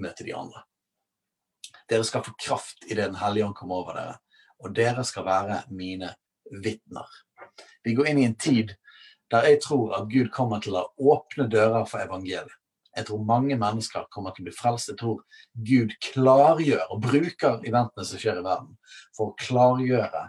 møte 0.00 0.24
de 0.24 0.32
andre. 0.32 0.64
Dere 1.92 2.06
skal 2.08 2.24
få 2.24 2.32
kraft 2.40 2.86
idet 2.88 3.10
Den 3.10 3.20
hellige 3.20 3.44
ånd 3.44 3.56
kommer 3.58 3.82
over 3.82 3.98
dere, 3.98 4.14
og 4.64 4.72
dere 4.72 5.04
skal 5.04 5.26
være 5.26 5.58
mine 5.68 6.14
vitner. 6.64 7.10
Vi 7.84 7.92
går 7.92 8.08
inn 8.08 8.22
i 8.22 8.28
en 8.30 8.38
tid 8.40 8.72
der 9.32 9.48
jeg 9.50 9.60
tror 9.64 9.92
at 9.98 10.08
Gud 10.08 10.30
kommer 10.32 10.62
til 10.64 10.76
å 10.78 10.86
åpne 10.96 11.50
dører 11.52 11.84
for 11.90 12.00
evangeliet. 12.00 12.56
Jeg 12.94 13.08
tror 13.08 13.24
mange 13.26 13.56
mennesker 13.58 14.06
kommer 14.14 14.32
til 14.32 14.44
å 14.44 14.48
bli 14.48 14.54
frelst. 14.54 14.92
Jeg 14.92 15.00
tror 15.00 15.20
Gud 15.68 15.92
klargjør 16.12 16.92
og 16.94 17.00
bruker 17.02 17.60
eventene 17.66 18.06
som 18.06 18.20
skjer 18.22 18.38
i 18.38 18.44
verden, 18.46 18.76
for 19.16 19.32
å 19.32 19.38
klargjøre 19.40 20.28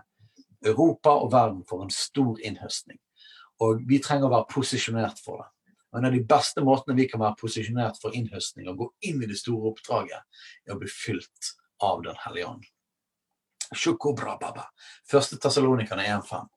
Europa 0.66 1.14
og 1.22 1.32
verden 1.32 1.62
for 1.70 1.86
en 1.86 1.94
stor 1.94 2.42
innhøstning. 2.42 2.98
Og 3.62 3.86
vi 3.88 4.02
trenger 4.04 4.28
å 4.28 4.34
være 4.34 4.50
posisjonert 4.52 5.22
for 5.24 5.44
det. 5.44 5.52
Og 5.96 6.00
En 6.00 6.06
av 6.06 6.12
de 6.12 6.26
beste 6.28 6.60
måtene 6.60 6.98
vi 6.98 7.06
kan 7.08 7.22
være 7.22 7.38
posisjonert 7.40 8.02
for 8.02 8.16
innhøstning 8.20 8.68
og 8.68 8.82
gå 8.82 8.88
inn 9.08 9.22
i 9.24 9.30
det 9.30 9.38
store 9.40 9.70
oppdraget, 9.72 10.26
er 10.68 10.74
å 10.76 10.80
bli 10.82 10.90
fylt 10.92 11.54
av 11.80 12.02
Den 12.04 12.18
hellige 12.26 12.50
ånd. 12.50 12.66
Første 15.08 15.40
Tessalonikerne 15.40 16.04
1,5. 16.18 16.50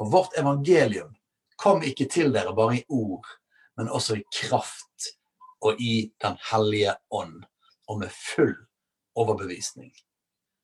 For 0.00 0.08
vårt 0.08 0.38
evangelium 0.40 1.12
kom 1.60 1.84
ikke 1.84 2.08
til 2.08 2.32
dere 2.32 2.56
bare 2.56 2.78
i 2.78 2.84
ord, 2.88 3.28
men 3.76 3.92
også 3.92 4.16
i 4.16 4.24
kraft 4.32 5.12
og 5.60 5.76
i 5.76 6.08
Den 6.24 6.40
hellige 6.48 6.96
ånd, 7.12 7.44
og 7.84 8.00
med 8.00 8.16
full 8.16 8.56
overbevisning. 9.12 9.92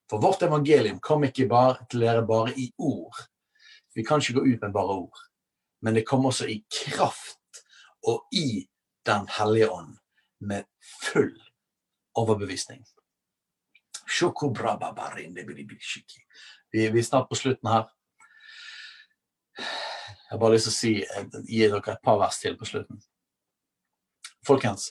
For 0.09 0.25
vårt 0.25 0.41
evangelium 0.47 1.05
kom 1.05 1.29
ikke 1.29 1.51
bare 1.53 1.85
til 1.91 2.09
dere 2.09 2.25
bare 2.25 2.57
i 2.57 2.71
ord. 2.79 3.27
Vi 3.93 4.05
kan 4.09 4.25
ikke 4.25 4.41
gå 4.41 4.47
ut 4.55 4.63
med 4.63 4.73
bare 4.73 5.03
ord. 5.05 5.27
Men 5.85 5.95
det 5.95 6.07
kom 6.09 6.25
også 6.25 6.49
i 6.49 6.63
kraft 6.73 7.37
og 8.07 8.27
i 8.33 8.69
Den 9.07 9.29
hellige 9.31 9.71
ånd, 9.71 9.93
med 10.41 10.65
full 11.03 11.31
overbevisning. 12.15 12.81
Vi, 16.73 16.87
er 16.87 17.03
snart 17.03 17.29
på 17.29 17.39
slutten 17.39 17.71
her. 17.71 17.87
Jeg 19.59 20.33
har 20.33 20.41
bare 20.43 20.57
lyst 20.57 20.67
til 20.67 20.75
å 20.75 20.79
si, 20.81 20.93
gi 21.47 21.63
dere 21.63 21.95
et 21.95 22.03
par 22.03 22.19
vers 22.19 22.41
til 22.43 22.59
på 22.59 22.67
slutten. 22.67 22.99
Folkens, 24.47 24.91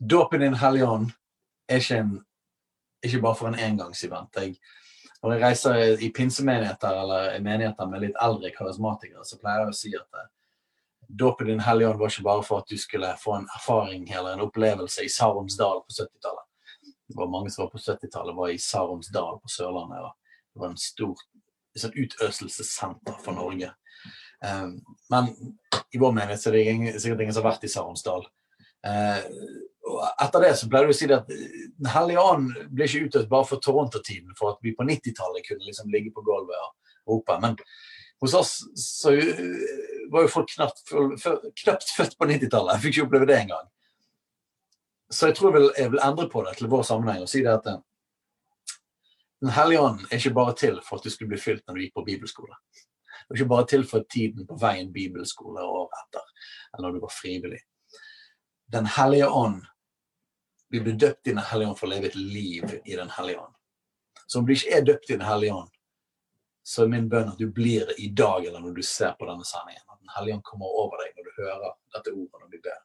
dåpen 0.00 0.40
i 0.40 0.48
Den 0.48 0.60
hellige 0.64 0.88
ånd 0.88 1.12
er 1.68 1.84
ikke 1.84 2.00
en 2.00 2.16
ikke 3.02 3.20
bare 3.20 3.36
for 3.36 3.48
en 3.48 3.58
engangsevent. 3.58 4.36
Når 5.22 5.32
jeg 5.32 5.42
reiser 5.42 6.02
i 6.04 6.10
pinsemenigheter 6.16 7.00
eller 7.02 7.40
menigheter 7.44 7.88
med 7.88 8.04
litt 8.04 8.20
eldre 8.20 8.52
karismatikere, 8.56 9.24
så 9.24 9.38
pleier 9.40 9.64
jeg 9.64 9.72
å 9.72 9.76
si 9.76 9.92
at 9.96 10.20
eh, 10.20 10.28
dåpen 11.18 11.48
i 11.48 11.50
Den 11.50 11.60
hellige 11.60 11.88
ånd 11.88 11.98
var 11.98 12.12
ikke 12.12 12.26
bare 12.26 12.44
for 12.46 12.62
at 12.62 12.70
du 12.70 12.78
skulle 12.78 13.10
få 13.18 13.34
en 13.36 13.48
erfaring 13.56 14.08
eller 14.10 14.34
en 14.34 14.46
opplevelse 14.46 15.04
i 15.04 15.12
Sarumsdal 15.12 15.82
på 15.84 15.96
70-tallet. 15.96 16.46
Det 17.10 17.18
var 17.18 17.30
mange 17.30 17.50
som 17.50 17.64
var 17.64 17.70
på 17.70 17.78
70-tallet, 17.78 18.36
var 18.36 18.48
i 18.48 18.58
Sarumsdal 18.58 19.40
på 19.42 19.50
Sørlandet. 19.50 20.04
og 20.04 20.12
Det 20.54 20.62
var 20.62 20.70
en 20.70 20.76
stor 20.80 21.16
et 21.78 21.96
utøselsessenter 21.96 23.18
for 23.24 23.36
Norge. 23.36 23.70
Um, 24.40 24.78
men 25.10 25.28
i 25.92 25.98
vår 26.00 26.14
menighet 26.16 26.42
så 26.42 26.50
er 26.50 26.56
det 26.56 27.02
sikkert 27.02 27.24
ingen 27.24 27.34
som 27.34 27.44
har 27.44 27.52
vært 27.52 27.66
i 27.66 27.72
Sarumsdal. 27.72 28.26
Uh, 28.86 29.20
og 29.90 30.02
etter 30.22 30.44
det 30.44 30.52
så 30.58 30.68
ble 30.70 30.82
det 30.84 30.92
å 30.92 30.96
si 30.96 31.08
at 31.12 31.28
Den 31.28 31.88
hellige 31.92 32.22
ånd 32.22 32.50
ble 32.70 32.86
ikke 32.86 33.08
utøvd 33.08 33.30
bare 33.30 33.48
for 33.48 33.62
Toronto-tiden, 33.64 34.34
for 34.38 34.54
at 34.54 34.60
vi 34.64 34.74
på 34.76 34.86
90-tallet 34.86 35.46
kunne 35.46 35.66
liksom 35.66 35.90
ligge 35.92 36.12
på 36.14 36.24
gulvet 36.26 36.58
og 36.60 37.14
rope. 37.14 37.38
Men 37.42 37.56
hos 38.20 38.36
oss 38.36 38.52
så 38.78 39.14
var 40.12 40.24
jo 40.24 40.32
folk 40.32 40.50
knapt, 40.54 40.82
knapt 41.62 41.92
født 41.96 42.16
på 42.18 42.26
90-tallet. 42.30 42.74
Jeg 42.74 42.82
fikk 42.82 42.96
ikke 42.96 43.06
oppleve 43.06 43.28
det 43.30 43.38
engang. 43.38 43.68
Så 45.10 45.30
jeg 45.30 45.36
tror 45.36 45.50
jeg 45.50 45.56
vil, 45.60 45.70
jeg 45.78 45.92
vil, 45.92 46.02
endre 46.06 46.28
på 46.30 46.42
det 46.46 46.56
til 46.58 46.70
vår 46.70 46.84
sammenheng 46.86 47.24
og 47.24 47.30
si 47.30 47.42
det 47.42 47.52
at 47.52 47.70
Den 49.40 49.54
hellige 49.56 49.80
ånd 49.80 50.02
er 50.10 50.18
ikke 50.18 50.36
bare 50.36 50.54
til 50.54 50.80
for 50.84 51.00
at 51.00 51.04
du 51.04 51.10
skulle 51.10 51.32
bli 51.32 51.40
fylt 51.40 51.62
når 51.66 51.74
du 51.74 51.80
gikk 51.80 51.94
på 51.96 52.04
bibelskole. 52.04 52.54
Det 52.76 53.32
er 53.32 53.40
ikke 53.40 53.54
bare 53.54 53.66
til 53.66 53.86
for 53.88 54.04
tiden 54.12 54.46
på 54.46 54.58
veien 54.60 54.92
bibelskole 54.92 55.62
og 55.64 55.76
året 55.84 56.02
etter, 56.02 56.26
eller 56.74 56.86
når 56.86 56.96
du 56.96 57.00
var 57.06 57.14
frivillig. 57.14 57.60
Den 58.72 58.86
hellige 58.86 59.28
ånd 59.28 59.62
Vi 60.70 60.78
blir 60.80 60.94
døpt 60.94 61.26
i 61.26 61.32
Den 61.32 61.42
hellige 61.42 61.68
ånd 61.68 61.78
for 61.78 61.88
å 61.88 61.90
leve 61.90 62.06
et 62.06 62.14
liv 62.14 62.62
i 62.84 62.94
Den 62.94 63.10
hellige 63.10 63.40
ånd. 63.40 63.54
Så 64.26 64.38
om 64.38 64.46
du 64.46 64.52
ikke 64.54 64.76
er 64.76 64.84
døpt 64.86 65.10
i 65.10 65.16
Den 65.16 65.26
hellige 65.26 65.54
ånd, 65.54 65.70
så 66.62 66.84
er 66.84 66.92
min 66.92 67.08
bønn 67.10 67.32
at 67.32 67.40
du 67.40 67.48
blir 67.50 67.88
det 67.88 67.96
i 67.98 68.12
dag 68.14 68.44
eller 68.44 68.62
når 68.62 68.76
du 68.76 68.82
ser 68.86 69.16
på 69.18 69.26
denne 69.26 69.46
sendingen. 69.48 69.89
Den 70.10 70.16
hellige 70.18 70.38
ånd 70.38 70.46
kommer 70.46 70.78
over 70.82 71.04
deg 71.04 71.14
når 71.16 71.28
du 71.28 71.42
hører 71.42 71.76
dette 71.94 72.14
ordet 72.14 72.42
når 72.42 72.50
du 72.50 72.58
ber. 72.64 72.80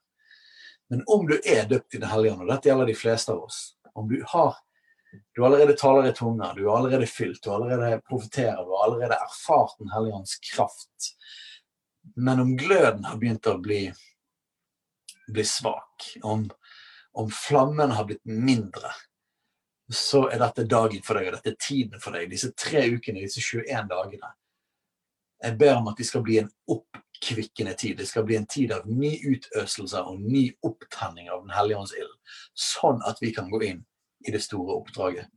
Men 0.94 1.02
om 1.10 1.26
du 1.26 1.36
er 1.42 1.66
døpt 1.66 1.98
i 1.98 2.02
Den 2.04 2.12
hellige 2.12 2.36
ånd, 2.36 2.46
og 2.46 2.52
dette 2.54 2.70
gjelder 2.70 2.92
de 2.92 2.98
fleste 3.00 3.34
av 3.34 3.48
oss 3.48 3.60
Om 3.98 4.10
du 4.12 4.20
har 4.30 4.60
du 5.34 5.46
allerede 5.46 5.74
taler 5.80 6.10
i 6.10 6.14
tunger, 6.14 6.52
du 6.58 6.66
er 6.66 6.74
allerede 6.76 7.08
fylt, 7.08 7.40
du 7.44 7.54
allerede 7.56 8.02
profeterer, 8.04 8.66
du 8.68 8.74
har 8.76 8.84
allerede 8.84 9.16
erfart 9.16 9.78
Den 9.80 9.94
hellige 9.94 10.18
ånds 10.18 10.36
kraft. 10.44 11.14
Men 12.16 12.42
om 12.44 12.52
gløden 12.60 13.08
har 13.08 13.16
begynt 13.22 13.48
å 13.48 13.56
bli 13.64 13.86
bli 15.28 15.46
svak, 15.46 16.18
om, 16.22 16.50
om 17.12 17.32
flammen 17.32 17.92
har 17.92 18.06
blitt 18.06 18.26
mindre, 18.26 18.92
så 19.94 20.26
er 20.30 20.42
dette 20.42 20.66
dagen 20.70 21.02
for 21.06 21.18
deg, 21.18 21.30
og 21.30 21.38
dette 21.38 21.54
er 21.54 21.62
tiden 21.62 22.02
for 22.02 22.14
deg. 22.14 22.30
Disse 22.30 22.52
tre 22.58 22.86
ukene, 22.90 23.24
disse 23.26 23.42
21 23.42 23.90
dagene. 23.90 24.32
Jeg 25.46 25.58
ber 25.60 25.80
om 25.80 25.90
at 25.92 26.00
det 26.00 26.08
skal 26.10 26.24
bli 26.26 26.40
en 26.42 26.52
oppkvikkende 27.16 27.74
tid. 27.74 27.98
Det 27.98 28.06
skal 28.06 28.24
bli 28.24 28.36
en 28.36 28.46
tid 28.46 28.72
av 28.72 28.88
ny 28.90 29.16
utøselse 29.24 30.02
og 30.02 30.22
ny 30.22 30.52
opptenning 30.64 31.30
av 31.30 31.44
Den 31.44 31.54
hellige 31.56 31.78
ånds 31.78 31.94
ild. 31.94 32.14
Sånn 32.54 33.02
at 33.06 33.18
vi 33.22 33.34
kan 33.34 33.50
gå 33.50 33.62
inn 33.64 33.84
i 34.28 34.32
det 34.32 34.44
store 34.44 34.80
oppdraget. 34.80 35.28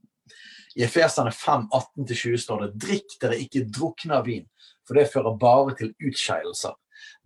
I 0.76 0.84
Efesene 0.86 1.32
5, 1.32 1.68
18-20 1.72 2.36
står 2.38 2.62
det 2.62 2.86
drikk 2.86 3.16
dere 3.22 3.38
ikke 3.40 3.66
drukne 3.66 4.20
av 4.20 4.26
vin, 4.28 4.46
for 4.86 4.94
det 4.94 5.08
fører 5.12 5.38
bare 5.40 5.74
til 5.78 5.94
utskeielser. 5.98 6.76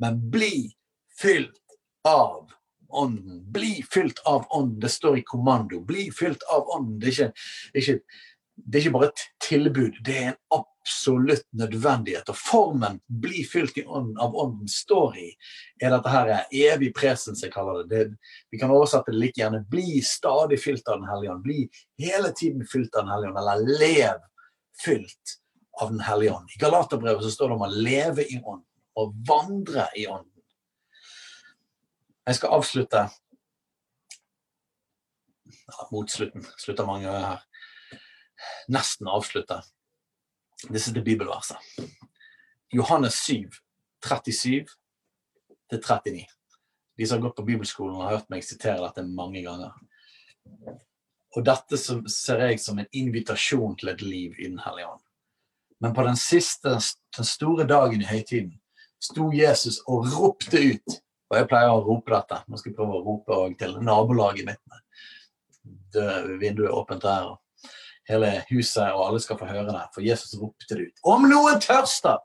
Men 0.01 0.19
bli 0.31 0.73
fylt 1.19 1.59
av 2.09 2.51
ånden. 2.93 3.43
Bli 3.53 3.85
fylt 3.93 4.23
av 4.29 4.47
ånden. 4.51 4.81
Det 4.81 4.89
står 4.93 5.19
i 5.19 5.25
kommando. 5.27 5.81
Bli 5.81 6.11
fylt 6.15 6.43
av 6.53 6.69
ånden. 6.77 6.99
Det 7.01 7.09
er 7.09 7.13
ikke, 7.13 7.33
det 7.73 7.81
er 7.81 7.87
ikke 7.87 8.01
det 8.57 8.79
er 8.79 8.85
ikke 8.85 8.95
bare 8.99 9.09
et 9.11 9.25
tilbud, 9.43 9.99
det 10.05 10.17
er 10.19 10.29
en 10.33 10.59
absolutt 10.83 11.47
nødvendighet. 11.57 12.29
Og 12.29 12.37
formen 12.37 13.01
'bli 13.09 13.45
fylt 13.53 13.79
i 13.79 13.85
ånden' 13.85 14.21
av 14.21 14.37
ånden 14.37 14.69
står 14.69 15.17
i, 15.17 15.29
er 15.81 15.91
dette 15.91 16.09
her 16.09 16.47
evig 16.53 16.93
presens, 16.95 17.43
jeg 17.43 17.53
kaller 17.53 17.83
det. 17.83 17.89
det. 17.89 18.17
Vi 18.51 18.59
kan 18.59 18.71
oversette 18.71 19.13
det 19.13 19.19
like 19.19 19.41
gjerne 19.41 19.65
'bli 19.71 20.03
stadig 20.03 20.61
fylt 20.61 20.89
av 20.89 21.01
Den 21.01 21.09
hellige 21.09 21.31
ånd'. 21.31 21.43
Bli 21.43 21.71
hele 21.99 22.33
tiden 22.33 22.67
fylt 22.67 22.95
av 22.95 23.05
Den 23.05 23.13
hellige 23.13 23.31
ånd, 23.31 23.39
eller 23.39 23.79
lev 23.79 24.19
fylt 24.85 25.39
av 25.81 25.91
Den 25.91 26.01
hellige 26.01 26.35
ånd. 26.35 26.49
I 26.57 26.59
Galaterbrevet 26.61 27.23
så 27.23 27.31
står 27.31 27.49
det 27.49 27.55
om 27.55 27.63
å 27.63 27.73
leve 27.73 28.23
i 28.23 28.41
ånden 28.45 28.69
og 28.97 29.15
vandre 29.29 29.89
i 29.97 30.07
ånden. 30.07 30.29
Jeg 32.27 32.35
skal 32.35 32.51
avslutte 32.51 33.09
ja, 35.67 35.89
mot 35.91 36.11
slutten. 36.11 36.45
Slutter 36.59 36.87
mange 36.87 37.09
her 37.09 37.41
nesten 38.73 39.11
avslutte 39.11 39.61
disse 40.71 40.93
til 40.95 41.05
bibelverset. 41.05 41.59
Johannes 42.73 43.19
7, 43.27 43.51
37 44.05 44.67
39. 45.73 46.27
De 46.97 47.07
som 47.07 47.19
har 47.19 47.29
gått 47.29 47.37
på 47.37 47.43
bibelskolen, 47.49 48.01
har 48.01 48.17
hørt 48.17 48.31
meg 48.33 48.45
sitere 48.45 48.83
dette 48.85 49.05
mange 49.09 49.43
ganger. 49.45 49.73
Og 51.33 51.45
dette 51.47 51.79
ser 51.81 52.43
jeg 52.45 52.61
som 52.61 52.81
en 52.81 52.91
invitasjon 52.93 53.77
til 53.81 53.93
et 53.95 54.03
liv 54.05 54.37
i 54.39 54.51
Den 54.51 54.61
hellige 54.61 54.91
ånd. 54.91 55.05
Men 55.81 55.95
på 55.95 56.05
den 56.07 56.17
siste, 56.17 56.77
den 57.17 57.27
store 57.27 57.65
dagen 57.67 58.05
i 58.05 58.07
høytiden 58.07 58.53
sto 59.03 59.33
Jesus 59.35 59.81
og 59.89 60.07
ropte 60.13 60.61
ut. 60.61 60.99
Og 61.33 61.39
jeg 61.39 61.49
pleier 61.49 61.73
å 61.73 61.81
rope 61.83 62.13
dette. 62.13 62.43
Nå 62.47 62.61
skal 62.61 62.71
jeg 62.71 62.77
prøve 62.77 62.99
å 62.99 63.05
rope 63.07 63.39
til 63.59 63.79
nabolaget 63.83 64.47
mitt. 64.47 64.61
Vinduet 65.97 66.69
er 66.69 66.77
åpent 66.77 67.03
der. 67.03 67.33
Og 68.13 68.21
hele 68.21 68.45
huset, 68.51 68.93
og 68.93 69.07
alle 69.07 69.21
skal 69.21 69.39
få 69.41 69.49
høre 69.49 69.71
det. 69.71 69.87
For 69.95 70.05
Jesus 70.05 70.37
ropte 70.41 70.77
det 70.77 70.89
ut. 70.89 71.03
Om 71.03 71.29
noen 71.31 71.61
tørster, 71.63 72.21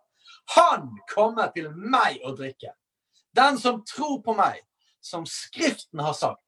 han 0.56 0.90
kommer 1.14 1.52
til 1.56 1.70
meg 1.76 2.20
å 2.26 2.34
drikke. 2.36 2.74
Den 3.36 3.60
som 3.62 3.84
tror 3.88 4.22
på 4.26 4.36
meg, 4.36 4.62
som 5.02 5.26
Skriften 5.30 6.02
har 6.04 6.16
sagt, 6.18 6.42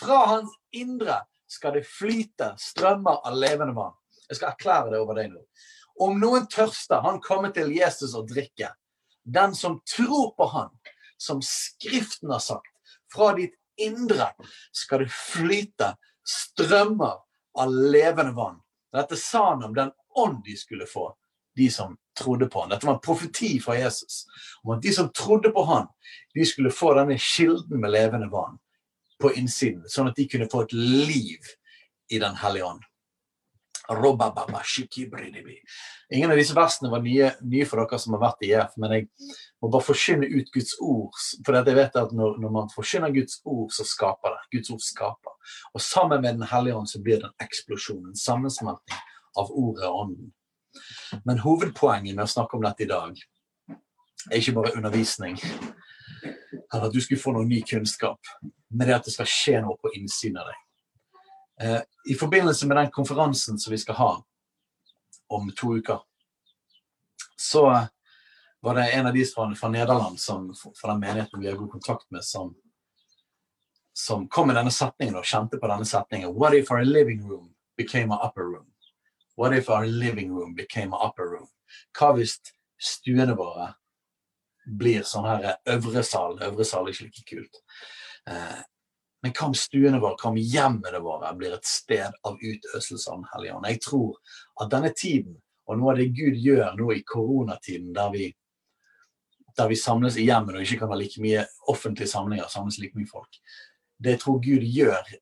fra 0.00 0.26
hans 0.30 0.52
indre 0.76 1.22
skal 1.48 1.76
det 1.76 1.86
flyte 1.88 2.52
strømmer 2.60 3.22
av 3.26 3.36
levende 3.36 3.74
vann. 3.76 3.94
Jeg 4.28 4.38
skal 4.38 4.52
erklære 4.52 4.92
det 4.92 5.00
over 5.00 5.18
deg 5.18 5.30
nå. 5.32 5.42
Om 6.02 6.18
noen 6.20 6.48
tørster, 6.52 7.00
han 7.04 7.20
kommer 7.24 7.54
til 7.56 7.72
Jesus 7.72 8.14
å 8.16 8.24
drikke. 8.26 8.72
Den 9.24 9.54
som 9.56 9.80
tror 9.88 10.34
på 10.36 10.48
han, 10.52 10.72
som 11.18 11.40
Skriften 11.42 12.32
har 12.34 12.42
sagt, 12.44 12.72
fra 13.12 13.32
ditt 13.36 13.56
indre 13.80 14.32
skal 14.74 15.04
det 15.04 15.12
flyte 15.12 15.94
strømmer 16.26 17.22
av 17.56 17.72
levende 17.72 18.34
vann. 18.36 18.60
Dette 18.94 19.16
sa 19.16 19.50
han 19.50 19.64
om 19.64 19.74
den 19.74 19.90
ånd 20.16 20.42
de 20.44 20.56
skulle 20.56 20.86
få, 20.86 21.10
de 21.56 21.70
som 21.70 21.96
trodde 22.18 22.46
på 22.46 22.60
han. 22.60 22.70
Dette 22.70 22.86
var 22.86 22.94
en 22.94 23.04
profeti 23.04 23.56
fra 23.60 23.78
Jesus 23.78 24.24
om 24.62 24.76
at 24.76 24.82
de 24.82 24.92
som 24.92 25.10
trodde 25.12 25.50
på 25.52 25.64
han, 25.68 25.88
de 26.34 26.46
skulle 26.46 26.72
få 26.74 26.94
denne 26.96 27.18
kilden 27.18 27.80
med 27.80 27.92
levende 27.92 28.28
vann 28.32 28.58
på 29.20 29.32
innsiden, 29.32 29.86
sånn 29.88 30.10
at 30.10 30.18
de 30.18 30.28
kunne 30.28 30.48
få 30.52 30.66
et 30.66 30.76
liv 30.76 31.54
i 32.12 32.20
Den 32.22 32.36
hellige 32.38 32.68
ånd. 32.68 32.84
Ingen 36.12 36.30
av 36.30 36.38
disse 36.38 36.54
versene 36.56 36.90
var 36.90 37.02
nye, 37.04 37.32
nye, 37.46 37.66
for 37.68 37.82
dere 37.82 37.98
som 38.02 38.16
har 38.16 38.22
vært 38.24 38.46
i 38.46 38.52
EF, 38.54 38.74
men 38.82 38.94
jeg 38.94 39.06
må 39.62 39.70
bare 39.70 39.86
forkynne 39.86 40.28
ut 40.30 40.50
Guds 40.54 40.74
ord. 40.82 41.20
For 41.46 41.58
jeg 41.58 41.78
vet 41.78 41.98
at 42.00 42.14
når, 42.16 42.38
når, 42.42 42.54
man 42.56 42.72
forkynner 42.74 43.14
Guds 43.14 43.40
ord, 43.44 43.70
så 43.74 43.86
skaper 43.86 44.34
det. 44.34 44.42
Guds 44.56 44.72
ord 44.74 44.82
skaper. 44.84 45.54
Og 45.74 45.82
sammen 45.82 46.22
med 46.22 46.40
Den 46.40 46.48
hellige 46.50 46.80
ånd 46.80 46.90
så 46.90 47.02
blir 47.02 47.22
det 47.22 47.30
en 47.30 47.46
eksplosjon, 47.46 48.10
en 48.10 48.18
sammensmelting 48.18 49.00
av 49.38 49.50
ordet 49.52 49.86
og 49.86 50.02
ånden. 50.02 50.34
Men 51.24 51.40
hovedpoenget 51.40 52.16
med 52.16 52.26
å 52.26 52.30
snakke 52.30 52.58
om 52.58 52.66
dette 52.66 52.84
i 52.84 52.90
dag 52.90 53.16
er 54.26 54.38
ikke 54.40 54.56
bare 54.58 54.74
undervisning, 54.76 55.38
eller 56.72 56.88
at 56.88 56.94
du 56.94 57.00
skulle 57.00 57.22
få 57.22 57.32
noe 57.36 57.46
ny 57.48 57.62
kunnskap, 57.66 58.18
men 58.42 58.88
det 58.88 58.98
at 58.98 59.08
det 59.08 59.14
skal 59.14 59.30
skje 59.30 59.60
noe 59.64 59.78
på 59.80 59.94
innsiden 59.96 60.40
av 60.42 60.50
deg. 60.50 60.65
Eh, 61.60 61.80
I 62.04 62.14
forbindelse 62.14 62.66
med 62.66 62.76
den 62.76 62.90
konferansen 62.90 63.58
som 63.58 63.70
vi 63.70 63.78
skal 63.78 63.94
ha 63.94 64.10
om 65.28 65.50
to 65.56 65.76
uker, 65.76 66.00
så 67.36 67.88
var 68.60 68.74
det 68.74 68.90
en 68.92 69.06
av 69.06 69.14
de 69.14 69.24
fra, 69.24 69.68
Nederland 69.68 70.20
som, 70.20 70.54
fra 70.80 70.92
den 70.92 71.00
menigheten 71.00 71.40
vi 71.40 71.48
har 71.48 71.56
god 71.56 71.70
kontakt 71.70 72.10
med, 72.10 72.24
som, 72.24 72.54
som 73.92 74.28
kom 74.28 74.46
med 74.46 74.56
denne 74.56 74.70
setningen 74.70 75.16
og 75.16 75.24
kjente 75.24 75.58
på 75.58 75.68
denne 75.70 75.86
setningen. 75.86 76.34
What 76.34 76.54
if 76.54 76.70
our 76.70 76.84
living 76.84 77.28
room 77.28 77.54
became 77.76 78.14
an 78.14 78.20
upper 78.22 78.44
room? 78.44 78.66
What 79.36 79.56
if 79.56 79.68
our 79.70 79.86
living 79.86 80.32
room 80.34 80.54
became 80.54 80.94
an 80.94 81.08
upper 81.08 81.28
room? 81.30 81.48
Hva 81.98 82.12
hvis 82.16 82.38
stuene 82.78 83.36
våre 83.36 83.72
blir 84.66 85.04
sånn 85.06 85.28
her 85.28 85.60
øvre 85.76 86.02
sal? 86.02 86.38
Øvre 86.42 86.64
sal 86.64 86.88
er 86.88 86.94
ikke 86.96 87.08
like 87.10 87.26
kult. 87.30 87.62
Men 89.24 89.32
hva 89.34 89.48
om 89.48 89.56
stuene 89.56 90.00
våre, 90.02 90.16
hva 90.20 90.30
om 90.30 90.38
hjemmene 90.38 91.00
våre 91.02 91.32
blir 91.38 91.56
et 91.56 91.68
sted 91.68 92.16
av 92.28 92.40
utøselse 92.40 93.10
av 93.10 93.20
Den 93.20 93.28
hellige 93.32 93.58
ånd? 93.58 93.68
Jeg 93.70 93.82
tror 93.84 94.40
at 94.62 94.72
denne 94.72 94.92
tiden, 94.96 95.38
og 95.66 95.78
noe 95.80 95.94
av 95.94 96.00
det 96.00 96.10
Gud 96.14 96.36
gjør 96.38 96.76
nå 96.78 96.90
i 96.94 97.04
koronatiden, 97.06 97.92
der 97.96 98.10
vi, 98.12 98.28
der 99.56 99.70
vi 99.72 99.78
samles 99.80 100.18
i 100.20 100.26
hjemmene 100.28 100.60
og 100.60 100.66
ikke 100.66 100.84
kan 100.84 100.92
ha 100.92 100.98
like 101.00 101.22
mye 101.22 101.46
offentlige 101.72 102.12
samlinger, 102.12 102.50
samles 102.52 102.78
like 102.82 102.98
mye 102.98 103.10
folk, 103.10 103.40
det 103.98 104.16
jeg 104.16 104.22
tror 104.22 104.42
Gud 104.44 104.66
gjør, 104.76 105.14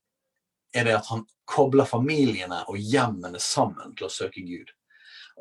er 0.75 0.87
det 0.87 0.97
at 0.97 1.07
han 1.07 1.23
kobler 1.47 1.87
familiene 1.87 2.63
og 2.69 2.77
hjemmene 2.77 3.39
sammen 3.41 3.95
til 3.95 4.09
å 4.09 4.11
søke 4.11 4.43
Gud. 4.43 4.73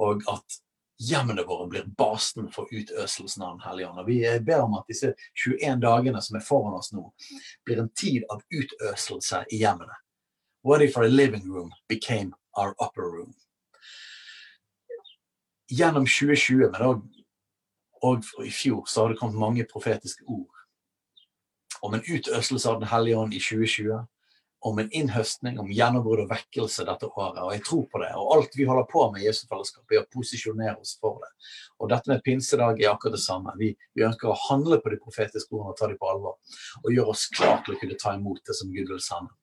Og 0.05 0.23
at 0.31 0.61
hjemmene 1.01 1.43
våre 1.43 1.69
blir 1.69 1.87
basen 1.99 2.51
for 2.53 2.69
utøselsen 2.71 3.43
av 3.43 3.57
Den 3.57 3.65
hellige 3.69 3.89
ånd. 3.89 4.01
Og 4.01 4.07
vi 4.07 4.19
ber 4.41 4.65
om 4.65 4.77
at 4.79 4.89
disse 4.89 5.15
21 5.45 5.81
dagene 5.83 6.23
som 6.23 6.39
er 6.39 6.45
foran 6.45 6.79
oss 6.79 6.93
nå, 6.93 7.09
blir 7.67 7.83
en 7.83 7.91
tid 7.97 8.25
av 8.31 8.43
utøselse 8.51 9.45
i 9.51 9.63
hjemmene. 9.63 9.97
What 10.63 10.83
if 10.83 10.97
our 10.97 11.09
living 11.09 11.51
room 11.53 11.73
became 11.89 12.33
our 12.57 12.75
upper 12.81 13.03
room? 13.03 13.35
Gjennom 15.69 16.07
2020, 16.07 16.71
men 16.73 16.83
òg 16.83 17.03
og 18.05 18.27
i 18.45 18.51
fjor, 18.53 18.85
så 18.87 19.03
har 19.03 19.13
det 19.13 19.19
kommet 19.19 19.41
mange 19.41 19.65
profetiske 19.65 20.25
ord 20.29 20.51
om 21.85 21.95
en 21.95 22.05
utøselse 22.05 22.69
av 22.69 22.81
Den 22.81 22.89
hellige 22.89 23.17
ånd 23.17 23.35
i 23.35 23.41
2020 23.41 24.05
om 24.65 24.79
en 24.79 24.91
innhøstning, 24.97 25.59
om 25.61 25.69
gjennombrudd 25.69 26.23
og 26.23 26.31
vekkelse 26.31 26.87
dette 26.89 27.09
året. 27.11 27.43
Og 27.45 27.53
jeg 27.53 27.63
tror 27.67 27.83
på 27.93 28.01
det. 28.01 28.11
Og 28.17 28.31
alt 28.33 28.57
vi 28.57 28.65
holder 28.65 28.87
på 28.89 29.03
med 29.13 29.21
i 29.21 29.27
Jesusfellesskapet, 29.27 29.93
er 29.93 30.05
å 30.07 30.09
posisjonere 30.15 30.79
oss 30.81 30.95
for 31.03 31.19
det. 31.21 31.29
Og 31.85 31.91
dette 31.93 32.09
med 32.09 32.23
pinsedag 32.25 32.81
er 32.81 32.95
akkurat 32.95 33.19
det 33.19 33.21
samme. 33.21 33.53
Vi, 33.61 33.75
vi 33.93 34.07
ønsker 34.09 34.33
å 34.33 34.39
handle 34.47 34.81
på 34.81 34.95
de 34.95 35.01
profetiske 35.05 35.53
ordene 35.53 35.75
og 35.75 35.79
ta 35.81 35.91
dem 35.91 36.01
på 36.01 36.09
alvor. 36.09 36.39
Og 36.81 36.97
gjøre 36.97 37.13
oss 37.13 37.27
klar 37.37 37.61
til 37.67 37.77
å 37.77 37.81
kunne 37.83 38.01
ta 38.01 38.15
imot 38.17 38.41
det 38.49 38.57
som 38.57 38.73
Gud 38.73 38.89
vil 38.95 39.05
sende. 39.05 39.37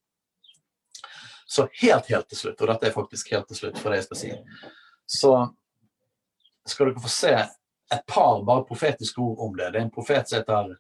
Så 1.45 1.67
helt, 1.83 2.09
helt 2.09 2.29
til 2.31 2.39
slutt, 2.39 2.61
og 2.63 2.71
dette 2.71 2.89
er 2.89 2.97
faktisk 2.97 3.33
helt 3.35 3.49
til 3.51 3.59
slutt 3.59 3.77
for 3.77 3.91
det 3.91 4.01
jeg 4.01 4.09
skal 4.09 4.21
si, 4.23 4.35
så 5.19 5.33
skal 6.65 6.89
dere 6.89 7.03
få 7.03 7.11
se 7.11 7.35
et 7.91 8.05
par 8.09 8.41
bare 8.47 8.65
profetiske 8.65 9.21
ord 9.21 9.45
om 9.45 9.57
det. 9.57 9.69
Det 9.69 9.81
er 9.83 9.85
en 9.85 9.93
profet 9.93 10.29
som 10.31 10.39
heter 10.39 10.73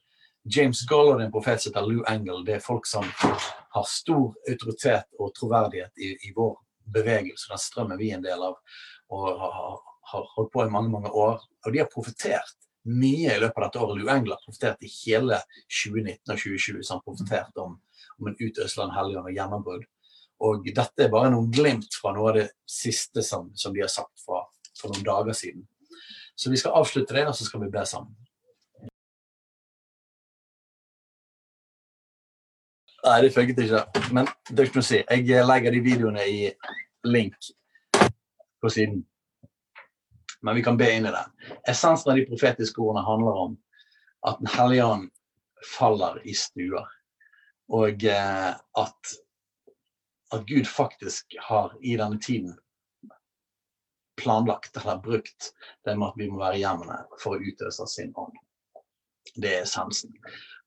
James 0.43 0.81
Goll 0.89 1.13
og 1.13 1.21
en 1.21 1.33
profet 1.33 1.61
som 1.61 1.69
heter 1.69 1.87
Lou 1.87 2.01
Engel. 2.09 2.41
Det 2.45 2.57
er 2.57 2.63
folk 2.63 2.87
som 2.89 3.05
har 3.11 3.85
stor 3.87 4.33
autoritet 4.49 5.07
og 5.19 5.33
troverdighet 5.37 6.01
i, 6.01 6.15
i 6.27 6.33
vår 6.35 6.55
bevegelse. 6.95 7.51
Den 7.51 7.61
strømmen 7.61 7.99
vi 7.99 8.09
er 8.11 8.17
en 8.17 8.25
del 8.25 8.41
av 8.49 8.57
og 9.11 9.27
har, 9.27 9.77
har 10.11 10.27
holdt 10.35 10.51
på 10.53 10.65
i 10.65 10.73
mange 10.73 10.91
mange 10.93 11.11
år. 11.11 11.39
Og 11.65 11.73
de 11.73 11.81
har 11.83 11.91
profetert 11.91 12.57
mye 12.89 13.35
i 13.35 13.39
løpet 13.41 13.59
av 13.59 13.67
dette 13.67 13.83
året. 13.83 13.99
Lou 13.99 14.09
Engel 14.09 14.33
har 14.33 14.43
profetert 14.45 14.81
i 14.81 14.91
hele 15.01 15.37
2019 15.69 16.33
og 16.33 16.37
2020. 16.43 16.81
Så 16.81 16.95
han 16.95 17.03
profetert 17.05 17.61
om, 17.61 17.75
om 18.17 18.31
en 18.31 18.39
utøselse 18.39 18.81
av 18.81 18.95
helgen 18.97 19.27
og 19.27 19.35
gjennombrudd. 19.35 19.85
Og 20.41 20.65
dette 20.73 21.05
er 21.05 21.13
bare 21.13 21.29
noen 21.29 21.51
glimt 21.53 21.93
fra 22.01 22.15
noe 22.15 22.31
av 22.31 22.39
det 22.39 22.47
siste 22.65 23.21
som, 23.25 23.51
som 23.53 23.75
de 23.75 23.83
har 23.83 23.91
sagt 23.93 24.23
fra, 24.25 24.41
for 24.79 24.89
noen 24.89 25.05
dager 25.05 25.37
siden. 25.37 25.67
Så 26.33 26.49
vi 26.49 26.57
skal 26.57 26.79
avslutte 26.79 27.13
det, 27.13 27.27
og 27.29 27.37
så 27.37 27.45
skal 27.45 27.61
vi 27.61 27.69
be 27.69 27.83
sammen. 27.85 28.15
Nei, 33.01 33.21
det 33.21 33.31
funket 33.33 33.63
ikke. 33.63 33.85
Men 34.13 34.27
det 34.49 34.59
er 34.59 34.69
ikke 34.69 34.79
noe 34.79 34.85
å 34.85 34.89
si. 34.91 34.99
Jeg 35.01 35.45
legger 35.47 35.73
de 35.73 35.81
videoene 35.85 36.25
i 36.29 36.41
link 37.07 37.49
på 38.61 38.69
siden. 38.69 39.01
Men 40.41 40.57
vi 40.57 40.63
kan 40.65 40.77
be 40.77 40.89
inn 40.93 41.07
i 41.09 41.13
det. 41.13 41.23
Essensen 41.69 42.13
av 42.13 42.17
de 42.17 42.27
profetiske 42.29 42.81
ordene 42.81 43.05
handler 43.05 43.43
om 43.45 43.57
at 44.29 44.37
Den 44.37 44.51
hellige 44.53 44.85
ånd 44.85 45.09
faller 45.65 46.19
i 46.29 46.33
stuer. 46.37 46.85
Og 47.73 48.03
eh, 48.05 48.51
at, 48.83 49.13
at 50.35 50.45
Gud 50.49 50.69
faktisk 50.69 51.37
har 51.47 51.73
i 51.81 51.95
denne 51.97 52.19
tiden 52.21 52.53
planlagt 54.21 54.77
eller 54.77 55.01
brukt 55.01 55.53
det 55.85 55.95
med 55.97 56.11
at 56.11 56.17
vi 56.19 56.29
må 56.29 56.41
være 56.41 56.59
i 56.59 56.61
hjemmene 56.61 56.99
for 57.21 57.37
å 57.37 57.41
utøse 57.41 57.87
sin 57.89 58.13
ånd. 58.13 58.35
Det 59.33 59.55
er 59.55 59.63
essensen. 59.65 60.13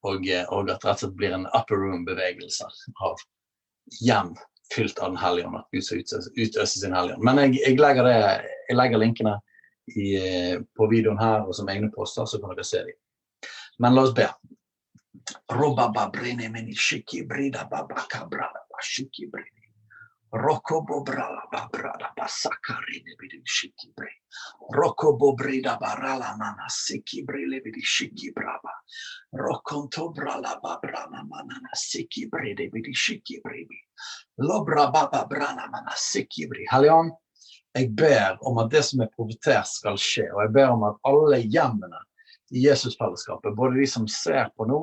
Og, 0.05 0.27
eh, 0.29 0.45
og, 0.53 0.69
at 0.69 0.83
det 0.83 0.89
rett 0.89 0.99
og 0.99 1.05
slett 1.05 1.17
blir 1.21 1.37
en 1.37 1.47
upper 1.53 1.81
room-bevegelse 1.81 2.69
av 3.05 3.23
hjem 4.05 4.35
fylt 4.75 4.99
av 4.99 5.13
Den 5.13 5.21
hellige 5.21 5.49
ånd. 5.49 5.61
At 5.63 5.71
Gud 5.73 5.87
skal 5.87 6.03
utøse, 6.03 6.33
utøse 6.37 6.81
sin 6.81 6.97
hellige 6.97 7.17
ånd. 7.17 7.25
Men 7.25 7.41
jeg, 7.45 7.57
jeg, 7.63 7.79
legger 7.81 8.09
det, 8.09 8.19
jeg 8.69 8.79
legger 8.79 9.03
linkene 9.03 9.39
i, 9.95 10.11
eh, 10.19 10.59
på 10.77 10.91
videoen 10.93 11.21
her 11.21 11.49
og 11.49 11.57
som 11.57 11.71
egne 11.73 11.91
poster, 11.95 12.29
så 12.29 12.41
kan 12.41 12.55
dere 12.55 12.69
se 12.69 12.85
dem. 12.85 13.01
Men 13.83 13.97
la 13.97 14.07
oss 14.07 14.15
be. 14.17 14.29
Robaba 15.53 16.09
brine 16.13 16.51
mini 16.53 16.77
shiki 16.77 17.23
brida 17.29 17.65
babaka 17.71 18.27
brada 18.31 18.65
shiki 18.85 19.31
brine. 19.33 19.64
Rokobo 20.35 21.05
brala 21.07 21.47
babrada 21.53 22.11
basakari 22.19 23.05
nebidi 23.07 23.39
shiki 23.47 23.95
bre. 23.95 24.11
Rokobo 24.75 25.37
brida 25.37 25.79
barala 25.79 26.35
mana 26.37 26.67
siki 26.69 27.25
bre 27.25 27.47
lebidi 27.47 27.81
shiki 27.81 28.33
braba. 28.35 28.73
Rokonto 29.33 30.13
brala 30.13 30.59
babrana 30.61 31.23
manana 31.23 31.71
siki 31.75 32.27
bre 32.29 32.55
lebidi 32.59 32.93
shiki 32.93 33.41
brebi. 33.45 33.79
Lobra 34.39 34.91
baba 34.91 35.25
brana 35.31 35.71
mana 35.71 35.95
siki 35.95 36.49
bre. 36.49 36.67
Halion, 36.69 37.13
jeg 37.75 37.95
ber 37.95 38.39
om 38.43 38.59
at 38.59 38.73
det 38.75 38.83
som 38.89 39.05
er 39.07 39.15
profetert 39.15 39.71
skal 39.71 39.95
skje, 39.95 40.27
og 40.35 40.43
jeg 40.43 40.53
ber 40.59 40.75
om 40.75 40.83
at 40.91 40.99
alle 41.07 41.39
hjemmene 41.47 42.03
i 42.51 42.67
Jesusfellesskapet, 42.67 43.55
både 43.55 43.79
de 43.79 43.87
som 43.87 44.11
ser 44.11 44.51
på 44.57 44.67
nå, 44.67 44.83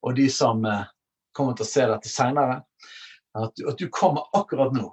og 0.00 0.16
de 0.16 0.26
som 0.32 0.64
eh, 0.64 0.88
kommer 1.36 1.52
til 1.56 1.68
å 1.68 1.70
se 1.70 1.86
dette 1.88 2.08
senere, 2.08 2.62
at, 3.38 3.62
at 3.68 3.78
du 3.78 3.88
kommer 3.92 4.26
akkurat 4.36 4.74
nå 4.74 4.88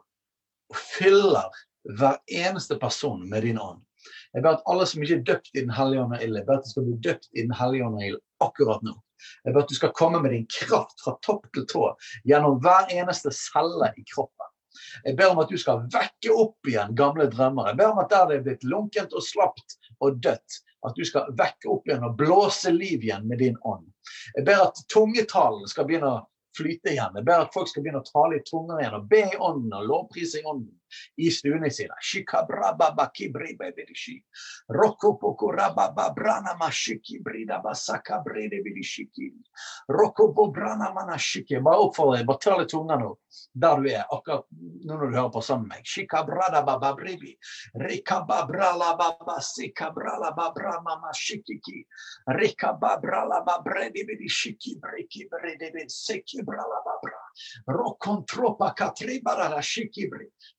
og 0.67 0.77
fyller 0.77 1.53
hver 1.97 2.17
eneste 2.27 2.75
person 2.79 3.23
med 3.29 3.45
din 3.47 3.59
ånd. 3.59 3.81
Jeg 4.35 4.43
ber 4.43 4.57
at 4.57 4.65
alle 4.69 4.85
som 4.87 5.03
ikke 5.03 5.19
er 5.19 5.27
døpt 5.27 5.53
i 5.55 5.63
Den 5.63 5.73
hellige 5.73 6.03
ånd 6.03 6.15
og 6.15 6.23
ild, 6.23 6.35
jeg 6.37 6.47
ber 6.47 6.59
at 6.59 6.65
de 6.65 6.71
skal 6.71 6.87
bli 6.87 6.97
døpt 7.07 7.29
i 7.33 7.45
Den 7.45 7.55
hellige 7.55 7.87
ånd 7.87 7.99
og 7.99 8.07
ild 8.07 8.19
akkurat 8.43 8.83
nå. 8.85 8.93
Jeg 9.45 9.53
ber 9.53 9.63
at 9.63 9.71
du 9.71 9.77
skal 9.77 9.95
komme 9.97 10.21
med 10.21 10.35
din 10.35 10.45
kraft 10.51 11.01
fra 11.03 11.15
topp 11.25 11.47
til 11.55 11.65
tå 11.71 11.87
gjennom 12.29 12.59
hver 12.63 12.91
eneste 12.93 13.33
celle 13.33 13.89
i 13.97 14.05
kroppen. 14.13 14.53
Jeg 15.05 15.17
ber 15.17 15.33
om 15.33 15.41
at 15.41 15.49
du 15.49 15.57
skal 15.57 15.81
vekke 15.93 16.33
opp 16.37 16.69
igjen 16.69 16.93
gamle 16.97 17.25
drømmer. 17.31 17.71
Jeg 17.71 17.79
ber 17.79 17.93
om 17.95 18.01
at 18.03 18.11
der 18.13 18.29
det 18.29 18.37
er 18.37 18.45
blitt 18.45 18.65
lunkent 18.67 19.15
og 19.17 19.25
slapt 19.25 19.77
og 20.05 20.19
dødt, 20.21 20.59
at 20.85 20.97
du 20.97 21.03
skal 21.07 21.31
vekke 21.39 21.71
opp 21.73 21.87
igjen 21.89 22.05
og 22.05 22.17
blåse 22.19 22.71
liv 22.75 23.01
igjen 23.01 23.25
med 23.29 23.41
din 23.41 23.57
ånd. 23.65 23.87
Jeg 24.37 24.45
ber 24.47 24.67
at 24.67 24.83
tungetalen 24.93 25.65
skal 25.71 25.87
begynne 25.89 26.13
å 26.13 26.25
flyte 26.57 26.93
igjen. 26.93 27.15
Jeg 27.19 27.27
ber 27.27 27.45
at 27.45 27.53
folk 27.53 27.69
skal 27.71 27.85
begynne 27.85 28.03
å 28.03 28.09
tale 28.09 28.39
i 28.39 28.45
tunger 28.47 28.81
igjen 28.81 28.97
og 28.97 29.07
be 29.11 29.23
i 29.25 29.39
ånden 29.49 29.77
og 29.77 29.87
lovprise 29.91 30.41
i 30.41 30.45
ånden 30.47 30.73
i 31.17 31.29
stuene 31.31 31.69
sine. 31.73 31.95
Bare 41.63 41.83
oppfordrer 41.87 42.17
deg, 42.19 42.27
bare 42.27 42.39
tør 42.43 42.59
litt 42.61 42.71
tunger 42.71 42.97
nå, 43.01 43.11
der 43.53 43.81
du 43.81 43.89
er, 43.91 44.03
akkurat 44.13 44.45
nå 44.51 44.97
når 44.97 45.11
du 45.11 45.17
hører 45.17 45.31
på 45.33 45.41
sammen 45.45 45.67
med 45.67 45.77
meg. 45.77 45.83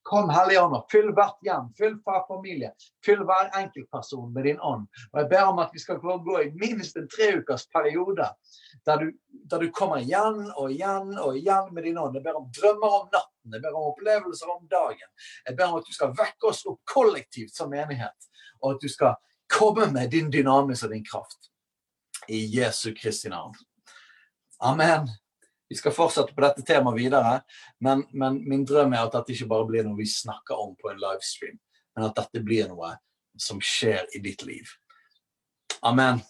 Kom 0.02 0.30
Hellige 0.32 0.62
Ånd 0.62 0.76
og 0.76 0.86
fyll 0.92 1.10
hvert 1.16 1.38
hjem, 1.44 1.68
fyll 1.78 1.96
hver 2.06 2.22
familie, 2.28 2.70
fyll 3.04 3.24
hver 3.28 3.50
enkeltperson 3.60 4.32
med 4.34 4.48
din 4.48 4.60
ånd. 4.60 4.86
Og 5.12 5.20
jeg 5.22 5.30
ber 5.32 5.50
om 5.50 5.60
at 5.62 5.74
vi 5.74 5.82
skal 5.82 6.00
gå 6.00 6.38
i 6.42 6.50
minst 6.60 6.96
en 6.96 7.08
tre 7.12 7.30
ukers 7.38 7.66
periode 7.74 8.28
der 8.86 9.02
du, 9.02 9.12
der 9.50 9.64
du 9.64 9.70
kommer 9.74 10.02
igjen 10.04 10.48
og 10.54 10.72
igjen 10.72 11.14
og 11.18 11.36
igjen 11.36 11.72
med 11.74 11.88
din 11.88 11.98
ånd. 11.98 12.16
Jeg 12.16 12.26
ber 12.26 12.40
om 12.40 12.48
drømmer 12.60 12.98
om 13.02 13.06
natten, 13.12 13.52
jeg 13.52 13.62
ber 13.64 13.76
om 13.76 13.90
opplevelser 13.92 14.56
om 14.56 14.66
dagen. 14.70 15.08
Jeg 15.46 15.56
ber 15.56 15.70
om 15.70 15.80
at 15.80 15.88
du 15.88 15.94
skal 15.96 16.14
vekke 16.16 16.52
oss 16.52 16.64
opp 16.68 16.80
kollektivt 16.88 17.54
som 17.56 17.72
menighet, 17.72 18.30
og 18.62 18.76
at 18.76 18.84
du 18.84 18.88
skal 18.92 19.16
komme 19.48 19.90
med 19.92 20.10
din 20.12 20.32
dynamis 20.32 20.84
og 20.84 20.92
din 20.92 21.04
kraft. 21.04 21.52
I 22.28 22.44
Jesu 22.58 22.92
Kristi 22.96 23.28
navn. 23.28 23.54
Amen. 24.60 25.08
Vi 25.68 25.76
skal 25.76 25.92
fortsette 25.92 26.32
på 26.32 26.40
dette 26.40 26.64
temaet 26.64 26.96
videre, 26.96 27.34
men, 27.84 28.06
men 28.16 28.40
min 28.48 28.64
drøm 28.68 28.94
er 28.96 29.04
at 29.04 29.12
dette 29.18 29.34
ikke 29.34 29.50
bare 29.50 29.68
blir 29.68 29.84
noe 29.84 29.98
vi 29.98 30.08
snakker 30.08 30.56
om 30.56 30.72
på 30.80 30.88
en 30.92 31.02
livestream, 31.02 31.58
men 31.96 32.08
at 32.08 32.16
dette 32.16 32.40
blir 32.44 32.70
noe 32.70 32.94
som 33.38 33.60
skjer 33.60 34.08
i 34.16 34.22
ditt 34.24 34.46
liv. 34.48 34.72
Amen. 35.86 36.22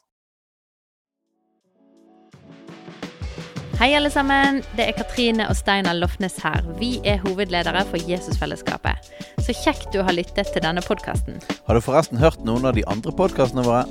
Hei 3.78 3.92
alle 3.94 4.10
sammen, 4.10 4.58
det 4.74 4.88
er 4.88 4.96
Katrine 4.98 5.46
og 5.46 5.54
Steinar 5.54 5.94
Lofnes 5.94 6.40
her. 6.42 6.66
Vi 6.80 6.96
er 7.06 7.20
hovedledere 7.22 7.84
for 7.86 8.10
Jesusfellesskapet. 8.10 9.06
Så 9.46 9.54
kjekt 9.54 9.92
du 9.94 10.00
har 10.02 10.18
lyttet 10.18 10.50
til 10.50 10.64
denne 10.66 10.82
podkasten. 10.82 11.38
Har 11.68 11.78
du 11.78 11.84
forresten 11.86 12.18
hørt 12.18 12.42
noen 12.42 12.66
av 12.66 12.74
de 12.74 12.82
andre 12.90 13.14
podkastene 13.14 13.62
våre? 13.62 13.86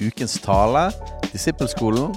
Ukens 0.00 0.38
tale, 0.40 0.88
Disippelskolen, 1.28 2.16